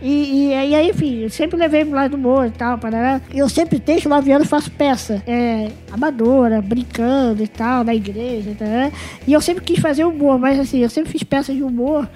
E, 0.01 0.09
e, 0.09 0.47
e 0.49 0.75
aí, 0.75 0.89
enfim, 0.89 1.19
eu 1.23 1.29
sempre 1.29 1.57
levei 1.57 1.83
pro 1.85 1.95
lado 1.95 2.11
do 2.11 2.17
humor 2.17 2.45
e 2.47 2.51
tal, 2.51 2.77
parará. 2.77 3.19
E 3.33 3.39
eu 3.39 3.49
sempre, 3.49 3.79
desde 3.79 4.07
9 4.07 4.31
anos, 4.31 4.47
faço 4.47 4.69
peça. 4.71 5.21
É, 5.25 5.69
amadora, 5.91 6.61
brincando 6.61 7.43
e 7.43 7.47
tal, 7.47 7.83
na 7.83 7.93
igreja, 7.95 8.51
tá, 8.57 8.65
né? 8.65 8.91
E 9.27 9.33
eu 9.33 9.41
sempre 9.41 9.63
quis 9.63 9.79
fazer 9.79 10.03
humor, 10.05 10.37
mas 10.39 10.59
assim, 10.59 10.79
eu 10.79 10.89
sempre 10.89 11.11
fiz 11.11 11.23
peças 11.23 11.55
de 11.55 11.63
humor 11.63 12.07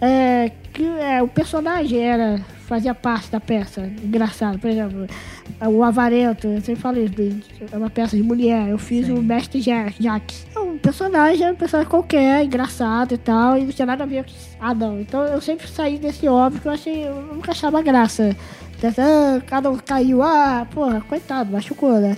é, 0.00 0.50
que 0.72 0.84
é, 0.84 1.22
o 1.22 1.28
personagem 1.28 1.98
era 2.00 2.40
fazia 2.66 2.94
parte 2.94 3.30
da 3.30 3.38
peça. 3.40 3.82
Engraçado, 4.02 4.58
por 4.58 4.70
exemplo, 4.70 5.06
o 5.66 5.82
Avarento, 5.82 6.46
eu 6.46 6.60
sempre 6.62 6.80
falei 6.80 7.04
isso, 7.04 7.50
é 7.70 7.76
uma 7.76 7.90
peça 7.90 8.16
de 8.16 8.22
mulher. 8.22 8.68
Eu 8.68 8.78
fiz 8.78 9.08
o 9.08 9.22
Mestre 9.22 9.60
Jack. 9.60 10.02
É 10.56 10.58
um 10.58 10.78
personagem, 10.78 11.46
é 11.46 11.52
um 11.52 11.54
personagem 11.54 11.90
qualquer, 11.90 12.42
engraçado 12.44 13.12
e 13.14 13.18
tal, 13.18 13.58
e 13.58 13.64
não 13.64 13.70
tinha 13.72 13.86
nada 13.86 14.04
a 14.04 14.06
ver 14.06 14.24
com. 14.24 14.30
Ah, 14.58 14.74
não. 14.74 14.98
Então 15.00 15.22
eu 15.24 15.40
sempre 15.40 15.68
saí 15.68 15.98
desse 15.98 16.26
óbvio 16.26 16.60
que 16.62 16.68
eu 16.68 16.72
achei. 16.72 17.06
Eu 17.06 17.14
nunca 17.34 17.50
achava 17.52 17.82
graça. 17.82 18.34
Ah, 18.98 19.40
cada 19.46 19.70
um 19.70 19.76
caiu, 19.76 20.22
ah, 20.22 20.66
porra, 20.70 21.00
coitado, 21.08 21.50
machucou, 21.52 21.98
né? 22.00 22.16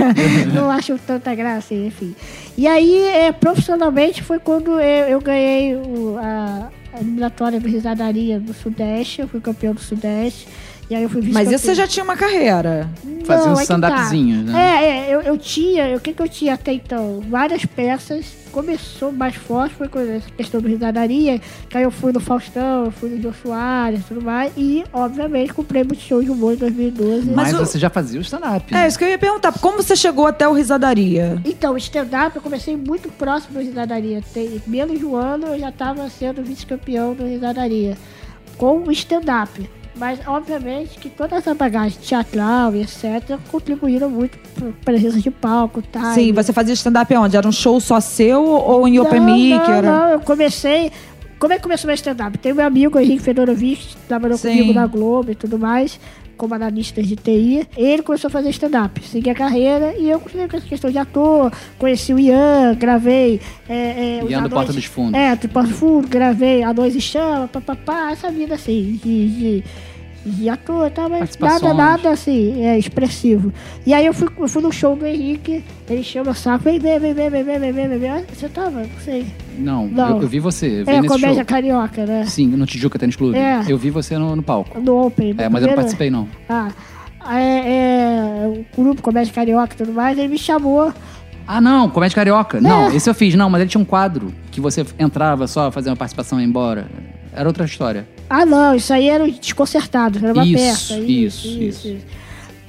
não 0.54 0.70
acho 0.70 0.96
tanta 0.98 1.34
graça, 1.34 1.74
enfim. 1.74 2.14
E 2.56 2.66
aí, 2.66 3.02
é, 3.02 3.32
profissionalmente, 3.32 4.22
foi 4.22 4.38
quando 4.38 4.80
eu, 4.80 5.08
eu 5.08 5.20
ganhei 5.20 5.74
o- 5.76 6.16
a 6.18 6.70
eliminatória 7.00 7.58
risadaria 7.58 8.38
do 8.38 8.52
Sudeste, 8.54 9.20
eu 9.20 9.28
fui 9.28 9.40
campeão 9.40 9.74
do 9.74 9.80
Sudeste. 9.80 10.48
E 10.88 10.94
aí 10.94 11.02
eu 11.02 11.10
fui 11.10 11.20
Mas 11.20 11.28
isso 11.28 11.34
você 11.34 11.50
vice-campeã. 11.52 11.74
já 11.74 11.86
tinha 11.88 12.04
uma 12.04 12.16
carreira. 12.16 12.88
Fazia 13.24 13.50
uns 13.50 13.58
é 13.58 13.62
que 13.62 13.80
tá. 13.80 14.12
né? 14.52 14.52
É, 14.54 14.84
é, 15.10 15.14
eu, 15.14 15.20
eu 15.20 15.36
tinha, 15.36 15.96
o 15.96 16.00
que, 16.00 16.12
que 16.12 16.22
eu 16.22 16.28
tinha 16.28 16.54
até 16.54 16.72
então? 16.72 17.20
Várias 17.28 17.64
peças. 17.66 18.24
Começou 18.52 19.12
mais 19.12 19.34
forte, 19.34 19.74
foi 19.74 19.86
com 19.88 19.98
essa 19.98 20.30
questão 20.30 20.62
do 20.62 20.68
risadaria, 20.68 21.40
que 21.68 21.76
aí 21.76 21.82
eu 21.82 21.90
fui 21.90 22.10
no 22.10 22.20
Faustão, 22.20 22.86
eu 22.86 22.90
fui 22.90 23.10
no 23.10 23.20
Jô 23.20 23.30
Soares 23.42 24.00
e 24.00 24.04
tudo 24.04 24.22
mais. 24.22 24.50
E, 24.56 24.82
obviamente, 24.94 25.52
comprei 25.52 25.82
muito 25.84 26.00
show 26.00 26.22
de 26.22 26.30
humor 26.30 26.54
em 26.54 26.56
2012. 26.56 27.26
Mas, 27.26 27.52
Mas 27.52 27.54
o- 27.54 27.58
você 27.66 27.78
já 27.78 27.90
fazia 27.90 28.18
o 28.18 28.22
stand-up. 28.22 28.72
É, 28.72 28.78
né? 28.78 28.88
isso 28.88 28.96
que 28.96 29.04
eu 29.04 29.08
ia 29.08 29.18
perguntar. 29.18 29.52
Como 29.58 29.82
você 29.82 29.94
chegou 29.94 30.26
até 30.26 30.48
o 30.48 30.52
Risadaria? 30.54 31.38
Então, 31.44 31.76
stand-up 31.76 32.36
eu 32.36 32.40
comecei 32.40 32.76
muito 32.76 33.10
próximo 33.10 33.54
do 33.58 33.60
Risadaria. 33.60 34.22
Tem 34.32 34.62
menos 34.66 34.98
de 35.00 35.04
um 35.04 35.16
ano 35.16 35.48
eu 35.48 35.58
já 35.58 35.68
estava 35.68 36.08
sendo 36.08 36.42
vice-campeão 36.42 37.12
do 37.12 37.24
Risadaria. 37.26 37.98
Com 38.56 38.84
o 38.84 38.92
stand-up. 38.92 39.68
Mas, 39.96 40.20
obviamente, 40.26 40.98
que 40.98 41.08
toda 41.08 41.36
essa 41.36 41.54
bagagem 41.54 41.98
teatral 41.98 42.74
e 42.74 42.82
etc. 42.82 43.38
contribuíram 43.50 44.10
muito 44.10 44.36
para 44.54 44.70
presença 44.84 45.18
de 45.18 45.30
palco, 45.30 45.80
tá? 45.80 46.12
Sim, 46.12 46.32
você 46.32 46.52
fazia 46.52 46.74
stand-up 46.74 47.14
onde? 47.14 47.36
Era 47.36 47.48
um 47.48 47.52
show 47.52 47.80
só 47.80 47.98
seu 47.98 48.44
ou 48.44 48.86
em 48.86 48.98
Open 48.98 49.20
não, 49.20 49.26
Mic? 49.26 49.50
Não, 49.50 49.70
Era... 49.70 49.90
não, 49.90 50.08
eu 50.10 50.20
comecei. 50.20 50.92
Como 51.38 51.52
é 51.52 51.56
que 51.56 51.62
começou 51.62 51.88
meu 51.88 51.94
stand-up? 51.94 52.36
Tem 52.38 52.52
meu 52.52 52.66
amigo 52.66 52.98
Henrique 52.98 53.22
Fedorovich, 53.22 53.96
que 53.96 54.06
trabalhou 54.06 54.36
Sim. 54.36 54.50
comigo 54.50 54.72
na 54.74 54.86
Globo 54.86 55.32
e 55.32 55.34
tudo 55.34 55.58
mais, 55.58 55.98
como 56.36 56.54
analista 56.54 57.02
de 57.02 57.16
TI. 57.16 57.66
Ele 57.76 58.02
começou 58.02 58.28
a 58.28 58.30
fazer 58.30 58.50
stand-up, 58.50 59.02
segui 59.02 59.30
a 59.30 59.34
carreira 59.34 59.94
e 59.98 60.08
eu 60.08 60.20
continuei 60.20 60.48
com 60.48 60.56
essa 60.56 60.66
questão 60.66 60.90
de 60.90 60.98
ator. 60.98 61.52
Conheci 61.78 62.12
o 62.12 62.18
Ian, 62.18 62.74
gravei. 62.74 63.40
É, 63.68 64.20
é, 64.20 64.24
Ian 64.28 64.42
do 64.42 64.50
Porta 64.50 64.72
dos 64.72 64.84
Fundos. 64.84 65.14
É, 65.14 65.34
do 65.34 65.48
Porta 65.48 65.68
dos 65.68 65.78
Fundos, 65.78 66.10
gravei 66.10 66.62
Anões 66.62 66.94
e 66.94 67.00
Chama, 67.00 67.48
papapá, 67.48 68.10
essa 68.12 68.30
vida 68.30 68.54
assim, 68.54 69.00
de. 69.02 69.28
de 69.28 69.64
de 70.26 70.48
ator, 70.48 70.90
tá, 70.90 71.08
mas 71.08 71.38
nada, 71.38 71.72
nada 71.72 72.10
assim, 72.10 72.64
é 72.64 72.76
expressivo. 72.78 73.52
E 73.86 73.94
aí 73.94 74.04
eu 74.04 74.12
fui, 74.12 74.28
eu 74.38 74.48
fui 74.48 74.60
no 74.62 74.72
show 74.72 74.96
do 74.96 75.06
Henrique, 75.06 75.64
ele 75.88 76.02
chama 76.02 76.32
o 76.32 76.34
saco, 76.34 76.64
vem, 76.64 76.78
vem, 76.80 76.98
vem, 76.98 77.14
vem, 77.14 77.30
vem, 77.30 77.44
vem, 77.44 77.58
vem, 77.60 77.72
vem, 77.72 77.88
vem, 77.88 77.98
vem. 77.98 78.24
Você 78.34 78.48
tava? 78.48 78.80
Não 78.80 79.00
sei. 79.04 79.26
Não, 79.56 79.86
Não. 79.86 80.16
Eu, 80.16 80.22
eu 80.22 80.28
vi 80.28 80.40
você, 80.40 80.80
eu 80.80 80.84
vi 80.84 80.90
É, 80.90 81.00
nesse 81.00 81.14
comédia 81.14 81.36
show. 81.36 81.44
carioca, 81.44 82.04
né? 82.04 82.24
Sim, 82.26 82.48
no 82.48 82.66
Tijuca 82.66 82.98
Tênis 82.98 83.14
Clube. 83.16 83.38
É. 83.38 83.62
Eu 83.68 83.78
vi 83.78 83.90
você 83.90 84.18
no, 84.18 84.34
no 84.34 84.42
palco. 84.42 84.80
No 84.80 85.06
Open. 85.06 85.34
É, 85.38 85.48
mas 85.48 85.62
eu 85.62 85.68
não 85.68 85.74
participei, 85.76 86.10
não. 86.10 86.28
Ah, 86.48 86.68
é, 87.30 88.42
é, 88.44 88.46
o 88.48 88.82
grupo 88.82 89.02
Comédia 89.02 89.32
Carioca 89.32 89.74
e 89.74 89.76
tudo 89.76 89.92
mais, 89.92 90.18
ele 90.18 90.28
me 90.28 90.38
chamou. 90.38 90.92
Ah, 91.46 91.60
não, 91.60 91.88
Comédia 91.88 92.16
Carioca. 92.16 92.60
Não, 92.60 92.90
esse 92.92 93.08
eu 93.08 93.14
fiz, 93.14 93.34
não, 93.36 93.48
mas 93.48 93.60
ele 93.60 93.70
tinha 93.70 93.80
um 93.80 93.84
quadro 93.84 94.32
que 94.50 94.60
você 94.60 94.84
entrava 94.98 95.46
só, 95.46 95.70
fazia 95.70 95.90
uma 95.92 95.96
participação 95.96 96.38
e 96.40 96.42
ia 96.42 96.48
embora. 96.48 96.88
Era 97.36 97.48
outra 97.48 97.66
história. 97.66 98.08
Ah, 98.30 98.46
não, 98.46 98.74
isso 98.74 98.92
aí 98.92 99.08
era 99.08 99.30
Desconcertado, 99.30 100.18
era 100.18 100.32
uma 100.32 100.44
Isso, 100.44 100.94
peça. 100.94 100.98
isso, 100.98 101.48
isso. 101.48 101.96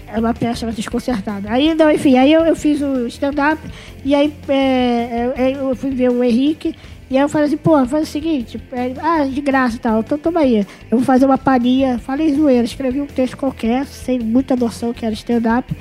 Era 0.06 0.20
uma 0.20 0.34
peça 0.34 0.60
chamada 0.62 0.76
Desconcertada. 0.76 1.50
Aí, 1.50 1.74
não, 1.74 1.90
enfim, 1.90 2.18
aí 2.18 2.32
eu, 2.32 2.46
eu 2.46 2.56
fiz 2.56 2.82
o 2.82 3.08
stand-up 3.08 3.60
e 4.04 4.14
aí 4.14 4.34
é, 4.50 5.34
é, 5.36 5.52
eu 5.58 5.74
fui 5.76 5.90
ver 5.92 6.12
o 6.12 6.22
Henrique 6.24 6.76
e 7.10 7.16
aí 7.18 7.24
eu 7.24 7.30
falei 7.30 7.48
assim, 7.48 7.56
pô, 7.58 7.86
faz 7.86 8.10
o 8.10 8.12
seguinte, 8.12 8.62
é, 8.74 8.94
ah, 9.02 9.26
de 9.26 9.40
graça 9.40 9.78
e 9.78 9.80
tal, 9.80 10.02
então 10.02 10.18
toma 10.18 10.42
aí, 10.42 10.58
eu 10.92 10.98
vou 10.98 11.06
fazer 11.06 11.26
uma 11.26 11.38
palhinha, 11.38 11.98
falei 12.00 12.36
zoeira, 12.36 12.66
escrevi 12.66 13.00
um 13.00 13.08
texto 13.08 13.38
qualquer, 13.38 13.86
sem 13.86 14.20
muita 14.20 14.58
noção 14.58 14.94
que 14.94 15.06
era 15.06 15.14
stand-up. 15.14 15.74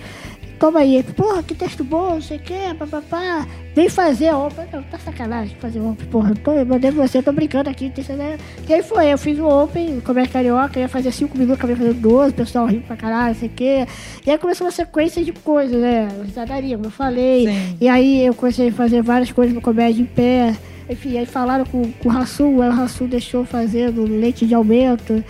Toma 0.58 0.80
aí, 0.80 1.02
porra, 1.14 1.42
que 1.42 1.54
texto 1.54 1.84
bom, 1.84 2.14
não 2.14 2.22
sei 2.22 2.38
o 2.38 2.40
que, 2.40 2.74
papapá. 2.78 3.46
Vem 3.74 3.90
fazer 3.90 4.28
a 4.28 4.38
Open. 4.38 4.64
Não, 4.72 4.82
tá 4.84 4.98
sacanagem 4.98 5.54
fazer 5.60 5.80
Open, 5.80 6.06
porra. 6.06 6.30
Eu 6.30 6.36
tô, 6.36 6.52
eu 6.52 6.64
mandei 6.64 6.90
você, 6.90 7.18
eu 7.18 7.22
tô 7.22 7.30
brincando 7.30 7.68
aqui. 7.68 7.92
Né? 8.08 8.38
E 8.66 8.72
aí 8.72 8.82
foi, 8.82 9.12
eu 9.12 9.18
fiz 9.18 9.38
o 9.38 9.46
Open, 9.46 10.00
Comédia 10.00 10.32
Carioca, 10.32 10.80
ia 10.80 10.88
fazer 10.88 11.12
5 11.12 11.36
minutos, 11.36 11.58
acabei 11.58 11.76
fazendo 11.76 12.00
12, 12.00 12.30
o 12.30 12.34
pessoal 12.34 12.66
rindo 12.66 12.84
pra 12.86 12.96
caralho, 12.96 13.34
não 13.34 13.34
sei 13.34 13.48
o 13.48 13.52
que. 13.52 13.86
E 14.26 14.30
aí 14.30 14.38
começou 14.38 14.66
uma 14.66 14.72
sequência 14.72 15.22
de 15.22 15.32
coisas, 15.32 15.78
né? 15.78 16.08
Risadaria, 16.24 16.76
como 16.76 16.86
eu 16.86 16.90
falei. 16.90 17.46
Sim. 17.46 17.76
E 17.78 17.88
aí 17.88 18.24
eu 18.24 18.34
comecei 18.34 18.68
a 18.68 18.72
fazer 18.72 19.02
várias 19.02 19.30
coisas 19.30 19.54
no 19.54 19.60
Comédia 19.60 20.00
em 20.00 20.06
pé. 20.06 20.56
Enfim, 20.88 21.18
aí 21.18 21.26
falaram 21.26 21.66
com, 21.66 21.90
com 21.92 22.08
o 22.08 22.12
Rassul, 22.12 22.62
aí 22.62 22.70
o 22.70 22.72
Rassul 22.72 23.08
deixou 23.08 23.44
fazendo 23.44 24.04
leite 24.04 24.46
de 24.46 24.54
aumento. 24.54 25.22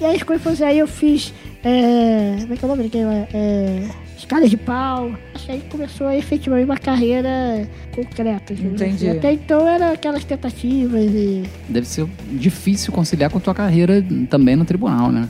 E 0.00 0.04
aí 0.06 0.16
as 0.16 0.22
coisas 0.22 0.42
foram 0.42 0.54
assim, 0.54 0.64
aí 0.64 0.78
eu 0.78 0.88
fiz. 0.88 1.34
É, 1.62 2.36
como 2.40 2.54
é 2.54 2.56
que 2.56 2.64
é 2.64 2.66
o 2.66 2.68
nome 2.68 2.84
daquele? 2.84 3.04
É, 3.34 3.82
escadas 4.30 4.48
de 4.48 4.56
pau. 4.56 5.12
Acho 5.34 5.46
que 5.46 5.52
aí 5.52 5.62
começou 5.68 6.10
efetivamente 6.12 6.64
uma 6.64 6.78
carreira 6.78 7.68
concreta. 7.92 8.52
Entendi. 8.52 9.08
assim. 9.08 9.18
Até 9.18 9.32
então 9.32 9.68
era 9.68 9.92
aquelas 9.92 10.24
tentativas 10.24 11.10
e. 11.10 11.42
Deve 11.68 11.86
ser 11.86 12.06
difícil 12.30 12.92
conciliar 12.92 13.30
com 13.30 13.38
a 13.38 13.40
tua 13.40 13.54
carreira 13.54 14.04
também 14.28 14.54
no 14.54 14.64
tribunal, 14.64 15.10
né? 15.10 15.28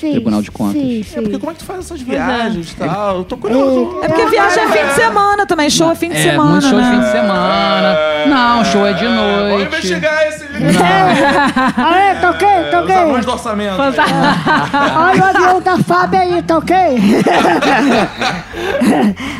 Sim, 0.00 0.12
Tribunal 0.12 0.42
de 0.42 0.50
Contas. 0.50 0.80
Sim, 0.80 1.00
É 1.00 1.04
sim. 1.04 1.22
porque 1.22 1.38
como 1.38 1.50
é 1.50 1.54
que 1.54 1.60
tu 1.60 1.66
faz 1.66 1.80
essas 1.80 2.00
viagens 2.00 2.72
e 2.72 2.76
tal? 2.76 3.18
Eu 3.18 3.24
tô 3.24 3.36
curioso. 3.36 4.00
É 4.02 4.08
porque 4.08 4.26
viagem 4.26 4.62
é 4.64 4.68
fim 4.68 4.86
de 4.86 4.94
semana 4.94 5.46
também, 5.46 5.70
show 5.70 5.90
é 5.90 5.94
fim 5.94 6.08
de 6.10 6.16
é, 6.16 6.22
semana. 6.22 6.50
muito 6.50 6.68
show 6.68 6.78
de 6.78 6.84
né? 6.84 6.90
fim 6.92 7.00
de 7.00 7.10
semana. 7.12 7.96
Não, 8.26 8.64
show 8.64 8.86
é 8.86 8.92
de 8.92 9.08
noite. 9.08 9.64
investigar 9.66 10.26
esse 10.28 10.48
Aê, 10.58 12.14
tá 12.20 12.30
ok, 12.30 12.48
tá 12.70 12.82
os 12.82 12.90
ok. 12.90 13.20
do 13.22 13.30
orçamento. 13.32 13.76
Olha 13.80 15.20
o 15.20 15.24
avião 15.24 15.60
da 15.62 15.78
Fábio 15.78 16.18
aí, 16.20 16.42
tá 16.42 16.58
ok? 16.58 16.74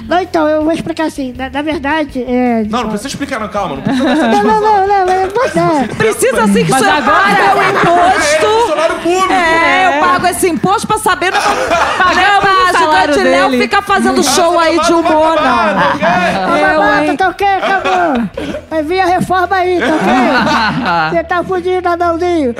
não, 0.08 0.20
então, 0.20 0.48
eu 0.48 0.62
vou 0.62 0.72
explicar 0.72 1.06
assim. 1.06 1.32
Na, 1.36 1.50
na 1.50 1.62
verdade, 1.62 2.22
é. 2.22 2.62
Não, 2.68 2.82
não 2.82 2.88
precisa 2.90 3.08
explicar, 3.08 3.40
não, 3.40 3.48
calma. 3.48 3.76
Não 3.76 3.82
precisa 3.82 4.04
dessa 4.04 4.28
Não, 4.28 4.42
não, 4.42 4.60
não, 4.60 4.86
não, 4.86 5.06
não, 5.06 5.28
você. 5.30 5.94
Precisa 5.96 6.44
assim 6.44 6.64
que 6.64 6.70
Mas 6.70 6.80
você 6.80 6.88
agora- 6.88 7.16
paga 7.16 7.56
o 7.56 7.62
É, 7.62 7.70
imposto. 7.70 8.46
funcionário 8.60 8.96
público. 8.96 9.32
É, 9.32 9.96
eu 9.96 10.00
pago 10.00 10.17
esse 10.30 10.48
imposto 10.48 10.86
pra 10.86 10.98
saber 10.98 11.30
não 11.32 11.40
pra 12.40 12.72
salário 12.72 13.14
ajudante 13.14 13.22
Léo 13.28 13.50
dele. 13.50 13.62
ficar 13.62 13.82
fazendo 13.82 14.22
show 14.22 14.58
aí 14.58 14.78
de 14.80 14.92
humor, 14.92 15.36
não. 15.40 16.54
Ô, 16.54 16.60
babata, 16.60 17.16
tá 17.16 17.28
ok, 17.28 17.46
acabou. 17.46 18.28
Vai 18.70 18.82
vir 18.82 19.00
a 19.00 19.06
reforma 19.06 19.56
aí, 19.56 19.78
tá 19.80 19.86
ok? 19.86 21.10
Você 21.18 21.24
tá 21.24 21.42
fudido, 21.44 21.88
Adãozinho. 21.88 22.54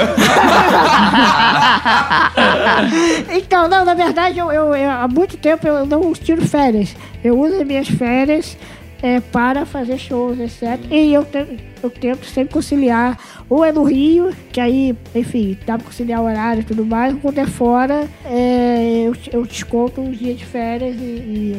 então, 3.30 3.68
não, 3.68 3.84
na 3.84 3.94
verdade, 3.94 4.38
eu, 4.38 4.50
eu- 4.52 4.74
eu- 4.74 4.90
há 4.90 5.08
muito 5.08 5.36
tempo 5.36 5.66
eu 5.66 5.84
não 5.86 6.12
tiro 6.12 6.44
férias. 6.46 6.94
Eu 7.22 7.38
uso 7.38 7.56
as 7.60 7.66
minhas 7.66 7.88
férias 7.88 8.56
é, 9.02 9.20
para 9.20 9.64
fazer 9.64 9.98
shows, 9.98 10.38
etc. 10.40 10.78
E 10.90 11.12
eu, 11.12 11.24
te- 11.24 11.58
eu 11.82 11.90
tento 11.90 12.24
sempre 12.26 12.52
conciliar. 12.54 13.18
Ou 13.48 13.64
é 13.64 13.72
no 13.72 13.82
Rio, 13.84 14.30
que 14.52 14.60
aí, 14.60 14.94
enfim, 15.14 15.56
dá 15.66 15.76
pra 15.78 15.86
conciliar 15.86 16.20
o 16.20 16.24
horário 16.24 16.60
e 16.60 16.64
tudo 16.64 16.84
mais. 16.84 17.14
ou 17.14 17.20
Quando 17.20 17.38
é 17.38 17.46
fora, 17.46 18.08
é, 18.24 19.02
eu, 19.06 19.16
eu 19.32 19.46
desconto 19.46 20.00
um 20.00 20.10
dia 20.10 20.34
de 20.34 20.44
férias 20.44 20.96
e, 20.96 21.02
e, 21.02 21.52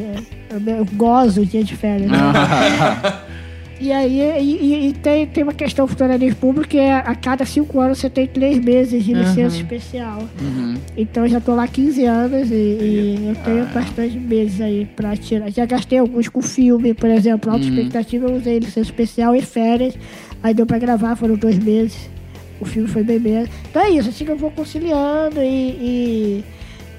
é, 0.50 0.56
eu, 0.56 0.78
eu 0.80 0.86
gozo 0.94 1.42
o 1.42 1.46
dia 1.46 1.64
de 1.64 1.76
férias. 1.76 2.12
né? 2.12 2.18
E 3.80 3.92
aí 3.94 4.20
e, 4.42 4.90
e- 4.90 4.94
tem, 4.94 5.26
tem 5.26 5.44
uma 5.44 5.54
questão 5.54 5.86
do 5.86 5.90
funcionalismo 5.90 6.36
público 6.36 6.68
que 6.70 6.78
é 6.78 6.94
a 6.96 7.16
cada 7.16 7.46
cinco 7.46 7.80
anos 7.80 7.98
você 8.00 8.10
tem 8.10 8.28
três 8.28 8.60
meses 8.60 9.04
de 9.04 9.14
licença 9.14 9.56
especial. 9.58 10.20
Então 10.98 11.24
eu 11.24 11.30
já 11.30 11.40
tô 11.40 11.56
lá 11.56 11.64
há 11.64 11.68
15 11.68 12.04
anos 12.06 12.52
e, 12.52 12.54
e 12.54 13.26
eu 13.30 13.36
tenho 13.44 13.66
bastante 13.68 14.18
meses 14.20 14.60
aí 14.60 14.86
pra 14.96 15.16
tirar. 15.16 15.50
Já 15.50 15.66
gastei 15.66 15.98
alguns 16.00 16.28
com 16.28 16.42
filme, 16.42 16.94
por 16.94 17.10
exemplo, 17.10 17.52
Alta 17.52 17.64
Expectativa, 17.70 18.28
eu 18.28 18.36
usei 18.36 18.60
licença 18.60 18.82
especial 18.82 19.34
e 19.36 19.42
férias. 19.42 19.94
Aí 20.44 20.54
deu 20.54 20.66
pra 20.66 20.78
gravar, 20.78 21.16
foram 21.16 21.36
dois 21.36 21.58
meses. 21.58 22.10
O 22.60 22.66
filme 22.66 22.90
foi 22.90 23.04
bem 23.04 23.20
mesmo. 23.20 23.54
Então 23.70 23.82
é 23.82 23.90
isso, 23.92 24.10
assim 24.10 24.26
que 24.26 24.32
eu 24.32 24.38
vou 24.38 24.52
conciliando 24.52 25.40
e, 25.42 25.46
e, 25.46 26.44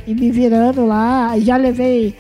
e 0.06 0.14
me 0.14 0.30
virando 0.30 0.86
lá. 0.86 1.38
Já 1.38 1.58
levei 1.58 2.14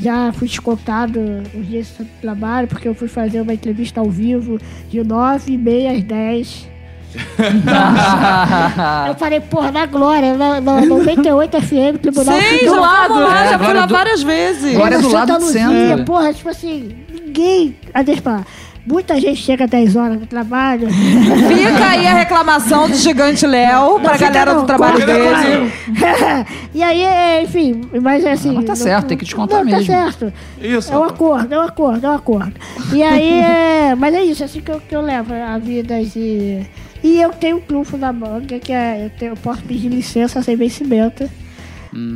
já 0.00 0.32
fui 0.32 0.48
descontado 0.48 1.20
os 1.54 1.66
dias 1.68 1.86
de 1.98 2.04
trabalho, 2.20 2.66
porque 2.68 2.88
eu 2.88 2.94
fui 2.94 3.08
fazer 3.08 3.40
uma 3.40 3.52
entrevista 3.54 4.00
ao 4.00 4.10
vivo 4.10 4.58
de 4.88 5.02
9 5.04 5.52
e 5.52 5.58
meia 5.58 5.92
às 5.92 6.02
10. 6.02 6.70
eu 9.08 9.14
falei, 9.16 9.40
porra, 9.40 9.72
na 9.72 9.86
Glória, 9.86 10.36
na, 10.36 10.60
na 10.60 10.80
98 10.86 11.60
FM, 11.60 11.98
Tribunal 12.00 12.36
Sim, 12.38 12.42
Federal. 12.42 12.74
do 12.74 12.80
lado 12.80 13.14
lá, 13.14 13.44
É, 13.44 13.48
já 13.50 13.58
fui 13.58 13.66
agora 13.66 13.80
lá 13.80 13.86
do- 13.86 13.94
várias 13.94 14.22
vezes. 14.22 14.74
Agora 14.76 14.94
é 14.94 14.98
do 14.98 15.04
Santa 15.10 15.16
lado 15.18 15.38
do 15.38 15.44
Luzia, 15.46 15.68
centro. 15.68 16.04
Porra, 16.04 16.32
tipo 16.32 16.48
assim, 16.48 16.96
ninguém. 17.12 17.76
Ah, 17.92 18.02
deixa 18.02 18.20
eu 18.20 18.24
falar. 18.24 18.46
Muita 18.86 19.20
gente 19.20 19.36
chega 19.36 19.64
às 19.64 19.70
10 19.70 19.96
horas 19.96 20.18
do 20.18 20.26
trabalho. 20.26 20.88
Fica 20.90 21.86
aí 21.90 22.06
a 22.06 22.14
reclamação 22.14 22.88
do 22.88 22.96
gigante 22.96 23.46
Léo 23.46 24.00
pra 24.00 24.16
galera 24.16 24.54
não, 24.54 24.60
do 24.62 24.66
trabalho 24.66 25.04
dele. 25.04 25.72
e 26.74 26.82
aí, 26.82 27.02
é, 27.02 27.42
enfim, 27.42 27.82
mas 28.02 28.24
é 28.24 28.32
assim. 28.32 28.52
Mas 28.54 28.64
tá 28.64 28.72
não- 28.72 28.76
certo, 28.76 29.06
tem 29.08 29.18
que 29.18 29.24
descontar 29.24 29.58
não, 29.58 29.66
mesmo. 29.70 29.86
Tá 29.86 29.92
certo. 30.12 30.32
Isso. 30.60 30.92
É 30.92 30.98
um 30.98 31.04
acordo, 31.04 31.54
é 31.54 31.58
um 31.58 31.62
acordo, 31.62 32.06
é 32.06 32.10
um 32.10 32.14
acordo. 32.14 32.52
E 32.92 33.02
aí, 33.04 33.40
é, 33.40 33.94
mas 33.94 34.14
é 34.14 34.22
isso, 34.22 34.42
é 34.42 34.46
assim 34.46 34.60
que 34.60 34.70
eu, 34.70 34.80
que 34.80 34.94
eu 34.96 35.00
levo 35.02 35.32
a 35.34 35.58
vida 35.58 36.00
e 36.00 36.66
E 37.02 37.20
eu 37.20 37.30
tenho 37.30 37.56
um 37.58 37.60
trunfo 37.60 37.96
na 37.96 38.12
manga, 38.12 38.58
que 38.58 38.72
é, 38.72 39.06
eu, 39.06 39.10
tenho- 39.18 39.32
eu 39.32 39.36
posso 39.36 39.62
pedir 39.62 39.88
licença 39.88 40.42
sem 40.42 40.56
vencimento. 40.56 41.28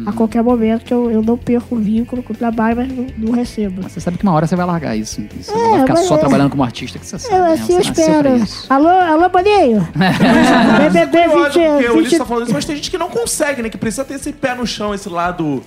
A 0.06 0.12
qualquer 0.12 0.42
momento, 0.42 0.84
que 0.84 0.94
eu, 0.94 1.10
eu 1.10 1.20
não 1.22 1.36
perco 1.36 1.74
o 1.74 1.78
vínculo 1.78 2.22
com 2.22 2.32
o 2.32 2.36
trabalho, 2.36 2.76
mas 2.76 2.88
não, 2.88 3.06
não 3.18 3.32
recebo. 3.32 3.80
Mas 3.82 3.92
você 3.92 4.00
sabe 4.00 4.16
que 4.18 4.22
uma 4.22 4.32
hora 4.32 4.46
você 4.46 4.54
vai 4.54 4.64
largar 4.66 4.96
isso. 4.96 5.20
Você 5.40 5.50
não 5.52 5.64
É, 5.66 5.70
vai 5.70 5.80
ficar 5.80 5.96
só 5.96 6.14
é- 6.14 6.18
trabalhando 6.18 6.50
como 6.50 6.62
artista, 6.62 6.98
que 6.98 7.06
você 7.06 7.18
sabe. 7.18 7.34
Eu, 7.34 7.42
né? 7.42 7.52
assim, 7.54 7.72
eu 7.74 7.82
Você 7.82 7.88
nasceu 7.88 8.04
pra 8.04 8.14
espero. 8.30 8.36
isso. 8.44 8.66
Alô, 8.72 8.88
alô, 8.88 9.28
Boninho? 9.28 9.88
BBB 10.82 11.18
Eu 11.18 11.44
acho 11.44 11.58
20, 11.58 11.82
que 11.82 11.88
o 11.88 11.92
Ulisses 11.94 12.10
20, 12.12 12.18
tá 12.18 12.24
falando 12.24 12.44
isso, 12.44 12.52
mas 12.54 12.64
tem 12.64 12.76
gente 12.76 12.90
que 12.90 12.98
não 12.98 13.08
consegue, 13.08 13.62
né? 13.62 13.68
Que 13.68 13.78
precisa 13.78 14.04
ter 14.04 14.14
esse 14.14 14.32
pé 14.32 14.54
no 14.54 14.66
chão, 14.66 14.94
esse 14.94 15.08
lado 15.08 15.62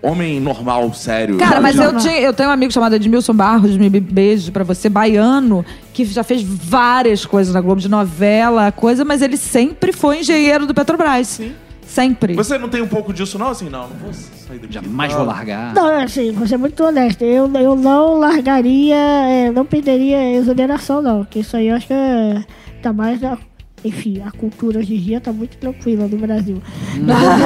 homem 0.00 0.38
normal, 0.40 0.92
sério. 0.94 1.36
Cara, 1.38 1.60
mas 1.60 1.74
Não, 1.74 1.84
eu, 1.86 1.92
não. 1.92 2.00
tinha, 2.00 2.20
eu 2.20 2.32
tenho 2.32 2.48
um 2.48 2.52
amigo 2.52 2.72
chamado 2.72 2.94
Edmilson 2.94 3.34
Barros, 3.34 3.76
me 3.76 3.88
beijo 3.90 4.52
pra 4.52 4.62
você, 4.62 4.88
baiano, 4.88 5.64
que 5.92 6.04
já 6.04 6.22
fez 6.22 6.42
várias 6.42 7.26
coisas 7.26 7.52
na 7.52 7.60
Globo, 7.60 7.80
de 7.80 7.88
novela, 7.88 8.70
coisa, 8.70 9.04
mas 9.04 9.22
ele 9.22 9.36
sempre 9.36 9.92
foi 9.92 10.20
engenheiro 10.20 10.66
do 10.66 10.72
Petrobras. 10.74 11.26
Sim. 11.26 11.52
Sempre. 11.88 12.34
Você 12.34 12.58
não 12.58 12.68
tem 12.68 12.82
um 12.82 12.86
pouco 12.86 13.14
disso, 13.14 13.38
não? 13.38 13.48
Assim, 13.48 13.70
não, 13.70 13.88
não 13.88 13.96
vou 13.96 14.12
sair 14.12 14.58
daqui. 14.58 14.74
Jamais 14.74 15.12
vou 15.14 15.24
largar. 15.24 15.72
Não, 15.72 16.02
assim, 16.02 16.30
vou 16.32 16.46
ser 16.46 16.58
muito 16.58 16.84
honesto. 16.84 17.22
Eu, 17.22 17.50
eu 17.54 17.74
não 17.74 18.18
largaria, 18.18 18.94
é, 18.94 19.50
não 19.50 19.64
perderia 19.64 20.34
exoneração, 20.34 21.00
não. 21.00 21.24
Porque 21.24 21.38
isso 21.38 21.56
aí 21.56 21.68
eu 21.68 21.76
acho 21.76 21.86
que 21.86 21.94
é, 21.94 22.44
tá 22.82 22.92
mais 22.92 23.20
na. 23.22 23.38
Enfim, 23.82 24.20
a 24.26 24.30
cultura 24.30 24.80
hoje 24.80 24.96
em 24.96 25.00
dia 25.00 25.20
tá 25.20 25.32
muito 25.32 25.56
tranquila 25.56 26.06
no 26.06 26.18
Brasil. 26.18 26.60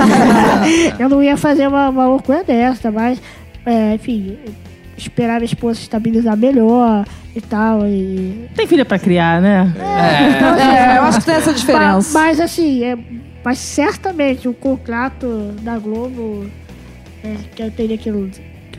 eu 0.99 1.09
não 1.09 1.23
ia 1.23 1.37
fazer 1.37 1.69
uma, 1.69 1.91
uma 1.91 2.09
loucura 2.09 2.43
dessa, 2.43 2.91
mas, 2.91 3.23
é, 3.65 3.95
enfim, 3.95 4.39
esperar 4.97 5.35
minha 5.35 5.45
esposa 5.45 5.77
se 5.77 5.83
estabilizar 5.83 6.37
melhor 6.37 7.05
e 7.37 7.41
tal. 7.41 7.87
E... 7.87 8.49
Tem 8.57 8.67
filha 8.67 8.85
pra 8.85 8.99
criar, 8.99 9.41
né? 9.41 9.73
Então, 10.37 10.55
assim, 10.55 10.63
É, 10.63 10.99
eu 10.99 11.03
acho 11.03 11.19
que 11.21 11.27
tem 11.27 11.35
essa 11.35 11.53
diferença. 11.53 12.19
Mas, 12.19 12.39
mas, 12.39 12.41
assim, 12.41 12.83
é, 12.83 12.99
mas 13.45 13.59
certamente 13.59 14.49
o 14.49 14.55
contrato 14.55 15.27
da 15.63 15.79
Globo, 15.79 16.47
é, 17.25 17.35
que 17.55 17.63
eu 17.63 17.71
teria 17.71 17.97
que 17.99 18.11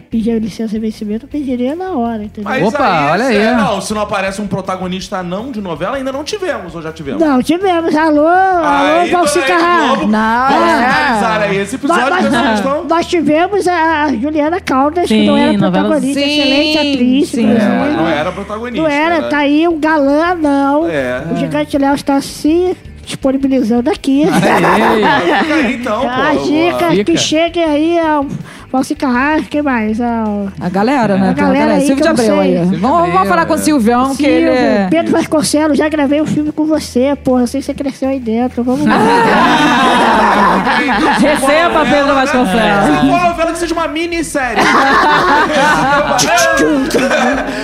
pedir 0.10 0.40
licença 0.40 0.74
de 0.74 0.80
vencimento, 0.80 1.26
eu 1.26 1.30
pediria 1.30 1.76
na 1.76 1.92
hora, 1.94 2.24
entendeu? 2.24 2.48
Mas 2.48 2.64
Opa, 2.68 3.10
olha 3.14 3.26
se- 3.26 3.32
aí. 3.36 3.56
Não, 3.56 3.82
se 3.82 3.94
não 3.96 4.02
aparece 4.04 4.40
um 4.40 4.46
protagonista 4.48 5.24
não 5.24 5.52
de 5.52 5.60
novela, 5.60 5.98
ainda 5.98 6.12
não 6.12 6.24
tivemos, 6.24 6.76
ou 6.76 6.84
já 6.84 6.92
tivemos? 6.94 7.20
Não, 7.20 7.42
tivemos. 7.42 7.96
Alô, 7.96 8.28
alô, 8.28 9.00
Aí, 9.02 9.10
Valci 9.10 9.40
aí, 9.40 9.46
Carrara. 9.48 10.06
Não, 10.06 10.50
Vamos 10.50 11.42
é. 11.42 11.48
aí 11.48 11.58
esse 11.58 11.76
episódio 11.78 12.10
Nós, 12.12 12.32
nós- 12.32 12.52
questão. 12.52 12.84
nós 12.88 13.08
tivemos 13.08 13.68
a 13.68 14.14
Juliana 14.14 14.62
Caldas, 14.62 15.08
que 15.08 15.16
Sim, 15.16 15.26
não 15.26 15.36
era 15.36 15.54
novela- 15.54 15.72
protagonista, 15.90 16.20
Sim, 16.22 16.30
excelente 16.40 16.78
atriz, 16.78 17.30
sim. 17.30 17.50
É, 17.52 17.94
não 17.98 18.08
era 18.08 18.32
protagonista. 18.32 18.82
Não 18.84 18.88
era, 18.88 19.20
né? 19.22 19.30
tá 19.30 19.38
aí 19.40 19.68
um 19.68 19.80
galã, 19.80 20.36
não. 20.36 20.88
É. 20.88 21.24
O 21.32 21.36
Gigante 21.38 21.76
Léo 21.76 21.96
está 21.96 22.22
se 22.22 22.78
disponibilizando 23.06 23.90
aqui. 23.90 24.26
Fica 24.28 25.54
aí, 25.56 25.76
então, 25.76 26.02
pô. 26.02 26.08
a 26.08 26.34
dica 26.44 26.90
Fica. 26.92 27.04
que 27.06 27.18
chegue 27.18 27.60
aí 27.60 27.98
ao 28.00 28.26
Valci 28.72 28.96
Carrara, 28.96 29.42
quem 29.44 29.62
mais? 29.62 30.02
Ao 30.02 30.48
A 30.60 30.68
galera, 30.70 31.16
né? 31.16 31.22
A 31.22 31.26
uma 31.26 31.34
galera 31.34 31.74
aí 31.74 31.82
Silvio 31.86 31.98
que 31.98 32.02
de 32.02 32.08
Abreu 32.08 32.26
sei. 32.42 32.58
aí. 32.58 32.66
Vamos, 32.78 33.12
vamos 33.14 33.28
falar 33.28 33.46
com 33.46 33.54
o 33.54 33.56
é. 33.56 33.60
Silvião, 33.60 34.16
que 34.16 34.26
ele 34.26 34.50
é... 34.50 34.88
Pedro 34.90 35.12
Vasconcelos, 35.12 35.78
já 35.78 35.88
gravei 35.88 36.20
um 36.22 36.26
filme 36.26 36.52
com 36.52 36.66
você, 36.66 37.16
porra. 37.24 37.42
Eu 37.44 37.48
sei 37.48 37.60
que 37.62 37.66
você 37.68 37.74
cresceu 37.76 38.10
aí 38.10 38.20
dentro. 38.20 38.64
Vamos 38.64 38.86
lá. 38.88 38.96
Receba, 41.20 41.86
Pedro 41.86 42.16
Vasconcelos. 42.16 42.60
Essa 42.60 42.90
é 42.90 43.00
uma 43.02 43.30
novela 43.30 43.52
que 43.52 43.58
seja 43.60 43.74
uma 43.74 43.88
minissérie. 43.88 44.64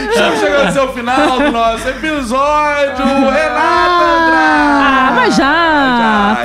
Estamos 0.10 0.40
chegando 0.40 0.66
ao 0.68 0.72
seu 0.74 0.94
final 0.94 1.40
do 1.40 1.52
nosso 1.52 1.88
episódio. 1.90 3.06
Renata 3.06 3.60
Ah, 3.60 5.08
Andrade. 5.10 5.16
mas 5.16 5.36
já! 5.36 5.50
Já, 6.00 6.38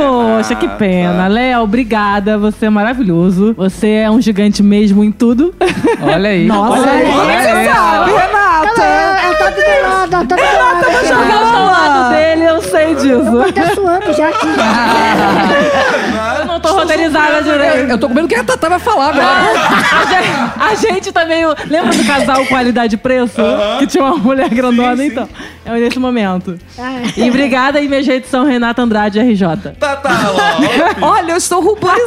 Poxa, 0.48 0.54
que 0.56 0.68
pena. 0.68 1.26
Léo, 1.26 1.62
obrigada. 1.62 2.36
Você 2.36 2.66
é 2.66 2.70
maravilhoso. 2.70 3.54
Você 3.56 3.88
é 3.88 4.10
um 4.10 4.20
gigante 4.20 4.62
mesmo 4.62 5.02
em 5.02 5.10
tudo. 5.10 5.54
olha 6.02 6.28
aí. 6.30 6.44
Nossa, 6.48 6.80
olha 6.82 6.90
aí. 6.92 7.02
é 7.10 7.14
olha 7.16 7.32
aí. 7.32 7.66
sabe, 7.66 8.10
Ela, 8.10 8.20
Renata? 8.20 8.82
ela 8.82 9.34
tá 9.36 9.50
do 9.50 10.28
tá 10.28 10.36
do 10.36 10.42
lado. 10.42 10.86
aqui. 10.86 11.06
Jogando 11.08 11.56
ao 11.56 11.66
lado 11.66 12.10
dele, 12.14 12.44
eu 12.44 12.62
sei 12.62 12.94
disso. 12.94 13.52
Tá 13.54 13.74
suando 13.74 14.12
já 14.12 14.28
aqui. 14.28 14.46
Tô 16.68 16.74
roteirizada 16.74 17.42
direito. 17.42 17.90
Eu 17.90 17.98
tô 17.98 18.08
com 18.08 18.14
medo 18.14 18.28
que 18.28 18.34
a 18.34 18.44
Tatá 18.44 18.68
vai 18.68 18.78
falar, 18.78 19.12
velho. 19.12 19.26
A 19.26 20.74
gente, 20.74 20.86
a 20.86 20.92
gente 20.92 21.12
também. 21.12 21.44
Lembra 21.68 21.94
do 21.96 22.04
casal 22.04 22.44
qualidade 22.46 22.94
e 22.94 22.98
preço? 22.98 23.40
Que 23.78 23.86
tinha 23.86 24.04
uma 24.04 24.16
mulher 24.16 24.48
grandona, 24.48 24.96
sim. 24.96 25.06
então. 25.06 25.28
É 25.66 25.72
nesse 25.72 25.98
momento. 25.98 26.58
Ah, 26.78 27.00
E 27.16 27.28
obrigada 27.28 27.78
aí, 27.78 27.88
minha 27.88 28.00
edição 28.00 28.44
Renata 28.44 28.82
Andrade 28.82 29.18
RJ. 29.18 29.72
Tá, 29.80 29.96
tá, 29.96 30.10
Lopes. 30.30 31.02
Olha, 31.02 31.32
eu 31.32 31.36
estou 31.36 31.60
ruborizada. 31.62 32.04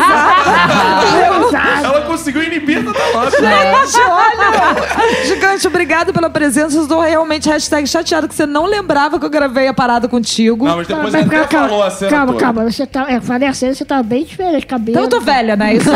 Ela 1.84 2.02
conseguiu 2.02 2.44
inibir 2.44 2.84
Tata 2.86 3.00
Lopes. 3.18 3.34
Gente, 3.40 4.00
olha! 4.02 5.26
Gigante, 5.26 5.68
obrigado 5.68 6.14
pela 6.14 6.30
presença. 6.30 6.78
Eu 6.78 6.84
estou 6.84 7.02
realmente 7.02 7.50
hashtag 7.50 7.88
chateado 7.88 8.28
que 8.28 8.36
você 8.36 8.46
não 8.46 8.66
lembrava 8.66 9.20
que 9.20 9.26
eu 9.26 9.30
gravei 9.30 9.68
a 9.68 9.74
parada 9.74 10.08
contigo. 10.08 10.66
Não, 10.66 10.78
mas 10.78 10.88
depois 10.88 11.14
mas 11.14 11.26
ele 11.26 11.36
até 11.36 11.48
calma, 11.48 11.70
falou 11.70 11.84
a 11.84 11.90
cena 11.90 12.12
calma, 12.12 12.26
toda. 12.28 12.40
calma. 12.40 12.64
Você 12.72 12.86
tá, 12.86 13.06
é, 13.10 13.20
falei 13.20 13.48
a 13.48 13.54
cena, 13.54 13.74
você 13.74 13.86
tá 13.86 14.04
bem 14.04 14.26
diferente. 14.48 14.68
Cabelo. 14.68 14.90
Então 14.92 15.04
eu 15.04 15.10
tô 15.10 15.20
velha, 15.22 15.56
né? 15.56 15.74
Isso 15.76 15.90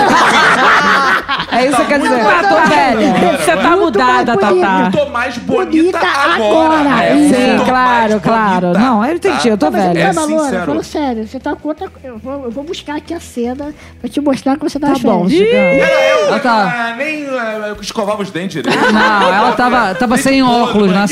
é 1.52 1.66
isso 1.68 1.78
que 1.78 1.86
quer 1.86 1.99
dizer. 1.99 2.20
Eu 2.20 2.49
tô 2.49 2.70
velha. 2.70 3.38
Você 3.38 3.56
tá 3.58 3.78
mudada. 3.78 4.38
Tatá. 4.38 4.84
Eu 4.86 4.91
tô 4.91 5.10
mais 5.12 5.38
bonita, 5.38 5.66
Bonita 5.66 5.99
agora. 5.99 6.80
agora. 6.80 7.04
É, 7.04 7.16
Sim, 7.16 7.66
claro, 7.66 8.20
claro. 8.22 8.68
bonita. 8.68 8.80
Não, 8.80 9.06
eu 9.06 9.16
entendi, 9.16 9.47
eu 9.47 9.58
tô 9.58 9.66
Não, 9.68 9.72
mas 9.74 9.84
velha. 9.88 9.99
É 9.99 10.12
Luana, 10.12 10.28
sincero. 10.43 10.66
falando 10.66 10.84
sério. 10.84 11.28
Você 11.28 11.39
tá 11.39 11.56
com 11.56 11.68
outra... 11.68 11.88
Eu 12.04 12.18
vou, 12.18 12.43
eu 12.45 12.52
vou 12.52 12.64
buscar 12.64 12.97
aqui 12.97 13.14
a 13.14 13.20
cena 13.20 13.74
pra 13.99 14.10
te 14.10 14.20
mostrar 14.22 14.58
que 14.58 14.64
você 14.64 14.80
tá, 14.80 14.88
Tá 14.91 14.99
bom, 15.02 15.28
Ela 15.30 16.39
tá- 16.39 16.91
ah, 16.91 16.95
nem 16.97 17.26
escovava 17.82 18.22
os 18.22 18.30
dentes 18.32 18.62
direito. 18.62 18.91
Não, 18.93 19.34
ela 19.34 19.52
tava, 19.54 19.95
tava 19.95 20.18
sem 20.18 20.43
óculos 20.43 20.91
na. 20.91 21.06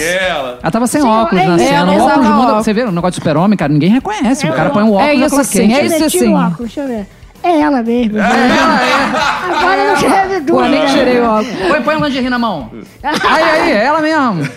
Ela 0.61 0.71
tava 0.71 0.87
sem 0.87 1.01
óculos 1.03 1.43
é 1.43 1.47
na 1.47 1.57
cena. 1.57 1.77
É, 1.77 1.83
o 1.83 1.85
não 1.85 2.05
óculos 2.05 2.27
muda. 2.27 2.53
Você 2.55 2.73
vê 2.73 2.83
o 2.83 2.91
negócio 2.91 3.11
de 3.11 3.15
super-homem, 3.15 3.57
cara, 3.57 3.71
ninguém 3.71 3.89
reconhece. 3.89 4.47
O 4.47 4.53
cara 4.53 4.69
põe 4.69 4.83
um 4.83 4.93
óculos 4.93 5.07
É 5.09 5.13
isso 5.15 5.29
fala 5.29 5.43
sim, 5.43 5.67
quente. 5.67 5.73
é 5.79 5.85
isso 5.85 6.09
Tira 6.09 6.25
sim. 6.25 6.33
o 6.33 6.37
óculos, 6.37 6.57
deixa 6.59 6.81
eu 6.81 6.87
ver. 6.87 7.07
É 7.49 7.61
ela 7.61 7.81
mesmo. 7.81 8.19
Agora 8.21 9.81
eu 9.81 9.87
não 9.87 9.95
quero 9.99 10.45
Pô, 10.45 10.61
nem 10.63 10.85
tirei 10.85 11.19
o 11.19 11.25
óculos. 11.25 11.57
Põe, 11.67 11.81
põe 11.81 11.95
a 11.95 11.99
lingerie 11.99 12.29
na 12.29 12.37
mão. 12.37 12.69
Aí, 13.01 13.43
aí, 13.43 13.71
é 13.71 13.85
ela 13.85 14.01
mesmo. 14.01 14.47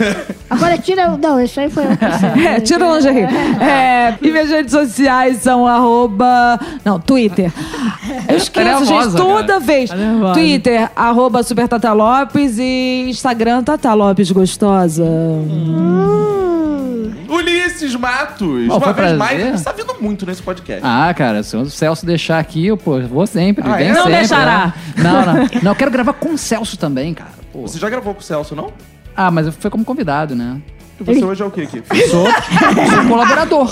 Agora 0.51 0.77
tira... 0.77 1.17
Não, 1.17 1.41
isso 1.41 1.61
aí 1.61 1.71
foi. 1.71 1.85
É, 2.45 2.61
tira 2.61 2.87
o 2.87 2.95
lingerie. 2.95 3.23
É, 3.61 4.17
e 4.21 4.31
minhas 4.31 4.51
redes 4.51 4.73
sociais 4.73 5.39
são 5.39 5.67
arroba... 5.67 6.59
Não, 6.85 6.99
Twitter. 7.01 7.53
Eu 8.29 8.37
esqueço, 8.37 8.67
nervosa, 8.67 9.11
gente, 9.11 9.17
toda 9.17 9.47
cara. 9.47 9.61
vez. 9.61 9.91
Tá. 9.91 10.33
Twitter, 10.35 10.91
arroba 10.95 11.43
Super 11.43 11.69
Tata 11.69 11.93
Lopes 11.93 12.59
e 12.59 13.07
Instagram 13.09 13.63
Tata 13.63 13.95
Lopes 13.95 14.31
Gostosa. 14.31 15.05
Hum. 15.05 16.52
Ulisses 17.29 17.95
Matos. 17.95 18.67
Bom, 18.67 18.75
Uma 18.77 18.81
foi 18.81 18.93
vez 18.93 18.97
prazer. 18.97 19.17
mais, 19.19 19.41
ele 19.41 19.55
está 19.55 19.73
vindo 19.73 19.95
muito 20.01 20.27
nesse 20.27 20.43
podcast. 20.43 20.81
Ah, 20.85 21.13
cara, 21.15 21.43
se 21.43 21.57
o 21.57 21.65
Celso 21.69 22.05
deixar 22.07 22.39
aqui, 22.39 22.67
eu, 22.67 22.77
pô, 22.77 23.01
vou 23.03 23.27
sempre. 23.27 23.65
Ah, 23.69 23.77
vem 23.77 23.89
é? 23.89 23.93
Não 23.93 24.05
sempre, 24.05 24.19
deixará. 24.19 24.67
né? 24.67 25.03
Não, 25.03 25.27
não. 25.27 25.35
Não, 25.63 25.73
eu 25.73 25.77
quero 25.77 25.91
gravar 25.91 26.13
com 26.15 26.31
o 26.35 26.39
Celso 26.39 26.77
também, 26.77 27.15
cara. 27.15 27.31
Pô. 27.53 27.63
Você 27.63 27.79
já 27.79 27.89
gravou 27.91 28.15
com 28.15 28.21
o 28.21 28.23
Celso, 28.25 28.55
não? 28.57 28.73
Ah, 29.17 29.31
mas 29.31 29.47
eu 29.47 29.53
fui 29.53 29.71
como 29.71 29.85
convidado, 29.85 30.35
né? 30.35 30.61
E 31.03 31.15
você 31.15 31.25
hoje 31.25 31.43
é 31.43 31.47
o 31.47 31.51
quê 31.51 31.63
aqui? 31.63 31.83
Sou, 32.09 32.27
sou 32.27 33.09
colaborador. 33.09 33.71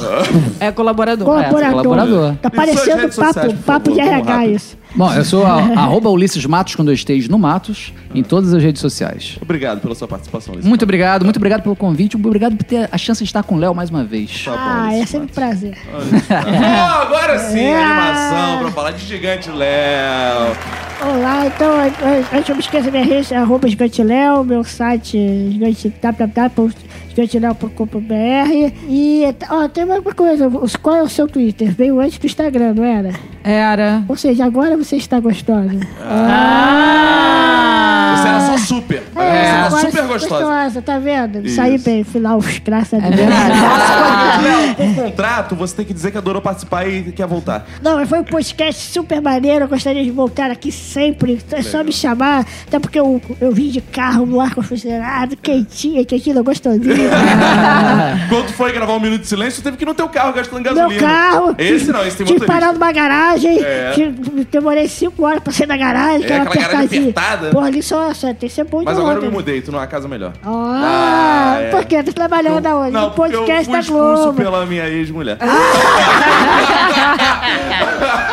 É 0.60 0.70
colaborador. 0.72 1.40
É, 1.40 1.44
colaborador. 1.48 2.34
Tá 2.36 2.50
suas 2.50 2.54
parecendo 2.66 2.96
redes 3.02 3.16
papo, 3.16 3.26
sociais, 3.34 3.52
por 3.52 3.62
papo 3.64 3.84
favor, 3.90 3.94
de 3.94 4.00
vamos 4.08 4.12
RH 4.20 4.32
rápido. 4.34 4.54
isso. 4.56 4.80
Bom, 4.92 5.12
eu 5.14 5.24
sou 5.24 5.46
a, 5.46 5.52
arroba 5.54 6.10
Ulisses 6.10 6.44
Matos 6.46 6.74
com 6.74 6.84
dois 6.84 7.04
T's 7.04 7.28
no 7.28 7.38
Matos, 7.38 7.92
em 8.12 8.24
todas 8.24 8.52
as 8.52 8.60
redes 8.60 8.80
sociais. 8.80 9.38
Obrigado 9.40 9.80
pela 9.80 9.94
sua 9.94 10.08
participação, 10.08 10.52
Ulisses. 10.54 10.68
Muito 10.68 10.82
obrigado, 10.82 11.22
muito 11.24 11.36
obrigado 11.36 11.62
pelo 11.62 11.76
convite, 11.76 12.16
muito 12.16 12.26
obrigado 12.26 12.56
por 12.56 12.64
ter 12.64 12.88
a 12.90 12.98
chance 12.98 13.22
de 13.22 13.28
estar 13.28 13.44
com 13.44 13.54
o 13.54 13.58
Léo 13.58 13.72
mais 13.74 13.88
uma 13.88 14.02
vez. 14.02 14.44
Tá 14.44 14.50
bom, 14.50 14.56
Ah, 14.60 14.92
é 14.94 15.06
sempre 15.06 15.30
um 15.30 15.34
prazer. 15.34 15.76
Bom, 16.28 17.00
agora 17.02 17.38
sim, 17.38 17.60
É. 17.60 17.82
animação 17.84 18.58
pra 18.62 18.70
falar 18.72 18.90
de 18.92 19.04
Gigante 19.06 19.48
Léo. 19.50 20.56
Olá, 21.02 21.46
então, 21.46 21.70
an- 21.72 21.84
an- 21.86 22.24
antes 22.38 22.48
eu 22.48 22.54
me 22.56 22.60
esqueça 22.60 22.90
minha 22.90 23.04
rede, 23.04 23.32
é 23.32 23.36
arroba 23.38 23.68
giganteléo, 23.68 24.44
meu 24.44 24.62
site 24.64 25.16
é 25.16 25.50
gigante, 25.52 25.92
www.giganteléo.com.br 27.26 28.72
e, 28.88 29.22
ó, 29.50 29.68
tem 29.68 29.84
uma 29.84 29.98
uma 29.98 30.14
coisa, 30.14 30.48
os- 30.48 30.76
qual 30.76 30.96
é 30.96 31.02
o 31.02 31.08
seu 31.08 31.26
Twitter? 31.28 31.72
Veio 31.74 32.00
antes 32.00 32.18
do 32.18 32.26
Instagram, 32.26 32.74
não 32.74 32.84
era? 32.84 33.10
Era. 33.44 34.02
Ou 34.08 34.16
seja, 34.16 34.44
agora 34.44 34.76
você 34.76 34.96
está 34.96 35.18
gostosa. 35.20 35.70
Super. 35.70 35.86
Agora 36.02 37.39
É, 39.30 39.50
agora 39.50 39.90
super 39.90 40.06
gostosa. 40.06 40.82
tá 40.82 40.98
vendo? 40.98 41.46
Isso. 41.46 41.56
Saí 41.56 41.78
bem, 41.78 42.04
final, 42.04 42.40
graças 42.64 43.02
a 43.02 43.06
É 43.06 43.10
Deus. 43.10 43.28
Léo, 44.42 44.74
por 44.74 45.04
contrato, 45.04 45.54
você 45.56 45.76
tem 45.76 45.84
que 45.84 45.92
dizer 45.94 46.10
que 46.10 46.18
adorou 46.18 46.40
participar 46.40 46.86
e 46.88 47.12
quer 47.12 47.26
voltar. 47.26 47.66
Não, 47.82 47.96
mas 47.96 48.08
foi 48.08 48.20
um 48.20 48.24
podcast 48.24 48.90
super 48.92 49.20
maneiro. 49.20 49.64
Eu 49.64 49.68
gostaria 49.68 50.02
de 50.04 50.10
voltar 50.10 50.50
aqui 50.50 50.70
sempre. 50.72 51.40
É 51.52 51.62
só 51.62 51.82
me 51.84 51.92
chamar. 51.92 52.46
Até 52.66 52.78
porque 52.78 52.98
eu, 52.98 53.20
eu 53.40 53.52
vim 53.52 53.68
de 53.70 53.80
carro 53.80 54.24
no 54.26 54.40
ar-condicionado, 54.40 55.36
quentinha, 55.36 56.04
quentinha, 56.04 56.40
gostosinho. 56.42 56.80
Quando 58.28 58.48
foi 58.52 58.72
gravar 58.72 58.94
um 58.94 59.00
minuto 59.00 59.20
de 59.22 59.26
silêncio, 59.28 59.62
teve 59.62 59.76
que 59.76 59.84
ir 59.84 59.86
no 59.86 59.94
teu 59.94 60.08
carro 60.08 60.32
gastando 60.32 60.62
gasolina. 60.62 60.88
Meu 60.88 61.00
carro. 61.00 61.54
Esse 61.58 61.92
não, 61.92 62.04
esse 62.06 62.16
tem 62.16 62.26
Tive 62.26 62.40
motorista. 62.40 62.46
parar 62.60 62.72
numa 62.72 62.92
garagem. 62.92 63.58
É. 63.62 63.92
tive- 63.94 64.44
Demorei 64.50 64.88
cinco 64.88 65.24
horas 65.24 65.42
pra 65.42 65.52
sair 65.52 65.66
da 65.66 65.76
garagem. 65.76 66.24
É, 66.24 66.26
que 66.26 66.32
era 66.32 66.42
aquela 66.44 66.54
garagem 66.66 66.78
apertadinha. 66.86 67.10
apertada. 67.10 67.50
Pô, 67.50 67.60
ali 67.60 67.82
só, 67.82 68.12
só 68.14 68.26
tem 68.28 68.48
que 68.48 68.50
ser 68.50 68.64
bom 68.64 68.82
Mas 68.84 68.94
de 68.96 69.00
agora 69.00 69.20
eu 69.30 69.32
mudei, 69.32 69.60
tu 69.62 69.70
numa 69.72 69.86
casa 69.86 70.06
melhor. 70.08 70.32
Ah, 70.44 71.54
Ah, 71.56 71.60
é. 71.60 71.70
por 71.70 71.84
quê? 71.84 72.02
Tá 72.02 72.12
trabalhando 72.12 72.66
aonde? 72.66 72.90
Não, 72.92 73.02
no 73.08 73.10
porque 73.12 73.34
eu 73.36 73.40
podcast 73.40 73.64
fui 73.70 73.80
da 73.80 73.86
Globo. 73.88 74.34
pela 74.34 74.66
minha 74.66 74.86
ex-mulher. 74.88 75.38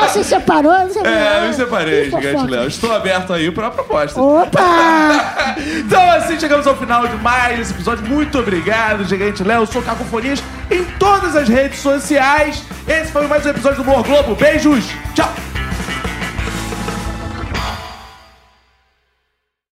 Você 0.02 0.24
separou? 0.24 0.72
Você 0.88 1.00
É, 1.00 1.40
eu 1.44 1.48
me 1.48 1.54
separei, 1.54 2.06
Gigante. 2.06 2.48
Léo. 2.50 2.68
Estou 2.68 2.92
aberto 2.96 3.34
aí 3.34 3.52
pra 3.52 3.70
proposta. 3.72 4.20
Opa! 4.22 5.56
Então 5.58 6.12
assim 6.12 6.40
chegamos 6.40 6.68
ao 6.68 6.76
final 6.76 7.08
de 7.08 7.16
mais 7.18 7.60
esse 7.60 7.72
episódio. 7.74 8.06
Muito 8.06 8.38
obrigado, 8.38 9.04
Gigante 9.06 9.44
Léo. 9.44 9.62
Eu 9.62 9.66
sou 9.66 9.82
Cacofonias 9.82 10.44
em 10.70 10.84
todas 11.00 11.36
as 11.36 11.48
redes 11.48 11.80
sociais. 11.80 12.64
Esse 12.88 13.12
foi 13.12 13.26
mais 13.28 13.46
um 13.46 13.50
episódio 13.50 13.84
do 13.84 13.90
Humor 13.90 14.04
Globo. 14.04 14.36
Beijos. 14.36 14.86
Tchau. 15.16 15.30